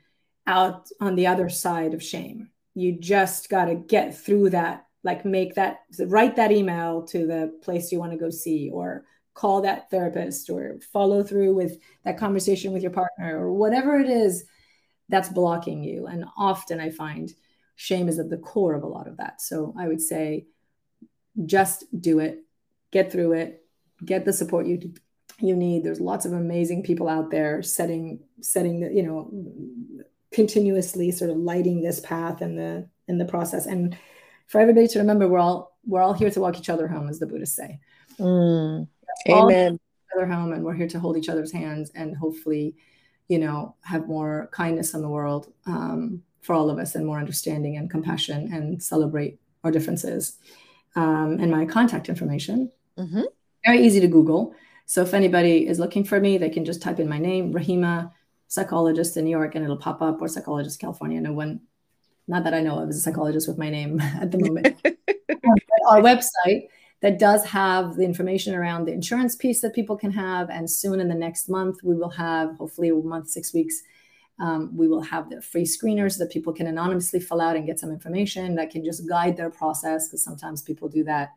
out 0.47 0.89
on 0.99 1.16
the 1.16 1.28
other 1.28 1.49
side 1.49 1.93
of 1.93 2.03
shame 2.03 2.49
you 2.76 2.97
just 2.99 3.49
got 3.49 3.66
to 3.66 3.76
get 3.76 4.18
through 4.18 4.49
that 4.49 4.86
like 5.03 5.26
make 5.26 5.55
that 5.55 5.82
write 6.07 6.36
that 6.36 6.51
email 6.51 7.03
to 7.03 7.26
the 7.26 7.57
place 7.63 7.91
you 7.91 7.99
want 7.99 8.11
to 8.11 8.18
go 8.18 8.30
see 8.30 8.70
or 8.72 9.05
call 9.36 9.61
that 9.61 9.89
therapist 9.91 10.49
or 10.49 10.80
follow 10.93 11.22
through 11.22 11.53
with 11.53 11.78
that 12.03 12.18
conversation 12.18 12.72
with 12.72 12.82
your 12.82 12.91
partner 12.91 13.38
or 13.38 13.51
whatever 13.51 13.99
it 13.99 14.09
is 14.09 14.45
that's 15.09 15.30
blocking 15.30 15.84
you. 15.84 16.07
And 16.07 16.26
often 16.38 16.80
I 16.80 16.89
find 16.89 17.32
shame 17.76 18.07
is 18.07 18.18
at 18.18 18.30
the 18.30 18.38
core 18.38 18.74
of 18.74 18.84
a 18.84 18.88
lot 18.88 19.07
of 19.07 19.18
that. 19.18 19.41
So 19.41 19.74
I 19.78 19.88
would 19.88 20.01
say 20.01 20.47
just 21.45 21.86
do 21.99 22.19
it, 22.19 22.43
get 22.91 23.11
through 23.11 23.33
it, 23.33 23.63
get 24.03 24.25
the 24.25 24.33
support 24.33 24.67
you 24.67 24.93
you 25.39 25.55
need. 25.55 25.83
There's 25.83 25.99
lots 25.99 26.25
of 26.25 26.33
amazing 26.33 26.83
people 26.83 27.09
out 27.09 27.31
there 27.31 27.61
setting 27.61 28.19
setting 28.41 28.79
the, 28.81 28.93
you 28.93 29.03
know, 29.03 30.05
continuously 30.31 31.11
sort 31.11 31.31
of 31.31 31.38
lighting 31.38 31.81
this 31.81 31.99
path 31.99 32.41
and 32.41 32.57
the 32.57 32.88
in 33.07 33.17
the 33.17 33.25
process. 33.25 33.65
And 33.65 33.97
for 34.47 34.61
everybody 34.61 34.88
to 34.89 34.99
remember 34.99 35.27
we're 35.27 35.39
all 35.39 35.77
we're 35.86 36.01
all 36.01 36.13
here 36.13 36.31
to 36.31 36.39
walk 36.39 36.57
each 36.57 36.69
other 36.69 36.88
home, 36.88 37.09
as 37.09 37.19
the 37.19 37.27
Buddhists 37.27 37.55
say. 37.55 37.79
Mm. 38.19 38.88
Amen. 39.29 39.79
Other 40.15 40.27
home 40.27 40.53
and 40.53 40.63
we're 40.63 40.73
here 40.73 40.88
to 40.88 40.99
hold 40.99 41.17
each 41.17 41.29
other's 41.29 41.51
hands 41.51 41.91
and 41.95 42.15
hopefully 42.15 42.75
you 43.27 43.39
know, 43.39 43.75
have 43.81 44.07
more 44.07 44.49
kindness 44.51 44.93
in 44.93 45.01
the 45.01 45.09
world 45.09 45.51
um, 45.65 46.21
for 46.41 46.53
all 46.53 46.69
of 46.69 46.77
us 46.77 46.95
and 46.95 47.05
more 47.05 47.17
understanding 47.17 47.77
and 47.77 47.89
compassion 47.89 48.51
and 48.53 48.81
celebrate 48.81 49.39
our 49.63 49.71
differences. 49.71 50.38
Um, 50.95 51.39
and 51.39 51.51
my 51.51 51.65
contact 51.65 52.09
information, 52.09 52.71
mm-hmm. 52.97 53.23
very 53.65 53.85
easy 53.85 53.99
to 53.99 54.07
Google. 54.07 54.55
So 54.85 55.01
if 55.01 55.13
anybody 55.13 55.67
is 55.67 55.79
looking 55.79 56.03
for 56.03 56.19
me, 56.19 56.37
they 56.37 56.49
can 56.49 56.63
just 56.63 56.81
type 56.81 56.99
in 56.99 57.09
my 57.09 57.17
name, 57.17 57.53
Rahimeh, 57.53 58.11
psychologist 58.47 59.17
in 59.17 59.25
New 59.25 59.31
York, 59.31 59.55
and 59.55 59.63
it'll 59.63 59.77
pop 59.77 60.01
up, 60.01 60.21
or 60.21 60.27
psychologist 60.27 60.79
California. 60.79 61.19
No 61.19 61.33
one, 61.33 61.61
not 62.27 62.43
that 62.43 62.53
I 62.53 62.61
know 62.61 62.79
of, 62.79 62.89
is 62.89 62.97
a 62.97 63.01
psychologist 63.01 63.47
with 63.47 63.57
my 63.57 63.69
name 63.69 63.99
at 64.21 64.31
the 64.31 64.37
moment. 64.37 64.79
our 65.87 66.01
website 66.01 66.67
that 67.01 67.19
does 67.19 67.45
have 67.45 67.95
the 67.95 68.03
information 68.03 68.55
around 68.55 68.85
the 68.85 68.93
insurance 68.93 69.35
piece 69.35 69.61
that 69.61 69.75
people 69.75 69.95
can 69.95 70.11
have. 70.11 70.49
And 70.49 70.69
soon 70.69 70.99
in 70.99 71.07
the 71.07 71.15
next 71.15 71.49
month, 71.49 71.77
we 71.83 71.95
will 71.95 72.09
have, 72.09 72.55
hopefully, 72.57 72.89
a 72.89 72.95
month, 72.95 73.29
six 73.29 73.53
weeks, 73.53 73.81
um, 74.39 74.75
we 74.75 74.88
will 74.88 75.01
have 75.01 75.29
the 75.29 75.41
free 75.41 75.63
screeners 75.63 76.17
that 76.17 76.31
people 76.31 76.53
can 76.53 76.67
anonymously 76.67 77.19
fill 77.19 77.41
out 77.41 77.55
and 77.55 77.65
get 77.65 77.79
some 77.79 77.91
information 77.91 78.55
that 78.55 78.69
can 78.69 78.83
just 78.83 79.07
guide 79.07 79.38
their 79.38 79.49
process. 79.49 80.07
Because 80.07 80.23
sometimes 80.23 80.61
people 80.61 80.89
do 80.89 81.03
that 81.05 81.29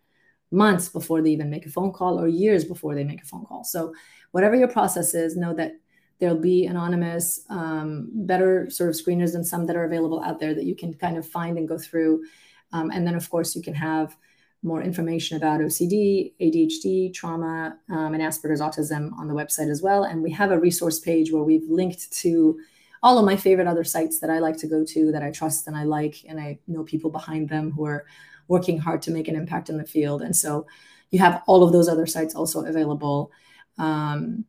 months 0.51 0.89
before 0.89 1.23
they 1.23 1.31
even 1.31 1.51
make 1.51 1.67
a 1.67 1.71
phone 1.71 1.93
call 1.93 2.19
or 2.19 2.27
years 2.27 2.65
before 2.65 2.95
they 2.95 3.05
make 3.05 3.23
a 3.23 3.27
phone 3.27 3.45
call. 3.45 3.65
So, 3.65 3.95
whatever 4.33 4.57
your 4.57 4.69
process 4.69 5.15
is, 5.15 5.37
know 5.37 5.55
that 5.55 5.73
there'll 6.19 6.41
be 6.41 6.67
anonymous, 6.67 7.45
um, 7.49 8.09
better 8.13 8.69
sort 8.71 8.91
of 8.91 8.97
screeners 8.97 9.33
than 9.33 9.45
some 9.45 9.67
that 9.67 9.77
are 9.77 9.85
available 9.85 10.23
out 10.23 10.41
there 10.41 10.55
that 10.55 10.65
you 10.65 10.75
can 10.75 10.93
kind 10.95 11.17
of 11.17 11.27
find 11.27 11.57
and 11.59 11.69
go 11.69 11.79
through. 11.79 12.25
Um, 12.73 12.91
and 12.91 13.07
then, 13.07 13.15
of 13.15 13.31
course, 13.31 13.55
you 13.55 13.63
can 13.63 13.75
have 13.75 14.17
more 14.63 14.83
information 14.83 15.37
about 15.37 15.61
OCD, 15.61 16.33
ADHD, 16.41 17.15
trauma, 17.15 17.79
um, 17.91 18.15
and 18.15 18.23
Asperger's 18.23 18.61
autism 18.61 19.13
on 19.17 19.29
the 19.29 19.35
website 19.35 19.71
as 19.71 19.83
well. 19.83 20.03
And 20.03 20.21
we 20.23 20.33
have 20.33 20.51
a 20.51 20.59
resource 20.59 20.99
page 20.99 21.31
where 21.31 21.45
we've 21.45 21.69
linked 21.69 22.13
to 22.23 22.59
all 23.03 23.19
of 23.19 23.25
my 23.25 23.37
favorite 23.37 23.67
other 23.67 23.85
sites 23.85 24.21
that 24.21 24.31
I 24.31 24.39
like 24.39 24.57
to 24.59 24.67
go 24.67 24.85
to, 24.85 25.13
that 25.13 25.23
I 25.23 25.31
trust 25.31 25.67
and 25.67 25.77
I 25.77 25.85
like, 25.85 26.25
and 26.29 26.41
I 26.41 26.59
know 26.67 26.85
people 26.85 27.11
behind 27.11 27.49
them 27.49 27.71
who 27.71 27.85
are 27.85 28.07
working 28.49 28.79
hard 28.79 29.03
to 29.03 29.11
make 29.11 29.29
an 29.29 29.37
impact 29.37 29.69
in 29.69 29.79
the 29.79 29.85
field. 29.85 30.23
And 30.23 30.35
so 30.35 30.67
you 31.11 31.19
have 31.19 31.43
all 31.47 31.63
of 31.63 31.73
those 31.73 31.89
other 31.89 32.07
sites 32.07 32.35
also 32.35 32.65
available. 32.65 33.31
Um, 33.79 34.45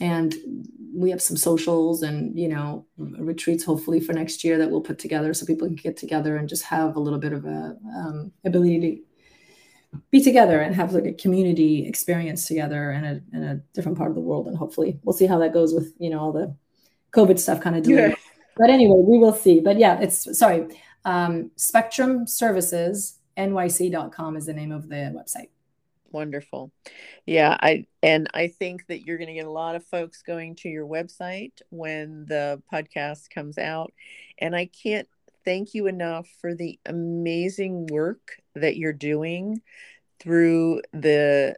and 0.00 0.34
we 0.94 1.10
have 1.10 1.22
some 1.22 1.36
socials 1.36 2.02
and 2.02 2.36
you 2.38 2.48
know 2.48 2.84
retreats 2.96 3.64
hopefully 3.64 4.00
for 4.00 4.12
next 4.12 4.42
year 4.42 4.58
that 4.58 4.68
we'll 4.68 4.80
put 4.80 4.98
together 4.98 5.32
so 5.32 5.46
people 5.46 5.68
can 5.68 5.76
get 5.76 5.96
together 5.96 6.36
and 6.36 6.48
just 6.48 6.64
have 6.64 6.96
a 6.96 7.00
little 7.00 7.18
bit 7.18 7.32
of 7.32 7.44
a 7.44 7.76
um, 7.96 8.32
ability 8.44 8.80
to 8.80 9.02
be 10.10 10.22
together 10.22 10.60
and 10.60 10.74
have 10.74 10.92
like 10.92 11.06
a 11.06 11.12
community 11.12 11.86
experience 11.86 12.46
together 12.46 12.92
in 12.92 13.04
a, 13.04 13.20
in 13.32 13.42
a 13.44 13.56
different 13.72 13.98
part 13.98 14.10
of 14.10 14.14
the 14.14 14.20
world. 14.20 14.46
And 14.46 14.56
hopefully 14.56 14.98
we'll 15.02 15.12
see 15.12 15.26
how 15.26 15.38
that 15.38 15.52
goes 15.52 15.74
with, 15.74 15.94
you 15.98 16.10
know, 16.10 16.20
all 16.20 16.32
the 16.32 16.54
COVID 17.14 17.38
stuff 17.38 17.60
kind 17.60 17.76
of 17.76 17.82
delayed. 17.82 18.10
Yeah. 18.10 18.16
But 18.56 18.70
anyway, 18.70 18.96
we 18.98 19.18
will 19.18 19.34
see. 19.34 19.60
But 19.60 19.78
yeah, 19.78 20.00
it's 20.00 20.38
sorry. 20.38 20.66
Um, 21.04 21.50
Spectrum 21.56 22.26
Services 22.26 23.18
NYC.com 23.36 24.36
is 24.36 24.46
the 24.46 24.54
name 24.54 24.72
of 24.72 24.88
the 24.88 25.12
website. 25.14 25.48
Wonderful. 26.12 26.70
Yeah, 27.26 27.56
I 27.60 27.86
and 28.02 28.28
I 28.34 28.46
think 28.46 28.86
that 28.86 29.04
you're 29.04 29.18
going 29.18 29.28
to 29.28 29.34
get 29.34 29.46
a 29.46 29.50
lot 29.50 29.74
of 29.74 29.84
folks 29.84 30.22
going 30.22 30.54
to 30.56 30.68
your 30.68 30.86
website 30.86 31.60
when 31.70 32.24
the 32.26 32.62
podcast 32.72 33.30
comes 33.30 33.58
out. 33.58 33.92
And 34.38 34.54
I 34.54 34.66
can't 34.66 35.08
thank 35.44 35.74
you 35.74 35.88
enough 35.88 36.28
for 36.40 36.54
the 36.54 36.78
amazing 36.86 37.88
work 37.88 38.36
that 38.54 38.76
you're 38.76 38.92
doing 38.92 39.60
through 40.20 40.82
the 40.92 41.56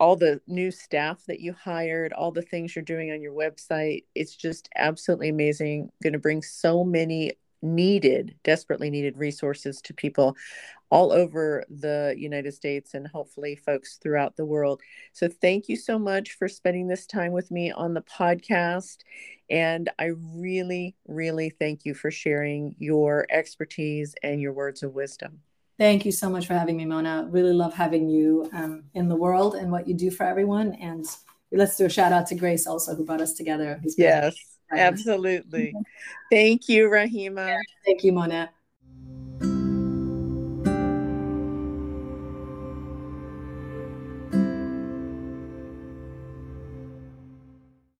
all 0.00 0.16
the 0.16 0.40
new 0.46 0.70
staff 0.70 1.24
that 1.26 1.40
you 1.40 1.52
hired, 1.52 2.14
all 2.14 2.32
the 2.32 2.42
things 2.42 2.74
you're 2.74 2.82
doing 2.82 3.12
on 3.12 3.20
your 3.20 3.34
website. 3.34 4.04
It's 4.14 4.34
just 4.34 4.68
absolutely 4.74 5.28
amazing. 5.28 5.90
Going 6.02 6.14
to 6.14 6.18
bring 6.18 6.42
so 6.42 6.82
many 6.82 7.34
needed, 7.62 8.34
desperately 8.42 8.88
needed 8.88 9.18
resources 9.18 9.82
to 9.82 9.92
people 9.92 10.34
all 10.88 11.12
over 11.12 11.64
the 11.68 12.14
United 12.16 12.52
States 12.54 12.94
and 12.94 13.06
hopefully 13.06 13.54
folks 13.54 13.98
throughout 13.98 14.36
the 14.36 14.46
world. 14.46 14.80
So, 15.12 15.28
thank 15.28 15.68
you 15.68 15.76
so 15.76 15.98
much 15.98 16.32
for 16.32 16.48
spending 16.48 16.88
this 16.88 17.06
time 17.06 17.32
with 17.32 17.50
me 17.50 17.70
on 17.70 17.92
the 17.92 18.00
podcast. 18.00 19.00
And 19.50 19.90
I 19.98 20.12
really, 20.34 20.96
really 21.06 21.50
thank 21.50 21.84
you 21.84 21.92
for 21.92 22.10
sharing 22.10 22.74
your 22.78 23.26
expertise 23.30 24.14
and 24.22 24.40
your 24.40 24.54
words 24.54 24.82
of 24.82 24.94
wisdom. 24.94 25.40
Thank 25.80 26.04
you 26.04 26.12
so 26.12 26.28
much 26.28 26.46
for 26.46 26.52
having 26.52 26.76
me, 26.76 26.84
Mona. 26.84 27.26
Really 27.30 27.54
love 27.54 27.72
having 27.72 28.06
you 28.06 28.46
um, 28.52 28.84
in 28.92 29.08
the 29.08 29.16
world 29.16 29.54
and 29.54 29.72
what 29.72 29.88
you 29.88 29.94
do 29.94 30.10
for 30.10 30.24
everyone. 30.24 30.74
And 30.74 31.06
let's 31.52 31.78
do 31.78 31.86
a 31.86 31.88
shout 31.88 32.12
out 32.12 32.26
to 32.26 32.34
Grace 32.34 32.66
also, 32.66 32.94
who 32.94 33.02
brought 33.02 33.22
us 33.22 33.32
together. 33.32 33.80
Yes, 33.96 34.36
absolutely. 34.70 35.74
Thank 36.30 36.68
you, 36.68 36.90
Rahimeh. 36.90 37.56
Thank 37.86 38.04
you, 38.04 38.12
Mona. 38.12 38.50